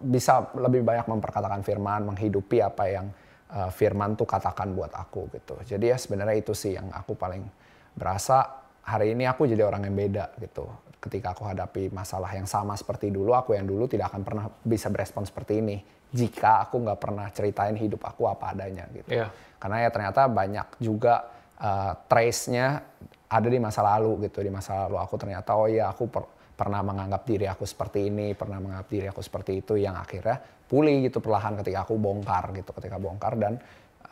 bisa 0.00 0.48
lebih 0.56 0.80
banyak 0.86 1.06
memperkatakan 1.10 1.60
firman, 1.60 2.08
menghidupi 2.08 2.62
apa 2.64 2.84
yang 2.88 3.06
uh, 3.52 3.68
firman 3.68 4.16
tuh 4.16 4.24
katakan 4.24 4.72
buat 4.72 4.94
aku 4.94 5.28
gitu. 5.36 5.54
Jadi 5.76 5.92
ya 5.92 5.96
sebenarnya 6.00 6.36
itu 6.40 6.56
sih 6.56 6.78
yang 6.78 6.88
aku 6.94 7.18
paling 7.18 7.44
berasa 7.92 8.62
hari 8.82 9.12
ini 9.12 9.28
aku 9.28 9.44
jadi 9.44 9.68
orang 9.68 9.84
yang 9.90 9.96
beda 9.96 10.32
gitu. 10.40 10.66
Ketika 11.02 11.34
aku 11.34 11.50
hadapi 11.50 11.90
masalah 11.90 12.30
yang 12.30 12.46
sama 12.46 12.78
seperti 12.78 13.10
dulu, 13.10 13.34
aku 13.34 13.58
yang 13.58 13.66
dulu 13.66 13.90
tidak 13.90 14.14
akan 14.14 14.22
pernah 14.22 14.46
bisa 14.62 14.86
berespon 14.86 15.26
seperti 15.26 15.58
ini 15.58 15.76
jika 16.12 16.68
aku 16.68 16.78
nggak 16.78 17.00
pernah 17.00 17.26
ceritain 17.32 17.74
hidup 17.74 18.04
aku 18.06 18.28
apa 18.28 18.54
adanya 18.54 18.86
gitu. 18.94 19.10
Iya. 19.10 19.32
Karena 19.58 19.76
ya 19.82 19.88
ternyata 19.90 20.30
banyak 20.30 20.66
juga 20.78 21.26
uh, 21.62 21.94
trace-nya 22.10 22.82
ada 23.30 23.48
di 23.48 23.56
masa 23.62 23.80
lalu 23.86 24.26
gitu. 24.28 24.42
Di 24.42 24.50
masa 24.50 24.84
lalu 24.84 24.98
aku 24.98 25.14
ternyata 25.16 25.54
oh 25.54 25.70
iya 25.70 25.88
aku 25.88 26.10
per- 26.10 26.30
pernah 26.52 26.84
menganggap 26.84 27.22
diri 27.24 27.46
aku 27.48 27.64
seperti 27.64 28.10
ini, 28.12 28.36
pernah 28.36 28.60
menganggap 28.60 28.88
diri 28.90 29.06
aku 29.08 29.22
seperti 29.24 29.64
itu 29.64 29.80
yang 29.80 29.96
akhirnya 29.96 30.36
pulih 30.68 31.04
gitu 31.04 31.20
perlahan 31.20 31.56
ketika 31.60 31.84
aku 31.88 31.96
bongkar 31.96 32.52
gitu, 32.56 32.70
ketika 32.76 32.96
bongkar 33.00 33.36
dan 33.40 33.56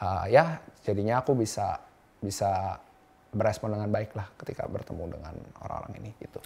uh, 0.01 0.25
ya 0.29 0.61
jadinya 0.81 1.21
aku 1.21 1.37
bisa 1.37 1.79
bisa 2.21 2.77
berespon 3.31 3.73
dengan 3.73 3.89
baik 3.89 4.13
lah 4.19 4.27
ketika 4.37 4.67
bertemu 4.67 5.15
dengan 5.15 5.35
orang-orang 5.63 5.93
ini 6.03 6.11
gitu. 6.19 6.41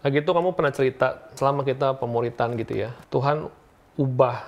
Lagi 0.00 0.24
itu 0.24 0.30
kamu 0.32 0.56
pernah 0.56 0.72
cerita 0.72 1.28
selama 1.36 1.60
kita 1.60 1.98
pemuritan 2.00 2.56
gitu 2.56 2.88
ya, 2.88 2.90
Tuhan 3.12 3.44
ubah 4.00 4.38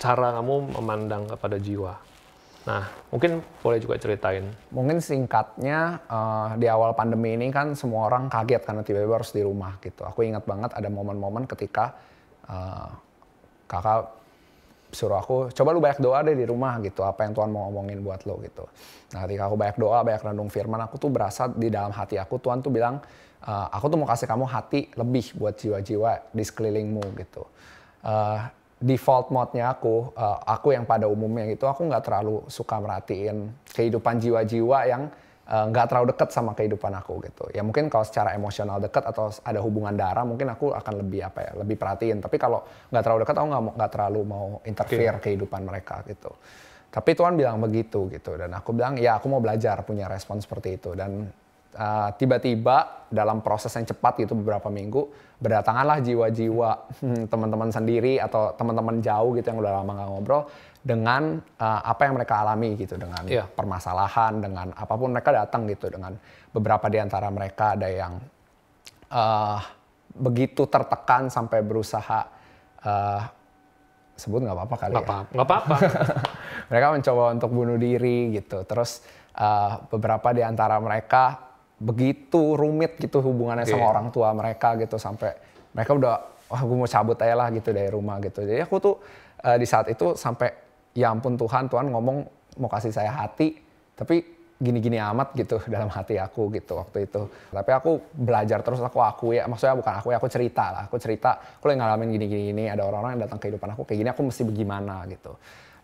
cara 0.00 0.34
kamu 0.40 0.72
memandang 0.80 1.28
kepada 1.28 1.60
jiwa. 1.60 1.94
Nah, 2.62 2.86
mungkin 3.10 3.42
boleh 3.58 3.82
juga 3.82 3.98
ceritain. 3.98 4.46
Mungkin 4.70 5.02
singkatnya 5.02 5.98
eh, 6.06 6.48
di 6.62 6.66
awal 6.70 6.94
pandemi 6.94 7.34
ini 7.34 7.50
kan 7.50 7.74
semua 7.74 8.06
orang 8.06 8.30
kaget 8.30 8.62
karena 8.62 8.82
tiba-tiba 8.86 9.18
harus 9.18 9.34
di 9.34 9.42
rumah 9.42 9.82
gitu. 9.82 10.06
Aku 10.06 10.22
ingat 10.22 10.46
banget 10.46 10.70
ada 10.74 10.86
momen-momen 10.86 11.50
ketika 11.50 11.98
eh, 12.46 12.90
kakak 13.66 14.22
suruh 14.92 15.16
aku 15.16 15.48
coba 15.56 15.72
lu 15.72 15.80
banyak 15.80 16.04
doa 16.04 16.20
deh 16.20 16.36
di 16.36 16.44
rumah 16.44 16.76
gitu 16.84 17.00
apa 17.00 17.24
yang 17.24 17.32
Tuhan 17.32 17.48
mau 17.48 17.64
ngomongin 17.72 18.04
buat 18.04 18.28
lo 18.28 18.36
gitu 18.44 18.68
nah 19.16 19.24
ketika 19.24 19.48
aku 19.48 19.56
banyak 19.56 19.76
doa 19.80 20.04
banyak 20.04 20.20
renung 20.20 20.52
firman 20.52 20.84
aku 20.84 21.00
tuh 21.00 21.08
berasa 21.08 21.48
di 21.48 21.72
dalam 21.72 21.90
hati 21.96 22.20
aku 22.20 22.36
Tuhan 22.36 22.60
tuh 22.60 22.68
bilang 22.68 23.00
uh, 23.40 23.66
aku 23.72 23.88
tuh 23.88 23.96
mau 23.96 24.04
kasih 24.04 24.28
kamu 24.28 24.44
hati 24.44 24.92
lebih 24.92 25.32
buat 25.40 25.56
jiwa-jiwa 25.56 26.36
di 26.36 26.44
sekelilingmu 26.44 27.04
gitu 27.24 27.48
uh, 28.04 28.52
default 28.82 29.30
mode-nya 29.30 29.70
aku 29.70 30.10
uh, 30.18 30.42
aku 30.42 30.74
yang 30.74 30.82
pada 30.82 31.06
umumnya 31.06 31.46
gitu 31.48 31.70
aku 31.70 31.86
nggak 31.86 32.02
terlalu 32.02 32.42
suka 32.50 32.82
merhatiin 32.82 33.54
kehidupan 33.70 34.18
jiwa-jiwa 34.18 34.78
yang 34.90 35.06
Eh, 35.42 35.66
nggak 35.68 35.84
uh, 35.84 35.88
terlalu 35.90 36.06
dekat 36.14 36.28
sama 36.30 36.54
kehidupan 36.54 36.94
aku 36.96 37.18
gitu. 37.26 37.44
Ya 37.50 37.66
mungkin 37.66 37.90
kalau 37.90 38.06
secara 38.06 38.32
emosional 38.32 38.80
dekat 38.80 39.02
atau 39.04 39.28
ada 39.42 39.58
hubungan 39.58 39.90
darah 39.90 40.22
mungkin 40.22 40.46
aku 40.48 40.70
akan 40.70 41.02
lebih 41.04 41.28
apa 41.28 41.44
ya 41.44 41.52
lebih 41.58 41.76
perhatiin. 41.76 42.22
Tapi 42.22 42.38
kalau 42.38 42.64
nggak 42.94 43.02
terlalu 43.02 43.20
dekat 43.26 43.36
aku 43.36 43.46
nggak 43.74 43.90
terlalu 43.90 44.20
mau 44.22 44.46
interfere 44.62 45.18
okay. 45.18 45.22
kehidupan 45.28 45.66
mereka 45.66 46.06
gitu. 46.06 46.30
Tapi 46.88 47.10
Tuhan 47.12 47.34
bilang 47.34 47.58
begitu 47.58 48.06
gitu 48.08 48.38
dan 48.38 48.54
aku 48.54 48.70
bilang 48.70 48.94
ya 48.96 49.18
aku 49.18 49.26
mau 49.28 49.42
belajar 49.42 49.82
punya 49.82 50.06
respon 50.06 50.38
seperti 50.38 50.78
itu 50.78 50.94
dan 50.94 51.26
uh, 51.74 52.08
tiba-tiba 52.14 53.10
dalam 53.10 53.44
proses 53.44 53.74
yang 53.74 53.84
cepat 53.84 54.22
gitu 54.22 54.38
beberapa 54.38 54.70
minggu 54.70 55.31
berdatanganlah 55.42 55.98
jiwa-jiwa 56.06 56.70
hmm, 57.02 57.22
teman-teman 57.26 57.70
sendiri 57.74 58.22
atau 58.22 58.54
teman-teman 58.54 59.02
jauh 59.02 59.34
gitu 59.34 59.50
yang 59.50 59.58
udah 59.58 59.72
lama 59.82 59.90
nggak 59.90 60.08
ngobrol 60.14 60.42
dengan 60.82 61.42
uh, 61.58 61.80
apa 61.82 62.06
yang 62.06 62.14
mereka 62.14 62.46
alami 62.46 62.78
gitu 62.78 62.94
dengan 62.94 63.26
yeah. 63.26 63.46
permasalahan 63.50 64.38
dengan 64.38 64.70
apa 64.70 64.94
pun 64.94 65.10
mereka 65.10 65.34
datang 65.34 65.66
gitu 65.66 65.90
dengan 65.90 66.14
beberapa 66.54 66.86
di 66.86 66.98
antara 67.02 67.26
mereka 67.34 67.74
ada 67.74 67.88
yang 67.90 68.22
uh, 69.10 69.58
begitu 70.14 70.70
tertekan 70.70 71.26
sampai 71.26 71.58
berusaha 71.66 72.20
uh, 72.86 73.22
sebut 74.14 74.46
nggak 74.46 74.56
apa-apa 74.56 74.76
kali 74.78 74.94
gak 74.94 75.06
ya. 75.06 75.18
nggak 75.34 75.46
apa-apa. 75.48 75.76
Mereka 76.70 76.86
mencoba 76.94 77.22
untuk 77.34 77.50
bunuh 77.50 77.78
diri 77.80 78.30
gitu. 78.36 78.62
Terus 78.62 79.02
uh, 79.34 79.82
beberapa 79.88 80.30
di 80.30 80.44
antara 80.44 80.78
mereka 80.78 81.51
begitu 81.82 82.54
rumit 82.54 82.94
gitu 83.02 83.18
hubungannya 83.18 83.66
okay. 83.66 83.74
sama 83.74 83.90
orang 83.90 84.14
tua 84.14 84.30
mereka 84.30 84.78
gitu 84.78 85.02
sampai 85.02 85.34
mereka 85.74 85.90
udah 85.98 86.14
wah 86.46 86.62
gue 86.62 86.76
mau 86.78 86.86
cabut 86.86 87.18
aja 87.18 87.34
lah 87.34 87.48
gitu 87.50 87.74
dari 87.74 87.90
rumah 87.90 88.22
gitu 88.22 88.46
jadi 88.46 88.62
aku 88.62 88.76
tuh 88.78 88.94
uh, 89.42 89.56
di 89.58 89.66
saat 89.66 89.90
itu 89.90 90.14
sampai 90.14 90.62
ya 90.92 91.12
ampun 91.12 91.34
Tuhan, 91.36 91.66
Tuhan 91.68 91.88
ngomong 91.90 92.16
mau 92.60 92.70
kasih 92.70 92.92
saya 92.92 93.12
hati, 93.12 93.56
tapi 93.96 94.22
gini-gini 94.62 95.00
amat 95.00 95.34
gitu 95.34 95.58
dalam 95.72 95.90
hati 95.90 96.20
aku 96.20 96.52
gitu 96.54 96.78
waktu 96.78 97.08
itu. 97.08 97.26
Tapi 97.50 97.70
aku 97.72 97.90
belajar 98.12 98.62
terus, 98.62 98.78
aku 98.78 99.02
akui, 99.02 99.40
maksudnya 99.42 99.74
bukan 99.74 99.94
aku 99.98 100.08
ya, 100.14 100.16
aku 100.20 100.28
cerita 100.30 100.64
lah. 100.70 100.82
Aku 100.86 100.96
cerita, 101.00 101.40
aku 101.58 101.64
lagi 101.72 101.78
ngalamin 101.80 102.08
gini-gini 102.14 102.44
ini, 102.54 102.64
ada 102.70 102.86
orang-orang 102.86 103.18
yang 103.18 103.22
datang 103.26 103.38
ke 103.40 103.48
kehidupan 103.48 103.68
aku, 103.74 103.82
kayak 103.88 103.98
gini 104.04 104.10
aku 104.12 104.22
mesti 104.28 104.42
bagaimana 104.46 104.94
gitu. 105.10 105.32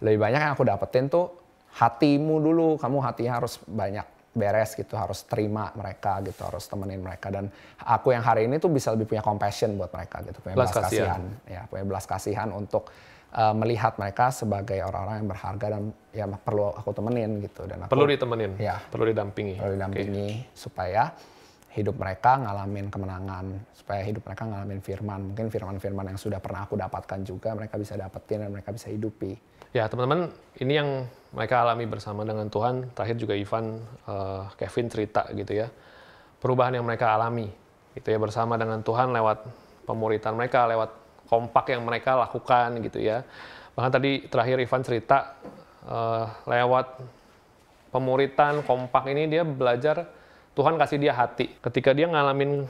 Lebih 0.04 0.18
banyak 0.20 0.40
yang 0.40 0.52
aku 0.54 0.64
dapetin 0.68 1.10
tuh 1.10 1.26
hatimu 1.74 2.36
dulu, 2.38 2.68
kamu 2.78 2.96
hatinya 3.02 3.32
harus 3.42 3.58
banyak 3.66 4.17
beres 4.38 4.78
gitu, 4.78 4.94
harus 4.94 5.26
terima 5.26 5.74
mereka 5.74 6.22
gitu, 6.22 6.38
harus 6.46 6.64
temenin 6.70 7.02
mereka. 7.02 7.28
Dan 7.28 7.50
aku 7.82 8.14
yang 8.14 8.22
hari 8.22 8.46
ini 8.46 8.62
tuh 8.62 8.70
bisa 8.70 8.94
lebih 8.94 9.10
punya 9.10 9.20
compassion 9.20 9.74
buat 9.74 9.90
mereka 9.90 10.22
gitu, 10.22 10.38
punya 10.38 10.54
belas, 10.54 10.70
belas 10.70 10.86
kasihan. 10.86 11.20
Ya, 11.50 11.66
punya 11.66 11.84
belas 11.84 12.04
kasihan 12.06 12.48
untuk 12.54 12.88
uh, 13.34 13.54
melihat 13.58 13.98
mereka 13.98 14.30
sebagai 14.30 14.78
orang-orang 14.86 15.26
yang 15.26 15.28
berharga 15.28 15.66
dan 15.74 15.82
ya 16.14 16.24
perlu 16.30 16.70
aku 16.72 16.90
temenin 16.94 17.42
gitu. 17.42 17.66
Dan 17.66 17.84
aku, 17.84 17.90
perlu 17.90 18.06
ditemenin? 18.06 18.50
Ya. 18.56 18.78
Perlu 18.88 19.10
didampingi. 19.10 19.58
Perlu 19.58 19.74
didampingi 19.74 20.28
okay. 20.46 20.54
supaya 20.54 21.12
hidup 21.68 22.00
mereka 22.00 22.40
ngalamin 22.40 22.88
kemenangan 22.88 23.44
supaya 23.76 24.00
hidup 24.02 24.24
mereka 24.24 24.42
ngalamin 24.48 24.80
firman. 24.80 25.20
Mungkin 25.32 25.46
firman-firman 25.52 26.14
yang 26.14 26.18
sudah 26.18 26.40
pernah 26.40 26.64
aku 26.64 26.74
dapatkan 26.74 27.20
juga 27.22 27.52
mereka 27.52 27.76
bisa 27.76 27.94
dapetin 27.94 28.46
dan 28.46 28.50
mereka 28.50 28.72
bisa 28.72 28.88
hidupi 28.88 29.36
ya 29.72 29.88
teman-teman 29.88 30.32
ini 30.58 30.72
yang 30.78 30.90
mereka 31.32 31.60
alami 31.60 31.84
bersama 31.84 32.24
dengan 32.24 32.48
Tuhan 32.48 32.92
terakhir 32.96 33.16
juga 33.20 33.34
Ivan 33.36 33.80
uh, 34.08 34.48
Kevin 34.56 34.88
cerita 34.88 35.28
gitu 35.36 35.52
ya 35.52 35.68
perubahan 36.40 36.78
yang 36.78 36.86
mereka 36.88 37.12
alami 37.12 37.50
gitu 37.96 38.08
ya 38.14 38.18
bersama 38.20 38.54
dengan 38.56 38.80
Tuhan 38.80 39.10
lewat 39.12 39.44
pemuritan 39.88 40.36
mereka 40.36 40.68
lewat 40.68 41.08
kompak 41.28 41.76
yang 41.76 41.84
mereka 41.84 42.16
lakukan 42.16 42.80
gitu 42.80 42.98
ya. 43.04 43.22
Bahkan 43.76 43.92
tadi 43.92 44.26
terakhir 44.26 44.56
Ivan 44.58 44.82
cerita 44.82 45.36
uh, 45.84 46.24
lewat 46.48 46.98
pemuritan 47.92 48.64
kompak 48.64 49.12
ini 49.12 49.28
dia 49.28 49.44
belajar 49.44 50.08
Tuhan 50.56 50.74
kasih 50.80 50.98
dia 50.98 51.14
hati. 51.14 51.52
Ketika 51.62 51.94
dia 51.94 52.10
ngalamin 52.10 52.66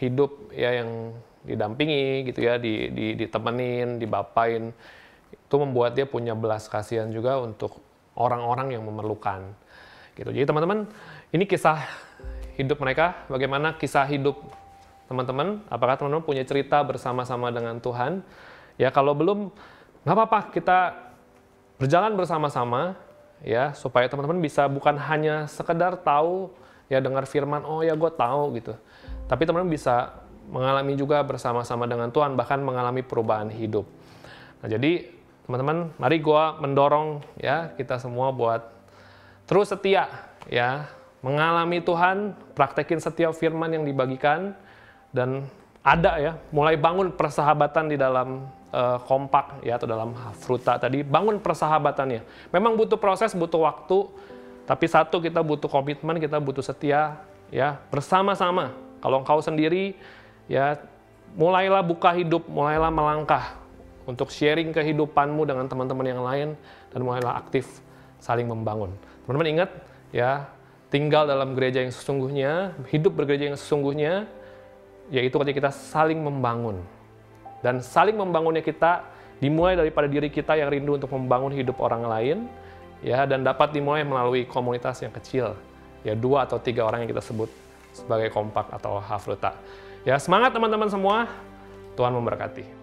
hidup 0.00 0.50
ya 0.50 0.82
yang 0.82 1.14
didampingi 1.46 2.26
gitu 2.28 2.44
ya, 2.44 2.58
di, 2.58 2.90
di, 2.90 3.06
ditemenin, 3.14 4.02
dibapain, 4.02 4.74
itu 5.32 5.56
membuat 5.56 5.96
dia 5.96 6.04
punya 6.04 6.36
belas 6.36 6.68
kasihan 6.68 7.08
juga 7.08 7.40
untuk 7.40 7.80
orang-orang 8.18 8.74
yang 8.74 8.82
memerlukan. 8.84 9.54
Gitu. 10.18 10.28
Jadi 10.34 10.46
teman-teman, 10.50 10.90
ini 11.30 11.46
kisah 11.46 11.86
hidup 12.58 12.82
mereka, 12.82 13.24
bagaimana 13.30 13.78
kisah 13.78 14.02
hidup 14.10 14.42
teman-teman? 15.06 15.62
Apakah 15.70 15.94
teman-teman 15.94 16.26
punya 16.26 16.42
cerita 16.42 16.82
bersama-sama 16.82 17.54
dengan 17.54 17.78
Tuhan? 17.78 18.26
Ya, 18.74 18.90
kalau 18.90 19.14
belum, 19.14 19.54
nggak 20.02 20.14
apa-apa, 20.18 20.50
kita 20.50 20.78
berjalan 21.78 22.18
bersama-sama, 22.18 22.98
ya, 23.46 23.70
supaya 23.78 24.10
teman-teman 24.10 24.42
bisa 24.42 24.66
bukan 24.66 24.98
hanya 24.98 25.46
sekedar 25.46 25.94
tahu, 26.02 26.50
ya 26.90 26.98
dengar 26.98 27.24
firman, 27.30 27.62
oh 27.62 27.86
ya 27.86 27.94
gue 27.94 28.10
tahu 28.10 28.58
gitu. 28.58 28.74
Tapi 29.30 29.46
teman-teman 29.46 29.70
bisa 29.70 30.18
mengalami 30.50 30.98
juga 30.98 31.22
bersama-sama 31.22 31.86
dengan 31.86 32.10
Tuhan, 32.10 32.34
bahkan 32.34 32.58
mengalami 32.58 33.06
perubahan 33.06 33.52
hidup. 33.54 33.86
Nah, 34.58 34.66
jadi 34.66 35.17
teman-teman, 35.48 35.88
mari 35.96 36.20
gue 36.20 36.44
mendorong 36.60 37.24
ya 37.40 37.72
kita 37.72 37.96
semua 37.96 38.28
buat 38.28 38.68
terus 39.48 39.72
setia, 39.72 40.04
ya, 40.52 40.92
mengalami 41.24 41.80
Tuhan, 41.80 42.36
praktekin 42.52 43.00
setiap 43.00 43.32
firman 43.32 43.72
yang 43.72 43.88
dibagikan, 43.88 44.52
dan 45.08 45.48
ada 45.80 46.20
ya 46.20 46.32
mulai 46.52 46.76
bangun 46.76 47.08
persahabatan 47.16 47.88
di 47.88 47.96
dalam 47.96 48.44
uh, 48.76 49.00
kompak 49.08 49.64
ya 49.64 49.80
atau 49.80 49.88
dalam 49.88 50.12
fruta 50.36 50.76
tadi 50.76 51.00
bangun 51.00 51.40
persahabatannya. 51.40 52.52
Memang 52.52 52.76
butuh 52.76 53.00
proses 53.00 53.32
butuh 53.32 53.64
waktu 53.64 54.04
tapi 54.68 54.84
satu 54.84 55.16
kita 55.16 55.40
butuh 55.40 55.64
komitmen 55.64 56.20
kita 56.20 56.36
butuh 56.36 56.60
setia 56.60 57.16
ya 57.48 57.80
bersama-sama. 57.88 58.76
Kalau 59.00 59.24
engkau 59.24 59.40
sendiri 59.40 59.96
ya 60.44 60.76
mulailah 61.32 61.80
buka 61.80 62.12
hidup 62.12 62.44
mulailah 62.52 62.92
melangkah 62.92 63.56
untuk 64.08 64.32
sharing 64.32 64.72
kehidupanmu 64.72 65.44
dengan 65.44 65.68
teman-teman 65.68 66.06
yang 66.08 66.24
lain 66.24 66.48
dan 66.88 67.00
mulailah 67.04 67.36
aktif 67.36 67.84
saling 68.18 68.48
membangun 68.48 68.90
teman-teman 69.28 69.60
ingat 69.60 69.70
ya 70.08 70.48
tinggal 70.88 71.28
dalam 71.28 71.52
gereja 71.52 71.84
yang 71.84 71.92
sesungguhnya 71.92 72.72
hidup 72.88 73.12
bergereja 73.12 73.52
yang 73.52 73.58
sesungguhnya 73.60 74.24
yaitu 75.08 75.36
ketika 75.40 75.56
kita 75.68 75.72
saling 75.72 76.20
membangun. 76.20 76.84
Dan 77.64 77.82
saling 77.82 78.14
membangunnya 78.14 78.62
kita 78.62 79.02
dimulai 79.42 79.74
daripada 79.74 80.06
diri 80.06 80.30
kita 80.30 80.54
yang 80.54 80.70
rindu 80.70 80.94
untuk 81.00 81.10
membangun 81.10 81.50
hidup 81.56 81.80
orang 81.82 82.06
lain, 82.06 82.38
ya 83.02 83.26
dan 83.26 83.42
dapat 83.42 83.74
dimulai 83.74 84.06
melalui 84.06 84.46
komunitas 84.46 85.02
yang 85.02 85.10
kecil, 85.10 85.58
ya 86.06 86.14
dua 86.14 86.46
atau 86.46 86.60
tiga 86.62 86.86
orang 86.86 87.02
yang 87.02 87.10
kita 87.10 87.24
sebut 87.24 87.50
sebagai 87.90 88.30
kompak 88.30 88.70
atau 88.70 89.02
hafruta. 89.02 89.58
Ya 90.06 90.14
semangat 90.22 90.54
teman-teman 90.54 90.86
semua, 90.86 91.26
Tuhan 91.98 92.14
memberkati. 92.14 92.77